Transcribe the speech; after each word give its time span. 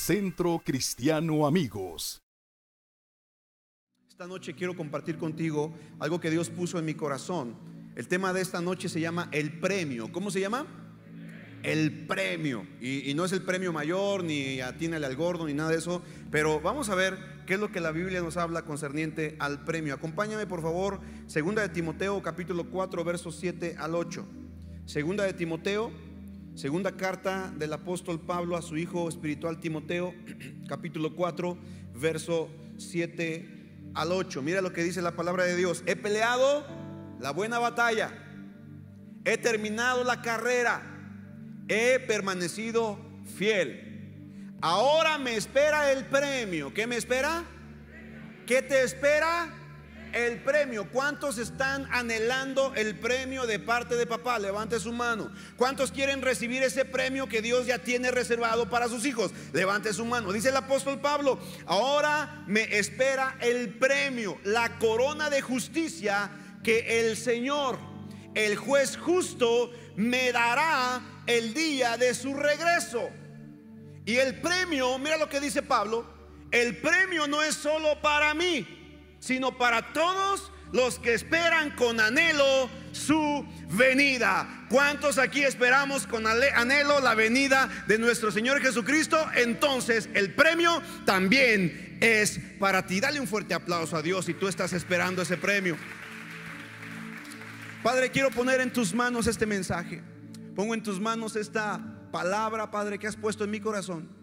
Centro 0.00 0.62
Cristiano 0.64 1.46
Amigos. 1.46 2.22
Esta 4.08 4.26
noche 4.26 4.54
quiero 4.54 4.74
compartir 4.74 5.18
contigo 5.18 5.74
algo 5.98 6.18
que 6.18 6.30
Dios 6.30 6.48
puso 6.48 6.78
en 6.78 6.86
mi 6.86 6.94
corazón. 6.94 7.54
El 7.96 8.08
tema 8.08 8.32
de 8.32 8.40
esta 8.40 8.62
noche 8.62 8.88
se 8.88 8.98
llama 8.98 9.28
el 9.30 9.60
premio. 9.60 10.10
¿Cómo 10.10 10.30
se 10.30 10.40
llama? 10.40 10.66
El 11.62 12.06
premio. 12.06 12.66
Y, 12.80 13.12
no 13.14 13.26
es 13.26 13.32
el 13.32 13.42
premio 13.42 13.74
mayor, 13.74 14.24
ni 14.24 14.62
atínale 14.62 15.04
al 15.04 15.16
gordo, 15.16 15.46
ni 15.46 15.52
nada 15.52 15.68
de 15.70 15.76
eso. 15.76 16.02
Pero 16.30 16.62
vamos 16.62 16.88
a 16.88 16.94
ver 16.94 17.44
qué 17.46 17.54
es 17.54 17.60
lo 17.60 17.70
que 17.70 17.80
la 17.80 17.92
Biblia 17.92 18.22
nos 18.22 18.38
habla 18.38 18.62
concerniente 18.62 19.36
al 19.38 19.66
premio. 19.66 19.92
Acompáñame, 19.92 20.46
por 20.46 20.62
favor, 20.62 21.02
segunda 21.26 21.60
de 21.60 21.68
Timoteo, 21.68 22.22
capítulo 22.22 22.70
4, 22.70 23.04
versos 23.04 23.36
7 23.36 23.76
al 23.78 23.94
8. 23.94 24.26
Segunda 24.86 25.24
de 25.24 25.34
Timoteo, 25.34 25.92
segunda 26.54 26.96
carta 26.96 27.52
del 27.56 27.72
apóstol 27.72 28.20
Pablo 28.20 28.56
a 28.56 28.62
su 28.62 28.76
hijo 28.76 29.08
espiritual 29.08 29.60
Timoteo, 29.60 30.14
capítulo 30.68 31.14
4, 31.14 31.58
verso 31.94 32.48
7 32.76 33.92
al 33.94 34.12
8. 34.12 34.42
Mira 34.42 34.60
lo 34.60 34.72
que 34.72 34.82
dice 34.82 35.02
la 35.02 35.16
palabra 35.16 35.44
de 35.44 35.56
Dios. 35.56 35.82
He 35.86 35.96
peleado 35.96 36.64
la 37.18 37.32
buena 37.32 37.58
batalla. 37.58 38.12
He 39.24 39.36
terminado 39.36 40.04
la 40.04 40.22
carrera 40.22 40.90
he 41.70 42.00
permanecido 42.00 42.98
fiel. 43.36 44.56
Ahora 44.60 45.18
me 45.18 45.36
espera 45.36 45.92
el 45.92 46.04
premio. 46.04 46.74
¿Qué 46.74 46.86
me 46.86 46.96
espera? 46.96 47.44
¿Qué 48.44 48.60
te 48.60 48.82
espera? 48.82 49.48
El 50.12 50.42
premio. 50.42 50.88
¿Cuántos 50.90 51.38
están 51.38 51.86
anhelando 51.92 52.72
el 52.74 52.98
premio 52.98 53.46
de 53.46 53.58
parte 53.58 53.96
de 53.96 54.06
papá? 54.06 54.38
Levante 54.38 54.80
su 54.80 54.92
mano. 54.92 55.30
¿Cuántos 55.56 55.92
quieren 55.92 56.22
recibir 56.22 56.62
ese 56.62 56.84
premio 56.84 57.28
que 57.28 57.42
Dios 57.42 57.66
ya 57.66 57.78
tiene 57.78 58.10
reservado 58.10 58.68
para 58.68 58.88
sus 58.88 59.04
hijos? 59.04 59.32
Levante 59.52 59.92
su 59.92 60.04
mano. 60.04 60.32
Dice 60.32 60.48
el 60.48 60.56
apóstol 60.56 61.00
Pablo, 61.00 61.38
ahora 61.66 62.44
me 62.46 62.78
espera 62.78 63.36
el 63.40 63.74
premio, 63.78 64.38
la 64.44 64.78
corona 64.78 65.30
de 65.30 65.42
justicia 65.42 66.30
que 66.62 67.00
el 67.00 67.16
Señor, 67.16 67.78
el 68.34 68.56
juez 68.56 68.96
justo, 68.96 69.70
me 69.96 70.32
dará 70.32 71.00
el 71.26 71.54
día 71.54 71.96
de 71.96 72.14
su 72.14 72.34
regreso. 72.34 73.10
Y 74.04 74.16
el 74.16 74.40
premio, 74.40 74.98
mira 74.98 75.16
lo 75.16 75.28
que 75.28 75.40
dice 75.40 75.62
Pablo, 75.62 76.04
el 76.50 76.78
premio 76.78 77.28
no 77.28 77.42
es 77.42 77.54
solo 77.54 78.00
para 78.00 78.34
mí, 78.34 78.79
sino 79.20 79.56
para 79.56 79.92
todos 79.92 80.50
los 80.72 80.98
que 80.98 81.14
esperan 81.14 81.70
con 81.76 82.00
anhelo 82.00 82.68
su 82.92 83.46
venida. 83.70 84.66
¿Cuántos 84.68 85.18
aquí 85.18 85.42
esperamos 85.42 86.06
con 86.06 86.26
anhelo 86.26 87.00
la 87.00 87.14
venida 87.14 87.68
de 87.86 87.98
nuestro 87.98 88.30
Señor 88.30 88.60
Jesucristo? 88.60 89.18
Entonces 89.34 90.08
el 90.14 90.34
premio 90.34 90.82
también 91.04 91.98
es 92.00 92.40
para 92.58 92.86
ti. 92.86 93.00
Dale 93.00 93.20
un 93.20 93.28
fuerte 93.28 93.54
aplauso 93.54 93.96
a 93.96 94.02
Dios 94.02 94.24
si 94.24 94.34
tú 94.34 94.48
estás 94.48 94.72
esperando 94.72 95.22
ese 95.22 95.36
premio. 95.36 95.76
Padre, 97.82 98.10
quiero 98.10 98.30
poner 98.30 98.60
en 98.60 98.72
tus 98.72 98.94
manos 98.94 99.26
este 99.26 99.46
mensaje. 99.46 100.02
Pongo 100.54 100.74
en 100.74 100.82
tus 100.82 101.00
manos 101.00 101.36
esta 101.36 101.80
palabra, 102.12 102.70
Padre, 102.70 102.98
que 102.98 103.06
has 103.06 103.16
puesto 103.16 103.44
en 103.44 103.50
mi 103.50 103.60
corazón. 103.60 104.19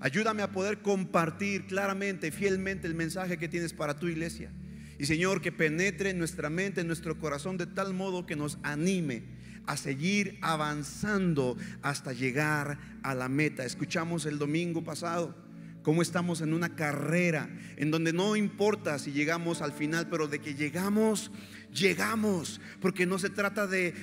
Ayúdame 0.00 0.42
a 0.42 0.50
poder 0.50 0.80
compartir 0.80 1.66
claramente, 1.66 2.32
fielmente 2.32 2.86
el 2.86 2.94
mensaje 2.94 3.36
que 3.36 3.48
tienes 3.48 3.74
para 3.74 3.98
tu 3.98 4.08
iglesia. 4.08 4.50
Y 4.98 5.06
Señor, 5.06 5.40
que 5.40 5.52
penetre 5.52 6.10
en 6.10 6.18
nuestra 6.18 6.50
mente, 6.50 6.80
en 6.80 6.86
nuestro 6.86 7.18
corazón, 7.18 7.56
de 7.58 7.66
tal 7.66 7.94
modo 7.94 8.26
que 8.26 8.36
nos 8.36 8.58
anime 8.62 9.22
a 9.66 9.76
seguir 9.76 10.38
avanzando 10.40 11.56
hasta 11.82 12.12
llegar 12.12 12.78
a 13.02 13.14
la 13.14 13.28
meta. 13.28 13.64
Escuchamos 13.64 14.26
el 14.26 14.38
domingo 14.38 14.82
pasado 14.82 15.34
cómo 15.82 16.02
estamos 16.02 16.40
en 16.40 16.52
una 16.52 16.74
carrera 16.76 17.48
en 17.76 17.90
donde 17.90 18.12
no 18.12 18.36
importa 18.36 18.98
si 18.98 19.12
llegamos 19.12 19.62
al 19.62 19.72
final, 19.72 20.08
pero 20.08 20.28
de 20.28 20.38
que 20.38 20.54
llegamos 20.54 21.30
llegamos, 21.72 22.60
porque 22.80 23.06
no 23.06 23.18
se 23.18 23.30
trata 23.30 23.66
de, 23.66 23.94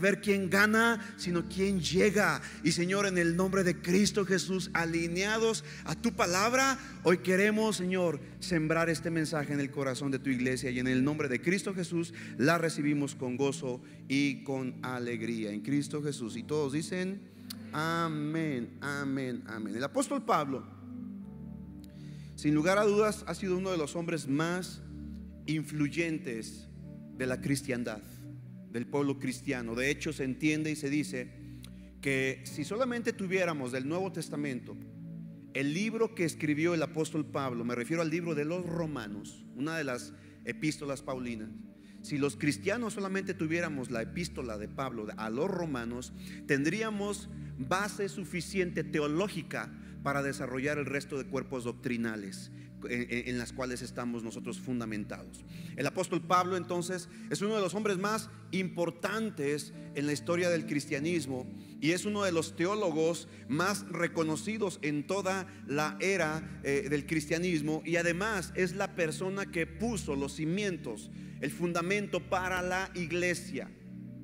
ver 0.00 0.20
quién 0.20 0.50
gana, 0.50 1.14
sino 1.16 1.48
quién 1.48 1.80
llega. 1.80 2.40
Y 2.62 2.72
Señor, 2.72 3.06
en 3.06 3.18
el 3.18 3.36
nombre 3.36 3.64
de 3.64 3.80
Cristo 3.80 4.24
Jesús, 4.24 4.70
alineados 4.74 5.64
a 5.84 5.94
tu 5.94 6.12
palabra, 6.12 6.78
hoy 7.02 7.18
queremos, 7.18 7.76
Señor, 7.76 8.20
sembrar 8.40 8.90
este 8.90 9.10
mensaje 9.10 9.52
en 9.52 9.60
el 9.60 9.70
corazón 9.70 10.10
de 10.10 10.18
tu 10.18 10.30
iglesia 10.30 10.70
y 10.70 10.78
en 10.78 10.86
el 10.86 11.04
nombre 11.04 11.28
de 11.28 11.40
Cristo 11.40 11.74
Jesús 11.74 12.12
la 12.36 12.58
recibimos 12.58 13.14
con 13.14 13.36
gozo 13.36 13.82
y 14.08 14.44
con 14.44 14.74
alegría. 14.82 15.50
En 15.52 15.60
Cristo 15.60 16.02
Jesús. 16.02 16.36
Y 16.36 16.42
todos 16.42 16.72
dicen, 16.72 17.20
amén, 17.72 18.76
amén, 18.80 19.42
amén. 19.46 19.74
El 19.74 19.84
apóstol 19.84 20.24
Pablo, 20.24 20.66
sin 22.34 22.54
lugar 22.54 22.78
a 22.78 22.84
dudas, 22.84 23.24
ha 23.26 23.34
sido 23.34 23.56
uno 23.56 23.70
de 23.70 23.78
los 23.78 23.96
hombres 23.96 24.28
más 24.28 24.82
influyentes 25.46 26.66
de 27.16 27.26
la 27.26 27.40
cristiandad, 27.40 28.02
del 28.70 28.86
pueblo 28.86 29.18
cristiano. 29.18 29.74
De 29.74 29.90
hecho, 29.90 30.12
se 30.12 30.24
entiende 30.24 30.70
y 30.70 30.76
se 30.76 30.90
dice 30.90 31.30
que 32.00 32.42
si 32.44 32.64
solamente 32.64 33.12
tuviéramos 33.12 33.72
del 33.72 33.88
Nuevo 33.88 34.12
Testamento 34.12 34.76
el 35.54 35.72
libro 35.72 36.14
que 36.14 36.24
escribió 36.24 36.74
el 36.74 36.82
apóstol 36.82 37.24
Pablo, 37.24 37.64
me 37.64 37.74
refiero 37.74 38.02
al 38.02 38.10
libro 38.10 38.34
de 38.34 38.44
los 38.44 38.66
romanos, 38.66 39.46
una 39.54 39.76
de 39.78 39.84
las 39.84 40.12
epístolas 40.44 41.00
paulinas, 41.00 41.48
si 42.02 42.18
los 42.18 42.36
cristianos 42.36 42.92
solamente 42.92 43.34
tuviéramos 43.34 43.90
la 43.90 44.02
epístola 44.02 44.58
de 44.58 44.68
Pablo 44.68 45.06
a 45.16 45.30
los 45.30 45.50
romanos, 45.50 46.12
tendríamos 46.46 47.30
base 47.58 48.08
suficiente 48.08 48.84
teológica 48.84 49.72
para 50.02 50.22
desarrollar 50.22 50.78
el 50.78 50.86
resto 50.86 51.18
de 51.18 51.24
cuerpos 51.24 51.64
doctrinales 51.64 52.52
en, 52.88 53.38
las 53.38 53.52
cuales 53.52 53.82
estamos 53.82 54.22
nosotros 54.22 54.58
fundamentados. 54.58 55.44
El 55.76 55.86
apóstol 55.86 56.22
Pablo 56.22 56.56
entonces 56.56 57.08
es 57.30 57.42
uno 57.42 57.54
de 57.54 57.60
los 57.60 57.74
hombres 57.74 57.98
más 57.98 58.30
importantes 58.50 59.72
en 59.94 60.06
la 60.06 60.12
historia 60.12 60.48
del 60.48 60.66
cristianismo 60.66 61.46
y 61.80 61.92
es 61.92 62.04
uno 62.04 62.24
de 62.24 62.32
los 62.32 62.56
teólogos 62.56 63.28
más 63.48 63.86
reconocidos 63.88 64.78
en 64.82 65.06
toda 65.06 65.46
la 65.66 65.96
era 66.00 66.60
eh, 66.62 66.88
del 66.90 67.06
cristianismo 67.06 67.82
y 67.84 67.96
además 67.96 68.52
es 68.54 68.74
la 68.74 68.94
persona 68.94 69.50
que 69.50 69.66
puso 69.66 70.16
los 70.16 70.34
cimientos, 70.34 71.10
el 71.40 71.50
fundamento 71.50 72.20
para 72.28 72.62
la 72.62 72.90
iglesia, 72.94 73.70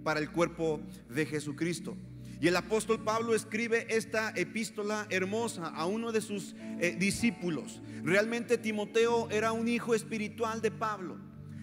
para 0.05 0.21
el 0.21 0.31
cuerpo 0.31 0.81
de 1.09 1.27
Jesucristo. 1.27 1.97
Y 2.43 2.49
el 2.49 2.57
apóstol 2.57 2.99
Pablo 2.99 3.37
escribe 3.37 3.87
esta 3.89 4.33
epístola 4.35 5.07
hermosa 5.11 5.69
a 5.69 5.87
uno 5.87 6.11
de 6.11 6.21
sus 6.21 6.57
eh, 6.81 6.97
discípulos. 6.99 7.81
Realmente 8.03 8.59
Timoteo 8.59 9.31
era 9.31 9.53
un 9.53 9.69
hijo 9.69 9.95
espiritual 9.95 10.61
de 10.61 10.73
Pablo. 10.73 11.19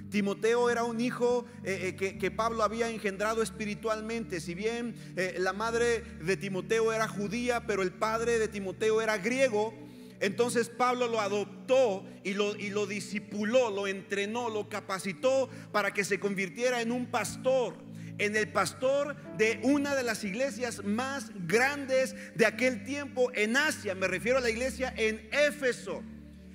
Timoteo 0.09 0.69
era 0.69 0.85
un 0.85 1.01
hijo 1.01 1.43
eh, 1.65 1.97
eh, 1.99 2.17
que, 2.17 2.31
Pablo 2.31 2.63
había 2.63 2.89
engendrado 2.89 3.41
espiritualmente. 3.41 4.39
Si 4.39 4.55
bien 4.55 4.95
la 5.37 5.51
madre 5.51 6.01
de 6.23 6.37
Timoteo 6.37 6.93
era 6.93 7.09
judía, 7.09 7.67
pero 7.67 7.83
el 7.83 7.91
padre 7.91 8.39
de 8.39 8.47
Timoteo 8.47 9.01
era 9.01 9.17
griego, 9.17 9.73
entonces 10.21 10.69
Pablo 10.69 11.09
lo 11.09 11.19
adoptó 11.19 12.05
y 12.23 12.35
lo, 12.35 12.55
y 12.55 12.69
lo 12.69 12.87
discipuló, 12.87 13.69
lo 13.69 13.85
entrenó, 13.85 14.47
lo 14.47 14.69
capacitó 14.69 15.49
para 15.73 15.93
que 15.93 16.05
se 16.05 16.21
convirtiera 16.21 16.81
en 16.81 16.93
un 16.93 17.07
pastor 17.07 17.88
en 18.19 18.35
el 18.35 18.49
pastor 18.49 19.15
de 19.37 19.59
una 19.63 19.95
de 19.95 20.03
las 20.03 20.23
iglesias 20.23 20.83
más 20.83 21.31
grandes 21.47 22.15
de 22.35 22.45
aquel 22.45 22.83
tiempo 22.83 23.31
en 23.33 23.57
Asia. 23.57 23.95
Me 23.95 24.07
refiero 24.07 24.37
a 24.37 24.41
la 24.41 24.49
iglesia 24.49 24.93
en 24.95 25.27
Éfeso. 25.31 26.03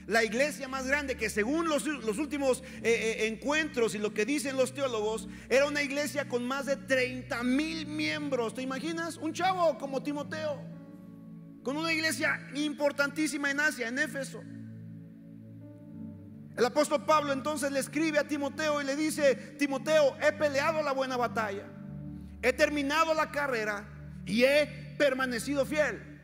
La 0.07 0.23
iglesia 0.23 0.69
más 0.69 0.87
grande 0.87 1.17
que 1.17 1.31
según 1.31 1.67
los, 1.67 1.87
últimos 1.87 2.63
eh, 2.83 3.23
eh, 3.23 3.27
encuentros 3.27 3.95
y 3.95 3.99
lo 3.99 4.13
que 4.13 4.27
dicen 4.27 4.57
los 4.57 4.75
teólogos, 4.75 5.29
era 5.49 5.67
una 5.67 5.83
iglesia 5.83 6.29
con 6.29 6.47
más 6.47 6.67
de 6.67 6.77
30 6.77 7.43
mil 7.43 7.87
miembros. 7.87 8.55
¿Te 8.55 8.61
imaginas? 8.61 9.17
Un 9.17 9.33
chavo 9.33 9.79
como 9.79 10.03
Timoteo, 10.03 10.63
con 11.63 11.79
una 11.79 11.93
iglesia 11.93 12.39
importantísima 12.55 13.51
en 13.51 13.61
Asia, 13.61 13.89
en 13.89 13.99
Éfeso. 13.99 14.43
El 16.57 16.65
apóstol 16.65 17.05
Pablo 17.05 17.33
entonces 17.33 17.73
le 17.73 17.81
escribe 17.81 18.19
a 18.19 18.29
Timoteo 18.29 18.81
y 18.81 18.85
le 18.85 18.95
dice, 18.95 19.35
Timoteo, 19.59 20.17
he 20.21 20.33
peleado 20.33 20.83
la 20.83 20.93
buena 20.93 21.17
batalla, 21.17 21.65
he 22.43 22.53
terminado 22.53 23.13
la 23.13 23.31
carrera 23.31 23.89
y 24.25 24.45
he 24.45 24.95
permanecido 24.97 25.67
fiel. 25.67 26.15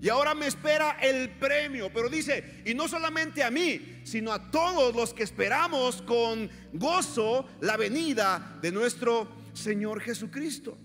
Y 0.00 0.08
ahora 0.10 0.34
me 0.34 0.46
espera 0.46 0.98
el 1.00 1.30
premio, 1.30 1.90
pero 1.92 2.08
dice, 2.08 2.62
y 2.66 2.74
no 2.74 2.86
solamente 2.88 3.42
a 3.42 3.50
mí, 3.50 4.02
sino 4.04 4.32
a 4.32 4.50
todos 4.50 4.94
los 4.94 5.14
que 5.14 5.22
esperamos 5.22 6.02
con 6.02 6.50
gozo 6.74 7.48
la 7.60 7.76
venida 7.76 8.58
de 8.60 8.70
nuestro 8.70 9.28
Señor 9.54 10.00
Jesucristo. 10.00 10.76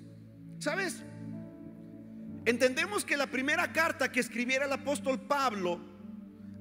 ¿Sabes? 0.60 1.04
Entendemos 2.46 3.04
que 3.04 3.18
la 3.18 3.28
primera 3.28 3.72
carta 3.74 4.12
que 4.12 4.20
escribiera 4.20 4.66
el 4.66 4.72
apóstol 4.74 5.20
Pablo 5.20 5.80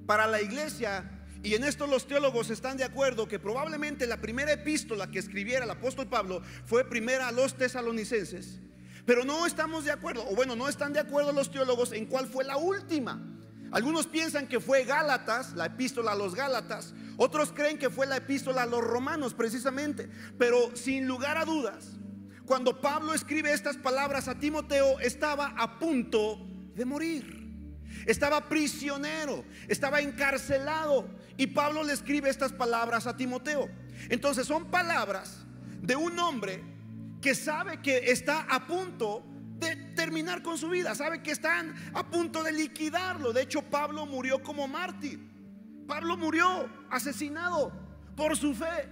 para 0.06 0.26
la 0.26 0.42
iglesia 0.42 1.17
y 1.42 1.54
en 1.54 1.64
esto 1.64 1.86
los 1.86 2.06
teólogos 2.06 2.50
están 2.50 2.76
de 2.76 2.84
acuerdo 2.84 3.28
que 3.28 3.38
probablemente 3.38 4.06
la 4.06 4.20
primera 4.20 4.52
epístola 4.52 5.10
que 5.10 5.18
escribiera 5.18 5.64
el 5.64 5.70
apóstol 5.70 6.08
Pablo 6.08 6.42
fue 6.64 6.88
primera 6.88 7.28
a 7.28 7.32
los 7.32 7.54
tesalonicenses. 7.54 8.60
Pero 9.06 9.24
no 9.24 9.46
estamos 9.46 9.84
de 9.84 9.92
acuerdo, 9.92 10.26
o 10.28 10.34
bueno, 10.34 10.54
no 10.56 10.68
están 10.68 10.92
de 10.92 11.00
acuerdo 11.00 11.32
los 11.32 11.50
teólogos 11.50 11.92
en 11.92 12.06
cuál 12.06 12.26
fue 12.26 12.44
la 12.44 12.56
última. 12.56 13.22
Algunos 13.70 14.06
piensan 14.06 14.48
que 14.48 14.60
fue 14.60 14.84
Gálatas, 14.84 15.54
la 15.54 15.66
epístola 15.66 16.12
a 16.12 16.14
los 16.14 16.34
Gálatas. 16.34 16.94
Otros 17.16 17.52
creen 17.52 17.78
que 17.78 17.90
fue 17.90 18.06
la 18.06 18.16
epístola 18.16 18.62
a 18.62 18.66
los 18.66 18.82
romanos 18.82 19.34
precisamente. 19.34 20.08
Pero 20.38 20.74
sin 20.74 21.06
lugar 21.06 21.36
a 21.36 21.44
dudas, 21.44 21.98
cuando 22.46 22.80
Pablo 22.80 23.12
escribe 23.12 23.52
estas 23.52 23.76
palabras 23.76 24.26
a 24.28 24.38
Timoteo, 24.38 24.98
estaba 25.00 25.54
a 25.56 25.78
punto 25.78 26.46
de 26.74 26.84
morir. 26.84 27.38
Estaba 28.06 28.48
prisionero, 28.48 29.44
estaba 29.68 30.00
encarcelado. 30.00 31.08
Y 31.38 31.46
Pablo 31.46 31.84
le 31.84 31.94
escribe 31.94 32.28
estas 32.28 32.52
palabras 32.52 33.06
a 33.06 33.16
Timoteo. 33.16 33.70
Entonces 34.10 34.46
son 34.46 34.66
palabras 34.66 35.46
de 35.80 35.96
un 35.96 36.18
hombre 36.18 36.62
que 37.22 37.34
sabe 37.34 37.80
que 37.80 38.10
está 38.10 38.42
a 38.50 38.66
punto 38.66 39.24
de 39.58 39.76
terminar 39.94 40.42
con 40.42 40.58
su 40.58 40.68
vida, 40.68 40.94
sabe 40.94 41.22
que 41.22 41.30
están 41.30 41.74
a 41.94 42.08
punto 42.10 42.42
de 42.42 42.52
liquidarlo. 42.52 43.32
De 43.32 43.42
hecho, 43.42 43.62
Pablo 43.62 44.04
murió 44.04 44.42
como 44.42 44.66
mártir. 44.68 45.20
Pablo 45.86 46.16
murió 46.16 46.68
asesinado 46.90 47.72
por 48.16 48.36
su 48.36 48.52
fe. 48.52 48.88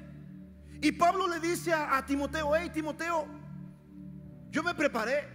Y 0.81 0.93
Pablo 0.93 1.26
le 1.28 1.40
dice 1.40 1.72
a, 1.72 2.04
Timoteo, 2.06 2.54
hey 2.54 2.70
Timoteo, 2.72 3.26
yo 4.50 4.62
me 4.62 4.75
preparé, 4.75 5.28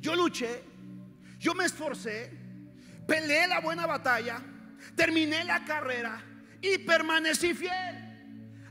yo 0.00 0.14
luché, 0.14 0.62
yo 1.38 1.54
me 1.54 1.64
esforcé, 1.64 2.30
peleé 3.06 3.48
la 3.48 3.60
buena 3.60 3.86
batalla, 3.86 4.42
terminé 5.00 5.42
la 5.44 5.64
carrera 5.64 6.20
y 6.60 6.76
permanecí 6.76 7.54
fiel. 7.54 8.09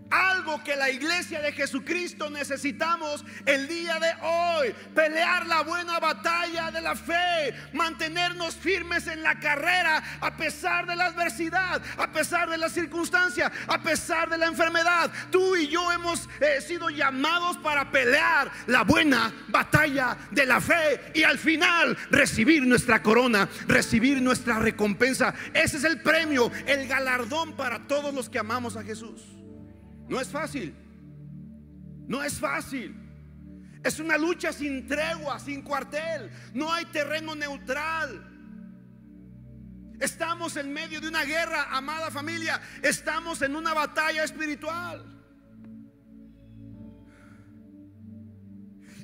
Algo 0.09 0.63
que 0.63 0.75
la 0.75 0.89
iglesia 0.89 1.41
de 1.41 1.51
Jesucristo 1.51 2.29
necesitamos 2.29 3.23
el 3.45 3.67
día 3.67 3.99
de 3.99 4.11
hoy. 4.21 4.75
Pelear 4.95 5.45
la 5.45 5.61
buena 5.61 5.99
batalla 5.99 6.71
de 6.71 6.81
la 6.81 6.95
fe. 6.95 7.53
Mantenernos 7.73 8.55
firmes 8.55 9.07
en 9.07 9.21
la 9.21 9.39
carrera 9.39 10.03
a 10.21 10.35
pesar 10.35 10.87
de 10.87 10.95
la 10.95 11.05
adversidad, 11.05 11.81
a 11.97 12.11
pesar 12.11 12.49
de 12.49 12.57
la 12.57 12.69
circunstancia, 12.69 13.51
a 13.67 13.81
pesar 13.81 14.29
de 14.29 14.37
la 14.37 14.47
enfermedad. 14.47 15.11
Tú 15.31 15.55
y 15.55 15.67
yo 15.67 15.91
hemos 15.91 16.27
eh, 16.39 16.61
sido 16.61 16.89
llamados 16.89 17.57
para 17.57 17.91
pelear 17.91 18.51
la 18.67 18.83
buena 18.83 19.31
batalla 19.47 20.17
de 20.31 20.45
la 20.45 20.59
fe 20.59 21.11
y 21.13 21.23
al 21.23 21.37
final 21.37 21.97
recibir 22.09 22.65
nuestra 22.65 23.03
corona, 23.03 23.47
recibir 23.67 24.21
nuestra 24.21 24.59
recompensa. 24.59 25.33
Ese 25.53 25.77
es 25.77 25.83
el 25.83 26.01
premio, 26.01 26.51
el 26.65 26.87
galardón 26.87 27.55
para 27.55 27.79
todos 27.87 28.13
los 28.13 28.29
que 28.29 28.39
amamos 28.39 28.75
a 28.75 28.83
Jesús. 28.83 29.38
No 30.09 30.19
es 30.19 30.27
fácil. 30.27 30.75
No 32.07 32.23
es 32.23 32.39
fácil. 32.39 32.95
Es 33.83 33.99
una 33.99 34.17
lucha 34.17 34.51
sin 34.51 34.87
tregua, 34.87 35.39
sin 35.39 35.61
cuartel. 35.61 36.31
No 36.53 36.73
hay 36.73 36.85
terreno 36.85 37.35
neutral. 37.35 38.25
Estamos 39.99 40.57
en 40.57 40.73
medio 40.73 40.99
de 40.99 41.07
una 41.07 41.23
guerra, 41.23 41.67
amada 41.71 42.09
familia. 42.09 42.59
Estamos 42.81 43.41
en 43.41 43.55
una 43.55 43.73
batalla 43.73 44.23
espiritual. 44.23 45.05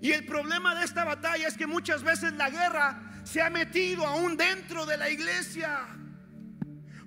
Y 0.01 0.11
el 0.11 0.25
problema 0.25 0.75
de 0.75 0.85
esta 0.85 1.03
batalla 1.03 1.47
es 1.47 1.57
que 1.57 1.67
muchas 1.67 2.03
veces 2.03 2.33
la 2.33 2.49
guerra 2.49 3.21
se 3.23 3.41
ha 3.41 3.49
metido 3.49 4.05
aún 4.05 4.37
dentro 4.37 4.85
de 4.85 4.97
la 4.97 5.09
iglesia. 5.09 5.87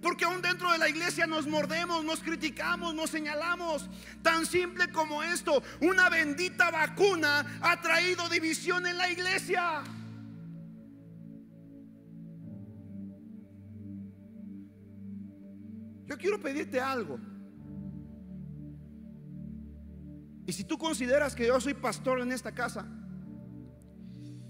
Porque 0.00 0.24
aún 0.24 0.40
dentro 0.40 0.70
de 0.70 0.78
la 0.78 0.88
iglesia 0.88 1.26
nos 1.26 1.46
mordemos, 1.46 2.04
nos 2.04 2.20
criticamos, 2.20 2.94
nos 2.94 3.10
señalamos. 3.10 3.88
Tan 4.22 4.46
simple 4.46 4.92
como 4.92 5.22
esto, 5.22 5.62
una 5.80 6.08
bendita 6.08 6.70
vacuna 6.70 7.58
ha 7.60 7.80
traído 7.80 8.28
división 8.28 8.86
en 8.86 8.96
la 8.96 9.10
iglesia. 9.10 9.82
Yo 16.06 16.16
quiero 16.16 16.40
pedirte 16.40 16.80
algo. 16.80 17.18
Y 20.46 20.52
si 20.52 20.64
tú 20.64 20.78
consideras 20.78 21.34
que 21.34 21.46
yo 21.46 21.60
soy 21.60 21.74
pastor 21.74 22.20
en 22.20 22.32
esta 22.32 22.52
casa 22.52 22.86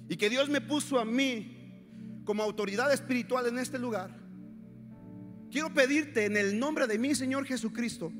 y 0.08 0.16
que 0.16 0.30
Dios 0.30 0.48
me 0.48 0.60
puso 0.60 1.00
a 1.00 1.04
mí 1.04 2.22
como 2.24 2.42
autoridad 2.42 2.92
espiritual 2.92 3.46
en 3.46 3.58
este 3.58 3.78
lugar, 3.78 4.27
Quiero 5.50 5.72
pedirte 5.72 6.26
en 6.26 6.36
el 6.36 6.58
nombre 6.58 6.86
de 6.86 6.98
mi 6.98 7.14
Señor 7.14 7.46
Jesucristo 7.46 8.12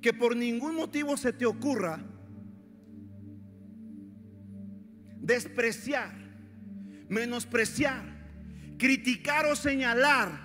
que 0.00 0.12
por 0.12 0.36
ningún 0.36 0.74
motivo 0.74 1.16
se 1.16 1.32
te 1.32 1.46
ocurra 1.46 2.04
despreciar, 5.20 6.12
menospreciar, 7.08 8.04
criticar 8.78 9.46
o 9.46 9.56
señalar 9.56 10.40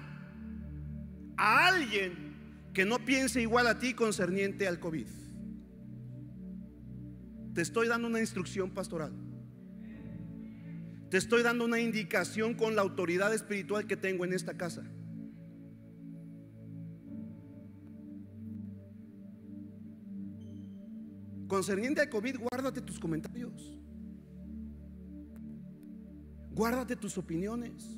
a 1.38 1.68
alguien 1.68 2.32
que 2.74 2.86
no 2.86 3.04
piense 3.04 3.42
igual 3.42 3.68
a 3.68 3.80
ti 3.80 3.94
concerniente 3.94 4.68
al 4.68 4.80
COVID. 4.80 5.08
Te 7.54 7.62
estoy 7.62 7.88
dando 7.88 8.08
una 8.08 8.20
instrucción 8.20 8.72
pastoral. 8.72 9.31
Te 11.12 11.18
estoy 11.18 11.44
dando 11.44 11.66
una 11.66 11.78
indicación 11.78 12.54
con 12.54 12.74
la 12.74 12.82
autoridad 12.84 13.34
espiritual 13.34 13.86
que 13.86 13.98
tengo 13.98 14.24
en 14.24 14.32
esta 14.32 14.56
casa. 14.56 14.82
Concerniente 21.50 22.00
al 22.00 22.08
COVID, 22.08 22.38
guárdate 22.50 22.80
tus 22.80 22.98
comentarios. 22.98 23.78
Guárdate 26.52 26.96
tus 26.96 27.18
opiniones. 27.18 27.98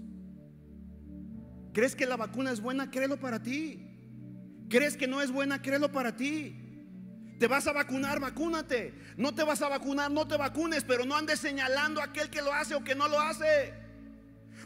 ¿Crees 1.71 1.95
que 1.95 2.07
la 2.07 2.17
vacuna 2.17 2.51
es 2.51 2.61
buena? 2.61 2.89
Créelo 2.89 3.19
para 3.19 3.43
ti. 3.43 3.95
¿Crees 4.69 4.97
que 4.97 5.07
no 5.07 5.21
es 5.21 5.31
buena? 5.31 5.61
Créelo 5.61 5.91
para 5.91 6.15
ti. 6.15 6.62
Te 7.43 7.47
vas 7.47 7.67
a 7.67 7.73
vacunar, 7.73 8.21
vacúnate. 8.21 8.93
No 9.17 9.35
te 9.35 9.43
vas 9.43 9.61
a 9.61 9.67
vacunar, 9.67 10.09
no 10.09 10.25
te 10.25 10.37
vacunes, 10.37 10.85
pero 10.85 11.03
no 11.03 11.13
andes 11.13 11.41
señalando 11.41 11.99
a 11.99 12.05
aquel 12.05 12.29
que 12.29 12.41
lo 12.41 12.53
hace 12.53 12.73
o 12.73 12.85
que 12.85 12.95
no 12.95 13.09
lo 13.09 13.19
hace. 13.19 13.73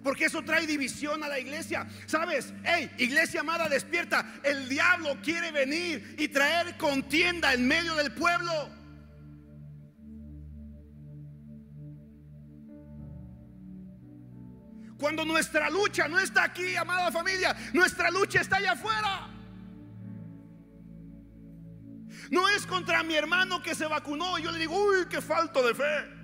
Porque 0.04 0.26
eso 0.26 0.44
trae 0.44 0.68
división 0.68 1.24
a 1.24 1.28
la 1.28 1.40
iglesia. 1.40 1.88
¿Sabes? 2.06 2.54
Hey, 2.64 2.92
iglesia 3.00 3.40
amada, 3.40 3.68
despierta. 3.68 4.32
El 4.44 4.70
diablo 4.70 5.18
quiere 5.24 5.52
venir 5.52 6.14
y 6.20 6.28
traer 6.28 6.78
contienda 6.78 7.52
en 7.52 7.68
medio 7.68 7.96
del 7.96 8.14
pueblo. 8.14 8.70
Cuando 15.00 15.26
nuestra 15.26 15.72
lucha 15.72 16.08
no 16.08 16.20
está 16.20 16.44
aquí, 16.44 16.76
amada 16.76 17.12
familia, 17.12 17.58
nuestra 17.74 18.12
lucha 18.12 18.42
está 18.42 18.58
allá 18.58 18.74
afuera. 18.74 19.37
No 22.32 22.48
es 22.50 22.66
contra 22.66 23.04
mi 23.04 23.16
hermano 23.16 23.62
que 23.62 23.76
se 23.76 23.86
vacunó. 23.86 24.38
Yo 24.38 24.52
le 24.52 24.60
digo, 24.60 24.76
uy, 24.76 25.06
qué 25.10 25.22
falto 25.22 25.66
de 25.66 25.74
fe. 25.74 26.18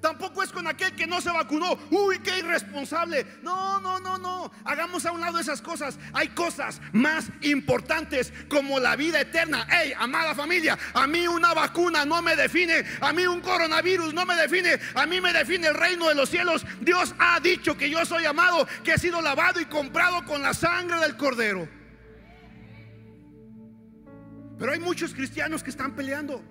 Tampoco 0.00 0.42
es 0.42 0.52
con 0.52 0.66
aquel 0.66 0.94
que 0.94 1.06
no 1.06 1.20
se 1.20 1.30
vacunó. 1.30 1.78
Uy, 1.90 2.18
qué 2.20 2.38
irresponsable. 2.38 3.26
No, 3.42 3.80
no, 3.80 3.98
no, 3.98 4.18
no. 4.18 4.52
Hagamos 4.64 5.06
a 5.06 5.12
un 5.12 5.20
lado 5.20 5.38
esas 5.38 5.62
cosas. 5.62 5.98
Hay 6.12 6.28
cosas 6.28 6.80
más 6.92 7.26
importantes 7.42 8.32
como 8.48 8.78
la 8.78 8.96
vida 8.96 9.20
eterna. 9.20 9.66
Hey, 9.70 9.92
amada 9.98 10.34
familia, 10.34 10.78
a 10.94 11.06
mí 11.06 11.26
una 11.26 11.54
vacuna 11.54 12.04
no 12.04 12.22
me 12.22 12.36
define. 12.36 12.84
A 13.00 13.12
mí 13.12 13.26
un 13.26 13.40
coronavirus 13.40 14.14
no 14.14 14.24
me 14.24 14.34
define. 14.34 14.78
A 14.94 15.06
mí 15.06 15.20
me 15.20 15.32
define 15.32 15.68
el 15.68 15.74
reino 15.74 16.08
de 16.08 16.14
los 16.14 16.28
cielos. 16.28 16.64
Dios 16.80 17.14
ha 17.18 17.40
dicho 17.40 17.76
que 17.76 17.90
yo 17.90 18.04
soy 18.04 18.26
amado, 18.26 18.66
que 18.84 18.92
he 18.92 18.98
sido 18.98 19.20
lavado 19.20 19.60
y 19.60 19.64
comprado 19.64 20.24
con 20.24 20.42
la 20.42 20.54
sangre 20.54 21.00
del 21.00 21.16
cordero. 21.16 21.75
Pero 24.58 24.72
hay 24.72 24.80
muchos 24.80 25.12
cristianos 25.14 25.62
que 25.62 25.70
están 25.70 25.94
peleando. 25.94 26.42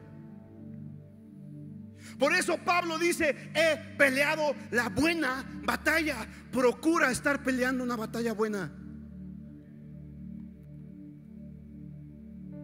Por 2.20 2.34
eso 2.34 2.58
Pablo 2.64 2.98
dice, 2.98 3.36
he 3.54 3.98
peleado 3.98 4.56
la 4.72 4.90
buena 4.90 5.44
batalla. 5.64 6.28
Procura 6.52 7.12
estar 7.12 7.44
peleando 7.44 7.84
una 7.84 7.96
batalla 7.96 8.34
buena. 8.34 8.72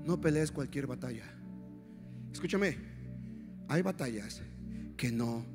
No 0.06 0.20
pelees 0.20 0.52
cualquier 0.52 0.88
batalla. 0.88 1.26
Escúchame, 2.32 2.78
hay 3.68 3.82
batallas 3.82 4.42
que 4.96 5.12
no 5.12 5.46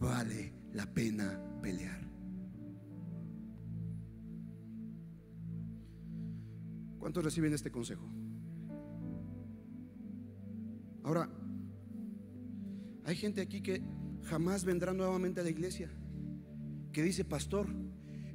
vale 0.00 0.52
la 0.72 0.86
pena 0.86 1.38
pelear. 1.60 2.00
¿Cuántos 6.98 7.24
reciben 7.24 7.52
este 7.52 7.70
consejo? 7.70 8.21
Ahora, 11.02 11.28
hay 13.04 13.16
gente 13.16 13.40
aquí 13.40 13.60
que 13.60 13.82
jamás 14.24 14.64
vendrá 14.64 14.92
nuevamente 14.92 15.40
a 15.40 15.44
la 15.44 15.50
iglesia, 15.50 15.90
que 16.92 17.02
dice, 17.02 17.24
pastor, 17.24 17.66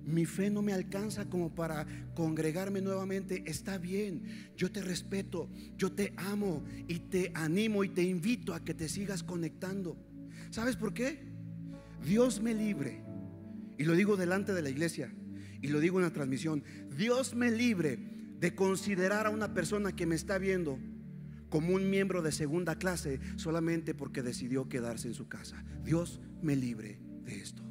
mi 0.04 0.26
fe 0.26 0.50
no 0.50 0.62
me 0.62 0.74
alcanza 0.74 1.30
como 1.30 1.54
para 1.54 1.86
congregarme 2.16 2.82
nuevamente. 2.82 3.44
Está 3.46 3.78
bien, 3.78 4.24
yo 4.56 4.72
te 4.72 4.82
respeto, 4.82 5.50
yo 5.78 5.92
te 5.92 6.14
amo 6.18 6.64
y 6.88 7.00
te 7.00 7.32
animo 7.34 7.84
y 7.84 7.90
te 7.90 8.04
invito 8.04 8.54
a 8.54 8.64
que 8.64 8.74
te 8.74 8.88
sigas 8.88 9.24
conectando. 9.24 9.98
¿Sabes 10.50 10.78
por 10.78 10.94
qué? 10.94 11.20
Dios 12.06 12.42
me 12.42 12.54
libre 12.54 13.04
y 13.78 13.84
lo 13.84 13.94
digo 13.94 14.16
delante 14.16 14.54
de 14.54 14.62
la 14.62 14.70
iglesia, 14.70 15.14
y 15.62 15.68
lo 15.68 15.80
digo 15.80 16.00
en 16.00 16.06
la 16.06 16.14
transmisión, 16.14 16.64
Dios 16.96 17.36
me 17.36 17.52
libre 17.52 18.00
de 18.40 18.56
considerar 18.56 19.28
a 19.28 19.30
una 19.32 19.54
persona 19.54 19.96
que 19.96 20.06
me 20.06 20.16
está 20.16 20.38
viendo 20.38 20.80
como 21.50 21.74
un 21.74 21.90
miembro 21.90 22.22
de 22.22 22.32
segunda 22.32 22.78
clase 22.78 23.20
solamente 23.36 23.94
porque 23.94 24.24
decidió 24.24 24.68
quedarse 24.70 25.08
en 25.08 25.14
su 25.14 25.28
casa. 25.28 25.64
Dios 25.84 26.22
me 26.42 26.56
libre 26.56 27.00
de 27.24 27.36
esto. 27.38 27.64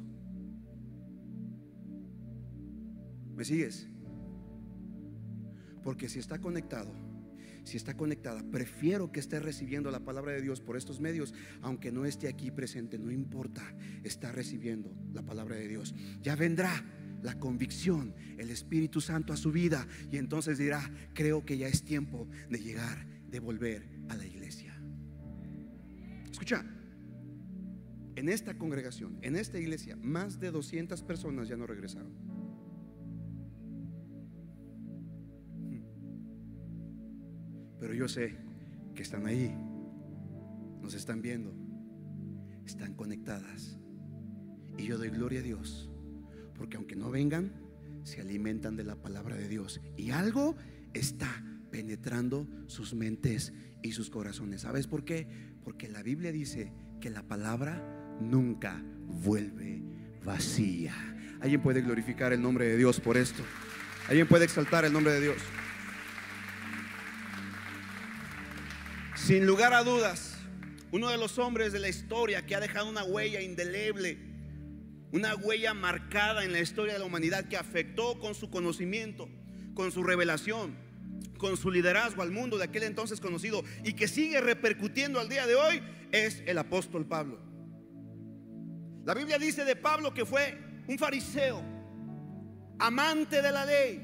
¿Me 3.35 3.45
sigues? 3.45 3.87
Porque 5.83 6.09
si 6.09 6.19
está 6.19 6.39
conectado, 6.39 6.91
si 7.63 7.77
está 7.77 7.95
conectada, 7.95 8.43
prefiero 8.49 9.11
que 9.11 9.19
esté 9.19 9.39
recibiendo 9.39 9.91
la 9.91 9.99
palabra 9.99 10.31
de 10.31 10.41
Dios 10.41 10.61
por 10.61 10.77
estos 10.77 10.99
medios, 10.99 11.33
aunque 11.61 11.91
no 11.91 12.05
esté 12.05 12.29
aquí 12.29 12.49
presente, 12.49 12.97
no 12.97 13.11
importa, 13.11 13.61
está 14.03 14.31
recibiendo 14.31 14.95
la 15.13 15.21
palabra 15.21 15.57
de 15.57 15.67
Dios. 15.67 15.93
Ya 16.21 16.35
vendrá 16.35 16.83
la 17.21 17.37
convicción, 17.37 18.15
el 18.37 18.49
Espíritu 18.49 19.01
Santo 19.01 19.33
a 19.33 19.37
su 19.37 19.51
vida 19.51 19.87
y 20.11 20.17
entonces 20.17 20.57
dirá, 20.57 20.89
creo 21.13 21.45
que 21.45 21.57
ya 21.57 21.67
es 21.67 21.83
tiempo 21.83 22.27
de 22.49 22.59
llegar, 22.59 23.05
de 23.29 23.39
volver 23.39 23.83
a 24.09 24.15
la 24.15 24.25
iglesia. 24.25 24.73
Escucha, 26.29 26.65
en 28.15 28.29
esta 28.29 28.57
congregación, 28.57 29.17
en 29.21 29.35
esta 29.35 29.59
iglesia, 29.59 29.95
más 29.97 30.39
de 30.39 30.51
200 30.51 31.03
personas 31.03 31.47
ya 31.47 31.55
no 31.55 31.67
regresaron. 31.67 32.13
Pero 37.79 37.93
yo 37.93 38.07
sé 38.07 38.35
que 38.95 39.03
están 39.03 39.27
ahí, 39.27 39.55
nos 40.81 40.95
están 40.95 41.21
viendo, 41.21 41.53
están 42.65 42.95
conectadas. 42.95 43.77
Y 44.77 44.85
yo 44.85 44.97
doy 44.97 45.09
gloria 45.09 45.39
a 45.39 45.43
Dios, 45.43 45.91
porque 46.55 46.77
aunque 46.77 46.95
no 46.95 47.11
vengan, 47.11 47.51
se 48.03 48.21
alimentan 48.21 48.75
de 48.75 48.83
la 48.83 48.95
palabra 48.95 49.35
de 49.35 49.47
Dios. 49.47 49.81
Y 49.95 50.11
algo 50.11 50.55
está 50.93 51.43
penetrando 51.77 52.47
sus 52.65 52.95
mentes 52.95 53.53
y 53.83 53.91
sus 53.91 54.09
corazones. 54.09 54.61
¿Sabes 54.61 54.87
por 54.87 55.05
qué? 55.05 55.27
Porque 55.63 55.87
la 55.87 56.01
Biblia 56.01 56.31
dice 56.31 56.73
que 56.99 57.11
la 57.11 57.21
palabra 57.21 58.17
nunca 58.19 58.81
vuelve 59.05 59.83
vacía. 60.25 60.95
¿Alguien 61.39 61.61
puede 61.61 61.83
glorificar 61.83 62.33
el 62.33 62.41
nombre 62.41 62.65
de 62.65 62.77
Dios 62.77 62.99
por 62.99 63.15
esto? 63.15 63.43
¿Alguien 64.07 64.27
puede 64.27 64.45
exaltar 64.45 64.85
el 64.85 64.91
nombre 64.93 65.13
de 65.13 65.21
Dios? 65.21 65.37
Sin 69.13 69.45
lugar 69.45 69.73
a 69.73 69.83
dudas, 69.83 70.35
uno 70.91 71.09
de 71.09 71.17
los 71.17 71.37
hombres 71.37 71.73
de 71.73 71.79
la 71.79 71.89
historia 71.89 72.43
que 72.47 72.55
ha 72.55 72.59
dejado 72.59 72.89
una 72.89 73.03
huella 73.03 73.39
indeleble, 73.39 74.17
una 75.11 75.35
huella 75.35 75.75
marcada 75.75 76.43
en 76.43 76.53
la 76.53 76.59
historia 76.59 76.93
de 76.93 76.99
la 76.99 77.05
humanidad 77.05 77.47
que 77.47 77.55
afectó 77.55 78.17
con 78.19 78.33
su 78.33 78.49
conocimiento, 78.49 79.29
con 79.75 79.91
su 79.91 80.01
revelación, 80.01 80.86
con 81.37 81.57
su 81.57 81.71
liderazgo 81.71 82.21
al 82.21 82.31
mundo 82.31 82.57
de 82.57 82.65
aquel 82.65 82.83
entonces 82.83 83.19
conocido 83.19 83.63
y 83.83 83.93
que 83.93 84.07
sigue 84.07 84.41
repercutiendo 84.41 85.19
al 85.19 85.29
día 85.29 85.45
de 85.45 85.55
hoy, 85.55 85.81
es 86.11 86.43
el 86.45 86.57
apóstol 86.57 87.05
Pablo. 87.05 87.39
La 89.05 89.13
Biblia 89.13 89.37
dice 89.37 89.63
de 89.63 89.75
Pablo 89.75 90.13
que 90.13 90.25
fue 90.25 90.57
un 90.87 90.97
fariseo, 90.97 91.63
amante 92.79 93.41
de 93.41 93.51
la 93.51 93.65
ley, 93.65 94.01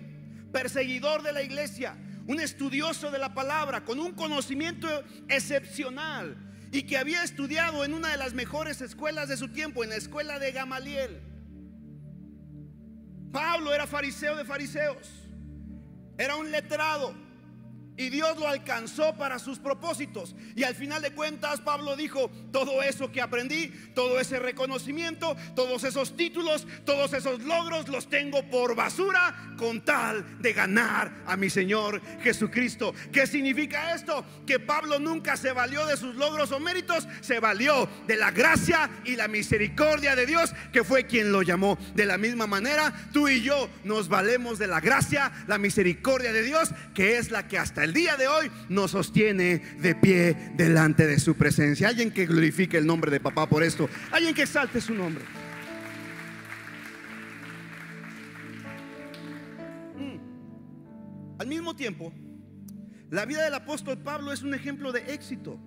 perseguidor 0.52 1.24
de 1.24 1.34
la 1.34 1.42
iglesia, 1.42 1.98
un 2.28 2.40
estudioso 2.40 3.12
de 3.12 3.18
la 3.20 3.34
palabra, 3.34 3.84
con 3.84 4.00
un 4.00 4.14
conocimiento 4.14 4.88
excepcional 5.28 6.38
y 6.72 6.84
que 6.84 6.98
había 6.98 7.24
estudiado 7.24 7.84
en 7.84 7.94
una 7.94 8.10
de 8.10 8.18
las 8.18 8.34
mejores 8.34 8.82
escuelas 8.82 9.30
de 9.30 9.38
su 9.38 9.50
tiempo, 9.50 9.84
en 9.84 9.90
la 9.90 9.96
escuela 9.96 10.40
de 10.40 10.52
Gamaliel. 10.52 11.22
Pablo 13.32 13.74
era 13.74 13.88
fariseo 13.88 14.36
de 14.36 14.46
fariseos, 14.46 15.10
era 16.18 16.36
un 16.36 16.52
letrado, 16.52 17.16
y 17.98 18.10
Dios 18.10 18.38
lo 18.40 18.48
alcanzó 18.48 19.16
para 19.16 19.40
sus 19.40 19.60
propósitos. 19.60 20.36
Y 20.56 20.64
al 20.64 20.76
final 20.76 21.02
de 21.02 21.12
cuentas, 21.12 21.62
Pablo 21.62 21.96
dijo, 21.96 22.30
todo 22.52 22.82
eso 22.82 23.12
que 23.12 23.22
aprendí, 23.22 23.68
todo 23.94 24.20
ese 24.20 24.40
reconocimiento, 24.40 25.36
todos 25.56 25.84
esos 25.84 26.16
títulos, 26.16 26.66
todos 26.86 27.14
esos 27.14 27.42
logros, 27.42 27.88
los 27.88 28.10
tengo 28.10 28.44
por 28.50 28.76
basura 28.76 29.56
con 29.58 29.82
tal 29.82 30.42
de 30.42 30.54
ganar 30.54 31.24
a 31.26 31.38
mi 31.38 31.50
Señor 31.50 32.02
Jesucristo. 32.22 32.94
¿Qué 33.12 33.28
significa 33.28 33.94
esto? 33.94 34.26
Que 34.46 34.60
Pablo 34.60 35.00
nunca 35.00 35.38
se 35.38 35.52
valió 35.52 35.86
de 35.86 35.98
sus 35.98 36.16
logros 36.16 36.52
o 36.52 36.60
méritos, 36.60 37.08
se 37.22 37.40
valió 37.40 37.88
de 38.08 38.16
la 38.16 38.32
gracia 38.32 38.90
y 39.06 39.16
la 39.16 39.28
misericordia 39.28 40.16
de 40.16 40.26
Dios, 40.26 40.54
que 40.72 40.84
fue 40.84 41.06
quien 41.06 41.32
lo 41.32 41.42
llamó. 41.42 41.78
De 41.96 42.06
la 42.06 42.18
misma 42.18 42.48
manera, 42.48 42.94
tú 43.12 43.30
y 43.30 43.42
yo 43.42 43.70
nos 43.84 44.10
valemos 44.10 44.58
de 44.58 44.68
la 44.68 44.80
gracia, 44.80 45.32
la 45.48 45.58
misericordia 45.58 46.34
de 46.34 46.44
Dios, 46.44 46.72
que 46.94 47.18
es 47.18 47.32
la 47.32 47.48
que 47.48 47.58
hasta 47.58 47.83
el 47.84 47.94
día 47.94 48.16
de 48.16 48.28
hoy 48.28 48.50
nos 48.70 48.92
sostiene 48.92 49.60
de 49.80 49.96
pie 49.96 50.54
delante 50.56 51.06
de 51.06 51.20
su 51.20 51.36
presencia. 51.36 51.90
Alguien 51.90 52.12
que 52.12 52.26
glorifique 52.26 52.78
el 52.78 52.86
nombre 52.86 53.12
de 53.12 53.20
papá 53.20 53.48
por 53.48 53.62
esto. 53.62 53.90
Alguien 54.12 54.34
que 54.34 54.44
exalte 54.44 54.80
su 54.80 54.94
nombre. 54.94 55.24
Mm. 59.98 61.40
Al 61.40 61.48
mismo 61.48 61.76
tiempo, 61.76 62.14
la 63.10 63.26
vida 63.26 63.44
del 63.44 63.54
apóstol 63.54 63.98
Pablo 63.98 64.32
es 64.32 64.44
un 64.44 64.54
ejemplo 64.54 64.92
de 64.92 65.14
éxito. 65.14 65.60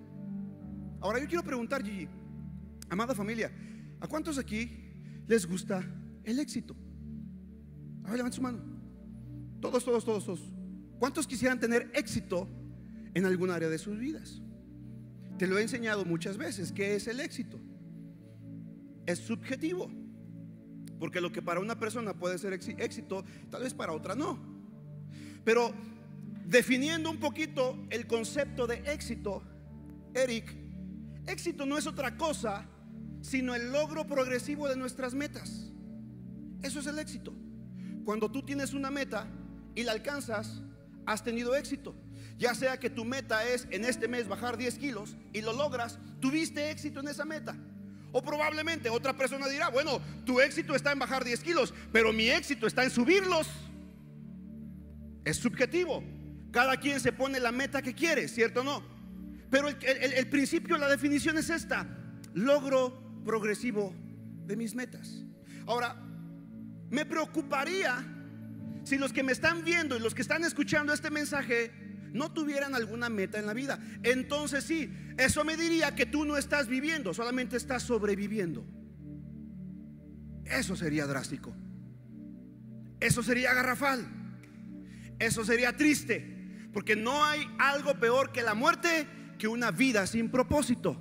Ahora 0.99 1.19
yo 1.19 1.27
quiero 1.27 1.43
preguntar, 1.43 1.83
Gigi, 1.83 2.07
amada 2.89 3.13
familia, 3.13 3.51
¿a 3.99 4.07
cuántos 4.07 4.39
aquí 4.39 4.71
les 5.27 5.45
gusta 5.45 5.83
el 6.23 6.39
éxito? 6.39 6.75
A 8.05 8.31
su 8.31 8.41
mano. 8.41 8.59
Todos, 9.59 9.83
todos, 9.83 10.03
todos, 10.03 10.25
todos. 10.25 10.56
¿Cuántos 10.99 11.27
quisieran 11.27 11.59
tener 11.59 11.91
éxito 11.93 12.47
en 13.13 13.25
algún 13.25 13.51
área 13.51 13.69
de 13.69 13.77
sus 13.77 13.97
vidas? 13.97 14.41
Te 15.37 15.47
lo 15.47 15.57
he 15.57 15.61
enseñado 15.61 16.05
muchas 16.05 16.37
veces. 16.37 16.71
¿Qué 16.71 16.95
es 16.95 17.07
el 17.07 17.19
éxito? 17.19 17.59
Es 19.05 19.19
subjetivo. 19.19 19.91
Porque 20.99 21.21
lo 21.21 21.31
que 21.31 21.41
para 21.41 21.59
una 21.59 21.77
persona 21.77 22.13
puede 22.13 22.37
ser 22.39 22.53
éxito, 22.53 23.23
tal 23.51 23.63
vez 23.63 23.73
para 23.73 23.93
otra 23.93 24.15
no. 24.15 24.39
Pero 25.43 25.71
definiendo 26.45 27.11
un 27.11 27.19
poquito 27.19 27.77
el 27.89 28.07
concepto 28.07 28.65
de 28.65 28.81
éxito, 28.91 29.43
Eric, 30.13 30.55
éxito 31.27 31.65
no 31.65 31.77
es 31.77 31.85
otra 31.85 32.17
cosa 32.17 32.67
sino 33.21 33.55
el 33.55 33.71
logro 33.71 34.07
progresivo 34.07 34.67
de 34.67 34.77
nuestras 34.77 35.13
metas. 35.13 35.71
Eso 36.61 36.79
es 36.79 36.87
el 36.87 36.99
éxito. 36.99 37.33
Cuando 38.05 38.31
tú 38.31 38.43
tienes 38.43 38.73
una 38.73 38.89
meta 38.89 39.27
y 39.75 39.83
la 39.83 39.91
alcanzas, 39.91 40.61
has 41.07 41.23
tenido 41.23 41.55
éxito. 41.55 41.95
Ya 42.37 42.53
sea 42.53 42.77
que 42.77 42.91
tu 42.91 43.03
meta 43.03 43.43
es 43.47 43.67
en 43.71 43.83
este 43.83 44.07
mes 44.07 44.27
bajar 44.27 44.57
10 44.57 44.77
kilos 44.77 45.17
y 45.33 45.41
lo 45.41 45.53
logras, 45.53 45.97
tuviste 46.19 46.69
éxito 46.69 46.99
en 46.99 47.07
esa 47.07 47.25
meta. 47.25 47.55
O 48.11 48.21
probablemente 48.21 48.89
otra 48.89 49.17
persona 49.17 49.47
dirá, 49.47 49.69
bueno, 49.69 49.99
tu 50.25 50.39
éxito 50.39 50.75
está 50.75 50.91
en 50.91 50.99
bajar 50.99 51.23
10 51.23 51.39
kilos, 51.39 51.73
pero 51.91 52.13
mi 52.13 52.29
éxito 52.29 52.67
está 52.67 52.83
en 52.83 52.91
subirlos. 52.91 53.47
Es 55.25 55.37
subjetivo. 55.37 56.03
Cada 56.51 56.77
quien 56.77 56.99
se 56.99 57.11
pone 57.11 57.39
la 57.39 57.51
meta 57.51 57.81
que 57.81 57.95
quiere, 57.95 58.27
¿cierto 58.27 58.61
o 58.61 58.63
no? 58.63 58.83
Pero 59.49 59.69
el, 59.69 59.77
el 59.81 60.29
principio, 60.29 60.77
la 60.77 60.89
definición 60.89 61.37
es 61.37 61.49
esta. 61.49 61.87
Logro 62.33 63.23
progresivo 63.25 63.93
de 64.45 64.55
mis 64.55 64.75
metas. 64.75 65.23
Ahora, 65.65 65.95
me 66.89 67.05
preocuparía 67.05 68.16
si 68.87 68.97
los 68.97 69.11
que 69.11 69.23
me 69.23 69.33
están 69.33 69.65
viendo 69.65 69.97
y 69.97 69.99
los 69.99 70.15
que 70.15 70.21
están 70.21 70.43
escuchando 70.45 70.93
este 70.93 71.09
mensaje 71.09 71.71
no 72.13 72.31
tuvieran 72.31 72.73
alguna 72.73 73.09
meta 73.09 73.37
en 73.37 73.45
la 73.45 73.53
vida, 73.53 73.79
entonces 74.01 74.63
sí, 74.63 74.91
eso 75.17 75.43
me 75.43 75.57
diría 75.57 75.93
que 75.93 76.05
tú 76.05 76.23
no 76.23 76.37
estás 76.37 76.67
viviendo, 76.67 77.13
solamente 77.13 77.57
estás 77.57 77.83
sobreviviendo. 77.83 78.65
Eso 80.45 80.75
sería 80.77 81.05
drástico. 81.05 81.53
Eso 83.01 83.21
sería 83.21 83.53
garrafal. 83.53 84.07
Eso 85.19 85.43
sería 85.43 85.75
triste. 85.75 86.69
Porque 86.71 86.95
no 86.95 87.25
hay 87.25 87.45
algo 87.59 87.99
peor 87.99 88.31
que 88.31 88.41
la 88.41 88.53
muerte 88.53 89.07
que 89.37 89.49
una 89.49 89.71
vida 89.71 90.07
sin 90.07 90.29
propósito. 90.29 90.97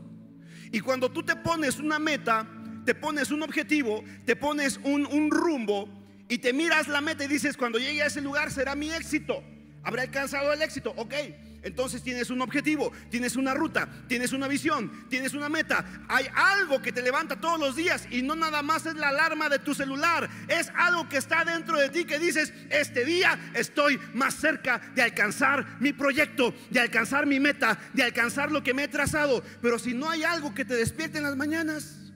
Y 0.73 0.81
cuando 0.81 1.12
tú 1.12 1.23
te 1.23 1.37
pones 1.37 1.78
una 1.78 2.00
meta, 2.00 2.49
te 2.85 2.95
pones 2.95 3.31
un 3.31 3.43
objetivo, 3.43 4.02
te 4.25 4.35
pones 4.35 4.81
un, 4.83 5.07
un 5.07 5.31
rumbo, 5.31 5.95
y 6.28 6.38
te 6.38 6.52
miras 6.52 6.88
la 6.88 7.00
meta 7.00 7.25
y 7.25 7.28
dices, 7.28 7.56
cuando 7.56 7.78
llegue 7.78 8.02
a 8.02 8.06
ese 8.06 8.21
lugar 8.21 8.50
será 8.50 8.75
mi 8.75 8.90
éxito. 8.90 9.42
Habré 9.83 10.02
alcanzado 10.02 10.52
el 10.52 10.61
éxito. 10.62 10.92
Ok, 10.97 11.14
entonces 11.62 12.02
tienes 12.02 12.30
un 12.30 12.40
objetivo, 12.42 12.92
tienes 13.11 13.37
una 13.37 13.54
ruta, 13.54 13.88
tienes 14.09 14.33
una 14.33 14.49
visión, 14.49 15.06
tienes 15.09 15.35
una 15.35 15.49
meta. 15.49 15.85
Hay 16.09 16.26
algo 16.35 16.83
que 16.83 16.92
te 16.92 17.02
levanta 17.02 17.40
todos 17.40 17.59
los 17.59 17.76
días 17.76 18.06
y 18.11 18.23
no 18.23 18.35
nada 18.35 18.62
más 18.62 18.87
es 18.87 18.95
la 18.95 19.09
alarma 19.09 19.49
de 19.49 19.59
tu 19.61 19.75
celular. 19.75 20.28
Es 20.49 20.73
algo 20.76 21.09
que 21.09 21.16
está 21.16 21.45
dentro 21.45 21.78
de 21.78 21.88
ti 21.88 22.04
que 22.04 22.18
dices, 22.18 22.52
este 22.71 23.04
día 23.04 23.50
estoy 23.54 23.99
más 24.14 24.35
cerca 24.35 24.80
de 24.95 25.02
alcanzar 25.02 25.78
mi 25.80 25.92
proyecto, 25.92 26.54
de 26.71 26.80
alcanzar 26.80 27.26
mi 27.26 27.40
meta, 27.40 27.78
de 27.95 28.02
alcanzar 28.02 28.50
lo 28.50 28.62
que 28.62 28.75
me 28.75 28.85
he 28.85 28.88
trazado. 28.88 29.42
Pero 29.62 29.78
si 29.78 29.95
no 29.95 30.11
hay 30.11 30.25
algo 30.25 30.54
que 30.54 30.64
te 30.64 30.75
despierte 30.75 31.18
en 31.18 31.25
las 31.25 31.37
mañanas, 31.37 32.12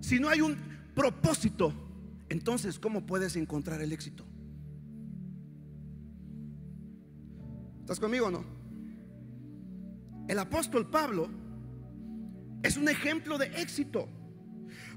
si 0.00 0.20
no 0.20 0.28
hay 0.28 0.40
un 0.40 0.56
propósito, 0.94 1.85
entonces 2.28 2.78
¿cómo 2.78 3.06
puedes 3.06 3.36
encontrar 3.36 3.80
el 3.80 3.92
éxito? 3.92 4.24
¿Estás 7.80 8.00
conmigo 8.00 8.26
o 8.26 8.30
no? 8.30 8.44
El 10.28 10.38
apóstol 10.38 10.90
Pablo 10.90 11.30
es 12.62 12.76
un 12.76 12.88
ejemplo 12.88 13.38
de 13.38 13.46
éxito. 13.62 14.08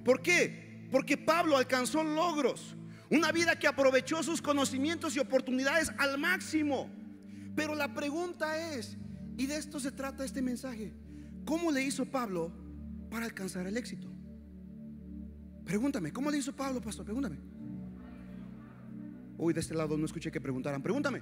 ¿Por 0.03 0.21
qué? 0.21 0.87
Porque 0.91 1.17
Pablo 1.17 1.57
alcanzó 1.57 2.03
logros, 2.03 2.75
una 3.11 3.31
vida 3.31 3.57
que 3.57 3.67
aprovechó 3.67 4.23
sus 4.23 4.41
conocimientos 4.41 5.15
y 5.15 5.19
oportunidades 5.19 5.91
al 5.99 6.17
máximo. 6.17 6.89
Pero 7.55 7.75
la 7.75 7.93
pregunta 7.93 8.73
es, 8.73 8.97
y 9.37 9.45
de 9.45 9.57
esto 9.57 9.79
se 9.79 9.91
trata 9.91 10.25
este 10.25 10.41
mensaje, 10.41 10.93
¿cómo 11.45 11.71
le 11.71 11.83
hizo 11.83 12.05
Pablo 12.05 12.51
para 13.11 13.25
alcanzar 13.25 13.67
el 13.67 13.77
éxito? 13.77 14.11
Pregúntame, 15.69 16.11
¿cómo 16.11 16.31
le 16.31 16.39
hizo 16.39 16.51
Pablo, 16.51 16.81
pastor? 16.81 17.05
Pregúntame. 17.05 17.37
Uy, 19.37 19.53
de 19.53 19.59
este 19.59 19.75
lado 19.75 19.95
no 19.99 20.05
escuché 20.05 20.31
que 20.31 20.41
preguntaran. 20.41 20.81
Pregúntame. 20.81 21.21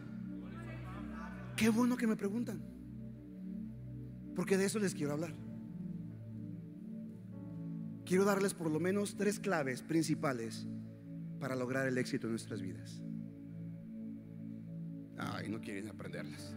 Qué 1.57 1.67
bueno 1.67 1.97
que 1.97 2.07
me 2.07 2.15
preguntan. 2.15 2.61
Porque 4.37 4.55
de 4.55 4.63
eso 4.63 4.79
les 4.79 4.95
quiero 4.95 5.11
hablar. 5.11 5.33
Quiero 8.05 8.23
darles 8.23 8.53
por 8.53 8.71
lo 8.71 8.79
menos 8.79 9.17
tres 9.17 9.37
claves 9.37 9.81
principales 9.81 10.65
para 11.41 11.53
lograr 11.57 11.85
el 11.85 11.97
éxito 11.97 12.27
en 12.27 12.31
nuestras 12.31 12.61
vidas. 12.61 13.03
Ay, 15.17 15.49
no 15.49 15.59
quieren 15.59 15.89
aprenderlas. 15.89 16.55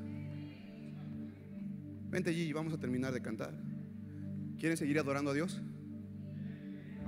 Vente 2.09 2.31
allí 2.31 2.53
vamos 2.53 2.73
a 2.73 2.79
terminar 2.79 3.13
de 3.13 3.21
cantar. 3.21 3.53
¿Quieren 4.61 4.77
seguir 4.77 5.01
adorando 5.01 5.33
a 5.33 5.35
Dios? 5.35 5.61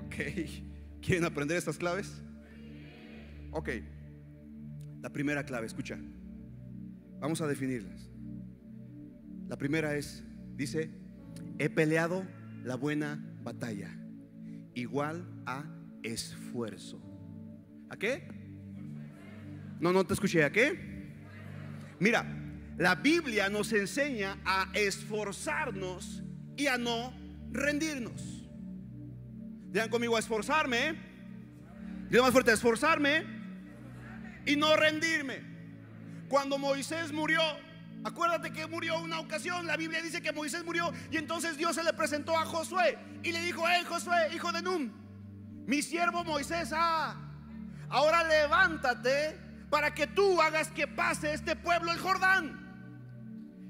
Ok. 0.06 0.72
¿Quieren 1.02 1.25
aprender 1.25 1.56
estas 1.56 1.76
claves? 1.76 2.23
Ok. 3.50 3.68
La 5.00 5.11
primera 5.11 5.44
clave, 5.44 5.66
escucha. 5.66 5.99
Vamos 7.21 7.40
a 7.40 7.49
definirlas. 7.49 8.09
La 9.49 9.59
primera 9.59 9.97
es, 9.97 10.25
dice, 10.54 10.90
he 11.59 11.68
peleado 11.68 12.25
la 12.64 12.76
buena 12.76 13.37
batalla, 13.42 13.90
igual 14.75 15.28
a 15.44 15.64
esfuerzo. 16.04 17.02
¿A 17.90 17.97
qué? 17.97 18.28
No, 19.80 19.92
no 19.92 20.04
te 20.06 20.14
escuché. 20.14 20.44
¿A 20.44 20.52
qué? 20.52 20.92
Mira, 21.99 22.25
la 22.78 22.94
Biblia 22.94 23.49
nos 23.49 23.73
enseña 23.73 24.38
a 24.44 24.71
esforzarnos 24.75 26.23
y 26.56 26.68
a 26.68 26.78
no 26.78 27.12
rendirnos. 27.50 28.41
Digan 29.73 29.88
conmigo 29.88 30.17
a 30.17 30.19
esforzarme. 30.19 30.95
Digan 32.11 32.25
más 32.25 32.33
fuerte, 32.33 32.50
a 32.50 32.55
esforzarme 32.55 33.25
y 34.45 34.55
no 34.55 34.76
rendirme. 34.76 35.41
Cuando 36.29 36.59
Moisés 36.59 37.11
murió, 37.11 37.41
acuérdate 38.05 38.52
que 38.52 38.67
murió 38.67 39.00
una 39.00 39.19
ocasión, 39.21 39.67
la 39.67 39.79
Biblia 39.79 40.02
dice 40.02 40.21
que 40.21 40.31
Moisés 40.31 40.62
murió 40.64 40.93
y 41.11 41.17
entonces 41.17 41.57
Dios 41.57 41.75
se 41.75 41.85
le 41.85 41.95
presentó 41.95 42.37
a 42.37 42.45
Josué 42.45 42.99
y 43.23 43.33
le 43.33 43.41
dijo, 43.41 43.64
hey 43.67 43.85
Josué, 43.88 44.35
hijo 44.35 44.52
de 44.52 44.61
Nun, 44.61 44.93
mi 45.67 45.81
siervo 45.81 46.23
Moisés, 46.23 46.71
ah, 46.75 47.17
ahora 47.88 48.25
levántate 48.25 49.38
para 49.71 49.95
que 49.95 50.07
tú 50.07 50.41
hagas 50.43 50.71
que 50.71 50.87
pase 50.87 51.33
este 51.33 51.57
pueblo 51.57 51.93
el 51.93 51.99
Jordán. 51.99 52.62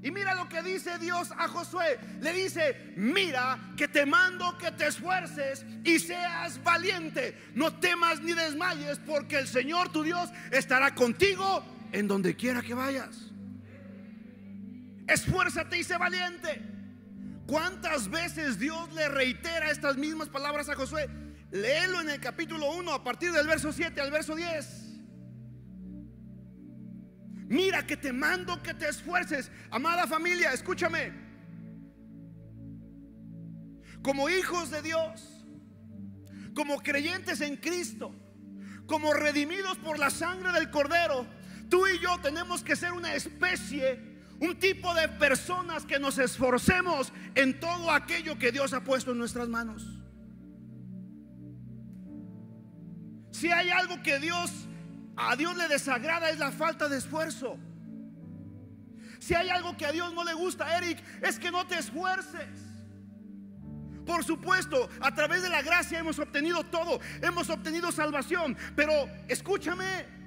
Y 0.02 0.10
mira 0.10 0.34
lo 0.34 0.48
que 0.48 0.62
dice 0.62 0.98
Dios 0.98 1.30
a 1.38 1.46
Josué. 1.46 1.98
Le 2.20 2.32
dice, 2.32 2.92
mira 2.96 3.58
que 3.76 3.86
te 3.86 4.04
mando 4.04 4.58
que 4.58 4.72
te 4.72 4.88
esfuerces 4.88 5.64
y 5.84 6.00
seas 6.00 6.62
valiente. 6.64 7.38
No 7.54 7.78
temas 7.78 8.20
ni 8.20 8.32
desmayes 8.32 8.98
porque 9.06 9.38
el 9.38 9.46
Señor 9.46 9.92
tu 9.92 10.02
Dios 10.02 10.28
estará 10.50 10.92
contigo 10.94 11.64
en 11.92 12.08
donde 12.08 12.34
quiera 12.34 12.62
que 12.62 12.74
vayas. 12.74 13.30
Esfuérzate 15.06 15.78
y 15.78 15.84
sé 15.84 15.96
valiente. 15.96 16.62
¿Cuántas 17.46 18.10
veces 18.10 18.58
Dios 18.58 18.92
le 18.94 19.08
reitera 19.08 19.70
estas 19.70 19.96
mismas 19.96 20.28
palabras 20.28 20.68
a 20.68 20.74
Josué? 20.74 21.08
Léelo 21.52 22.00
en 22.00 22.10
el 22.10 22.20
capítulo 22.20 22.72
1 22.74 22.92
a 22.92 23.04
partir 23.04 23.30
del 23.30 23.46
verso 23.46 23.72
7 23.72 24.00
al 24.00 24.10
verso 24.10 24.34
10. 24.34 24.81
Mira 27.52 27.86
que 27.86 27.98
te 27.98 28.14
mando 28.14 28.62
que 28.62 28.72
te 28.72 28.88
esfuerces. 28.88 29.50
Amada 29.70 30.06
familia, 30.06 30.54
escúchame. 30.54 31.12
Como 34.00 34.30
hijos 34.30 34.70
de 34.70 34.80
Dios, 34.80 35.44
como 36.54 36.78
creyentes 36.78 37.42
en 37.42 37.58
Cristo, 37.58 38.14
como 38.86 39.12
redimidos 39.12 39.76
por 39.76 39.98
la 39.98 40.08
sangre 40.08 40.50
del 40.52 40.70
Cordero, 40.70 41.26
tú 41.68 41.86
y 41.86 41.98
yo 41.98 42.18
tenemos 42.22 42.64
que 42.64 42.74
ser 42.74 42.92
una 42.92 43.14
especie, 43.14 44.00
un 44.40 44.58
tipo 44.58 44.94
de 44.94 45.10
personas 45.10 45.84
que 45.84 45.98
nos 45.98 46.16
esforcemos 46.16 47.12
en 47.34 47.60
todo 47.60 47.90
aquello 47.90 48.38
que 48.38 48.50
Dios 48.50 48.72
ha 48.72 48.82
puesto 48.82 49.12
en 49.12 49.18
nuestras 49.18 49.50
manos. 49.50 49.86
Si 53.30 53.52
hay 53.52 53.68
algo 53.68 54.02
que 54.02 54.18
Dios 54.20 54.50
a 55.16 55.36
Dios 55.36 55.56
le 55.56 55.68
desagrada 55.68 56.30
es 56.30 56.38
la 56.38 56.50
falta 56.50 56.88
de 56.88 56.98
esfuerzo. 56.98 57.58
Si 59.18 59.34
hay 59.34 59.50
algo 59.50 59.76
que 59.76 59.86
a 59.86 59.92
Dios 59.92 60.12
no 60.14 60.24
le 60.24 60.34
gusta, 60.34 60.76
Eric, 60.76 61.02
es 61.22 61.38
que 61.38 61.50
no 61.50 61.66
te 61.66 61.78
esfuerces. 61.78 62.72
Por 64.04 64.24
supuesto, 64.24 64.88
a 65.00 65.14
través 65.14 65.42
de 65.42 65.48
la 65.48 65.62
gracia 65.62 65.98
hemos 65.98 66.18
obtenido 66.18 66.64
todo, 66.64 67.00
hemos 67.20 67.48
obtenido 67.50 67.92
salvación, 67.92 68.56
pero 68.74 68.92
escúchame, 69.28 70.21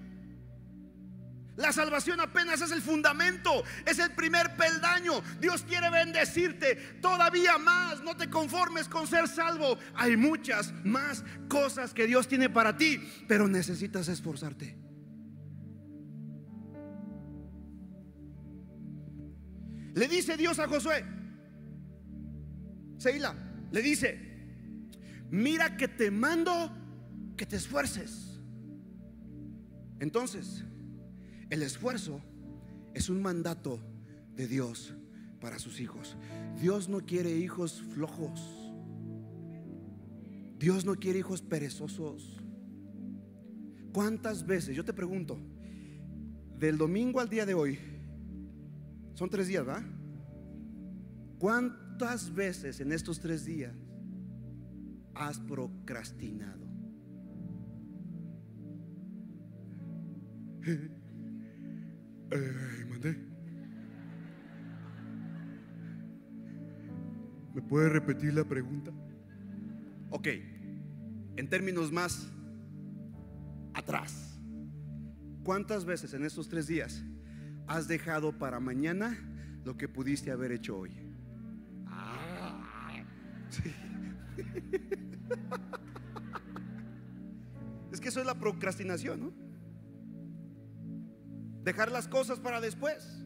la 1.57 1.71
salvación 1.71 2.19
apenas 2.19 2.59
es 2.61 2.71
el 2.71 2.81
fundamento, 2.81 3.63
es 3.85 3.99
el 3.99 4.11
primer 4.11 4.57
peldaño. 4.57 5.21
Dios 5.39 5.63
quiere 5.63 5.89
bendecirte 5.89 6.75
todavía 7.01 7.57
más. 7.57 8.01
No 8.01 8.17
te 8.17 8.29
conformes 8.29 8.89
con 8.89 9.07
ser 9.07 9.27
salvo. 9.29 9.77
Hay 9.95 10.17
muchas 10.17 10.73
más 10.83 11.23
cosas 11.47 11.93
que 11.93 12.07
Dios 12.07 12.27
tiene 12.27 12.49
para 12.49 12.75
ti, 12.75 12.99
pero 13.27 13.47
necesitas 13.47 14.09
esforzarte. 14.09 14.77
Le 19.93 20.09
dice 20.09 20.35
Dios 20.35 20.59
a 20.59 20.67
Josué, 20.67 21.05
Seila, 22.97 23.33
le 23.71 23.81
dice, 23.81 24.89
mira 25.29 25.77
que 25.77 25.87
te 25.87 26.11
mando 26.11 26.69
que 27.37 27.45
te 27.45 27.55
esfuerces. 27.55 28.41
Entonces, 30.01 30.65
el 31.49 31.61
esfuerzo 31.61 32.21
es 32.93 33.09
un 33.09 33.21
mandato 33.21 33.79
de 34.35 34.47
Dios 34.47 34.93
para 35.39 35.59
sus 35.59 35.79
hijos. 35.79 36.17
Dios 36.59 36.89
no 36.89 37.01
quiere 37.01 37.35
hijos 37.37 37.81
flojos. 37.93 38.41
Dios 40.57 40.85
no 40.85 40.95
quiere 40.95 41.19
hijos 41.19 41.41
perezosos. 41.41 42.41
¿Cuántas 43.93 44.45
veces, 44.45 44.75
yo 44.75 44.83
te 44.83 44.93
pregunto, 44.93 45.37
del 46.57 46.77
domingo 46.77 47.19
al 47.19 47.29
día 47.29 47.45
de 47.45 47.53
hoy, 47.53 47.77
son 49.13 49.29
tres 49.29 49.47
días, 49.47 49.67
¿va? 49.67 49.83
¿Cuántas 51.37 52.33
veces 52.33 52.79
en 52.79 52.91
estos 52.91 53.19
tres 53.19 53.45
días 53.45 53.75
has 55.13 55.39
procrastinado? 55.39 56.65
Ay, 62.35 62.85
mandé. 62.89 63.17
¿Me 67.53 67.61
puede 67.61 67.87
repetir 67.89 68.33
la 68.33 68.43
pregunta? 68.43 68.91
Ok, 70.09 70.27
en 71.37 71.49
términos 71.49 71.91
más 71.91 72.29
atrás, 73.73 74.37
¿cuántas 75.43 75.85
veces 75.85 76.13
en 76.13 76.25
estos 76.25 76.49
tres 76.49 76.67
días 76.67 77.03
has 77.67 77.87
dejado 77.87 78.37
para 78.37 78.59
mañana 78.59 79.17
lo 79.63 79.77
que 79.77 79.87
pudiste 79.87 80.31
haber 80.31 80.51
hecho 80.51 80.77
hoy? 80.77 80.91
Ah, 81.87 82.91
es 87.91 88.01
que 88.01 88.09
eso 88.09 88.19
es 88.19 88.25
la 88.25 88.35
procrastinación, 88.37 89.21
¿no? 89.21 89.44
Dejar 91.65 91.91
las 91.91 92.07
cosas 92.07 92.39
para 92.39 92.61
después. 92.61 93.23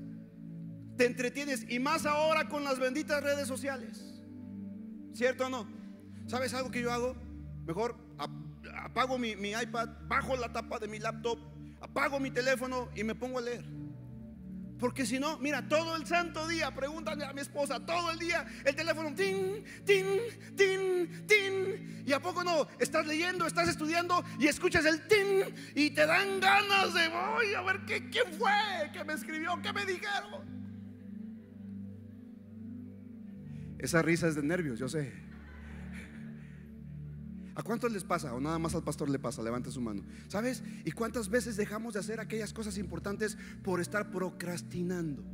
Te 0.97 1.06
entretienes 1.06 1.65
y 1.69 1.80
más 1.80 2.06
ahora 2.06 2.47
con 2.47 2.63
las 2.63 2.80
benditas 2.80 3.21
redes 3.21 3.47
sociales. 3.47 4.23
¿Cierto 5.13 5.47
o 5.47 5.49
no? 5.49 5.67
¿Sabes 6.25 6.54
algo 6.54 6.71
que 6.71 6.82
yo 6.82 6.91
hago? 6.91 7.15
Mejor 7.65 7.97
apago 8.75 9.17
mi, 9.17 9.36
mi 9.36 9.52
iPad, 9.52 9.89
bajo 10.08 10.38
la 10.38 10.52
tapa 10.54 10.80
de 10.80 10.88
mi 10.88 10.99
laptop, 10.99 11.38
apago 11.82 12.19
mi 12.19 12.32
teléfono 12.32 12.89
y 12.95 13.04
me 13.04 13.13
pongo 13.13 13.39
a 13.39 13.41
leer. 13.41 13.79
Porque 14.80 15.06
si 15.06 15.20
no, 15.20 15.38
mira, 15.39 15.68
todo 15.68 15.98
el 15.98 16.06
santo 16.06 16.48
día, 16.48 16.74
pregúntale 16.74 17.26
a 17.26 17.34
mi 17.34 17.42
esposa, 17.42 17.86
todo 17.86 18.12
el 18.12 18.20
día 18.20 18.48
el 18.63 18.74
teléfono, 18.76 19.13
tin, 19.13 19.63
tin, 19.86 20.06
tin, 20.56 21.28
tin. 21.28 22.04
¿Y 22.06 22.13
a 22.13 22.22
poco 22.22 22.44
no? 22.44 22.65
Estás 22.80 23.06
leyendo, 23.06 23.46
estás 23.46 23.68
estudiando 23.68 24.24
y 24.39 24.48
escuchas 24.48 24.86
el 24.86 25.06
tin 25.08 25.54
y 25.76 25.92
te 25.92 26.06
dan 26.06 26.39
ganas 26.39 26.94
de, 26.94 27.10
voy 27.10 27.54
a 27.54 27.62
ver 27.62 27.82
qué, 27.86 28.10
quién 28.10 28.34
fue, 28.34 28.52
qué 28.94 29.04
me 29.04 29.13
escribió, 29.13 29.62
qué 29.62 29.74
me 29.74 29.86
dijeron. 29.86 30.60
Esa 33.80 34.02
risa 34.02 34.28
es 34.28 34.36
de 34.36 34.44
nervios, 34.44 34.80
yo 34.80 34.88
sé. 34.88 35.29
¿A 37.60 37.62
cuántos 37.62 37.91
les 37.91 38.06
pasa? 38.06 38.34
O 38.34 38.39
nada 38.39 38.58
más 38.58 38.74
al 38.74 38.86
pastor 38.86 39.10
le 39.10 39.19
pasa, 39.19 39.43
levante 39.43 39.69
su 39.69 39.82
mano. 39.82 40.02
¿Sabes? 40.30 40.63
¿Y 40.86 40.93
cuántas 40.93 41.28
veces 41.28 41.58
dejamos 41.58 41.93
de 41.93 42.00
hacer 42.00 42.22
aquellas 42.22 42.54
cosas 42.54 42.78
importantes 42.78 43.38
por 43.65 43.82
estar 43.82 44.10
procrastinando? 44.12 45.26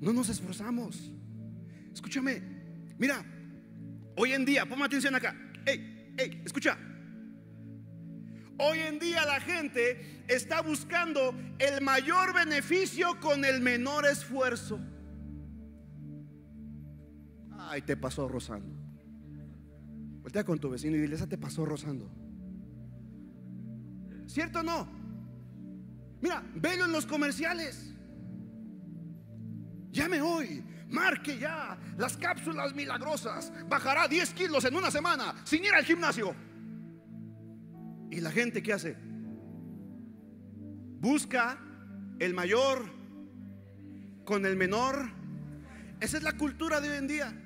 No 0.00 0.12
nos 0.12 0.28
esforzamos. 0.28 1.12
Escúchame, 1.94 2.42
Mira, 2.98 3.24
hoy 4.16 4.32
en 4.32 4.44
día, 4.44 4.66
ponme 4.66 4.86
atención 4.86 5.14
acá. 5.14 5.36
Hey, 5.64 6.12
hey, 6.18 6.42
escucha. 6.44 6.76
Hoy 8.58 8.80
en 8.80 8.98
día 8.98 9.24
la 9.24 9.40
gente 9.40 10.24
está 10.26 10.62
buscando 10.62 11.32
el 11.60 11.80
mayor 11.80 12.34
beneficio 12.34 13.20
con 13.20 13.44
el 13.44 13.60
menor 13.60 14.04
esfuerzo. 14.04 14.80
Ay, 17.68 17.82
te 17.82 17.96
pasó 17.96 18.28
rozando. 18.28 18.74
Voltea 20.22 20.44
con 20.44 20.58
tu 20.58 20.70
vecino 20.70 20.96
y 20.96 21.00
dile, 21.00 21.16
esa 21.16 21.26
te 21.26 21.38
pasó 21.38 21.64
rozando. 21.64 22.10
¿Cierto 24.26 24.60
o 24.60 24.62
no? 24.62 24.88
Mira, 26.20 26.44
velo 26.54 26.84
en 26.84 26.92
los 26.92 27.06
comerciales. 27.06 27.92
Llame 29.90 30.20
hoy. 30.20 30.64
Marque 30.88 31.38
ya 31.38 31.78
las 31.96 32.16
cápsulas 32.16 32.74
milagrosas. 32.74 33.52
Bajará 33.68 34.06
10 34.06 34.34
kilos 34.34 34.64
en 34.64 34.76
una 34.76 34.90
semana 34.90 35.34
sin 35.44 35.64
ir 35.64 35.74
al 35.74 35.84
gimnasio. 35.84 36.34
¿Y 38.10 38.20
la 38.20 38.30
gente 38.30 38.62
qué 38.62 38.74
hace? 38.74 38.96
Busca 41.00 41.58
el 42.18 42.34
mayor 42.34 42.84
con 44.24 44.46
el 44.46 44.56
menor. 44.56 45.10
Esa 45.98 46.18
es 46.18 46.22
la 46.22 46.36
cultura 46.36 46.80
de 46.80 46.90
hoy 46.90 46.96
en 46.98 47.08
día. 47.08 47.41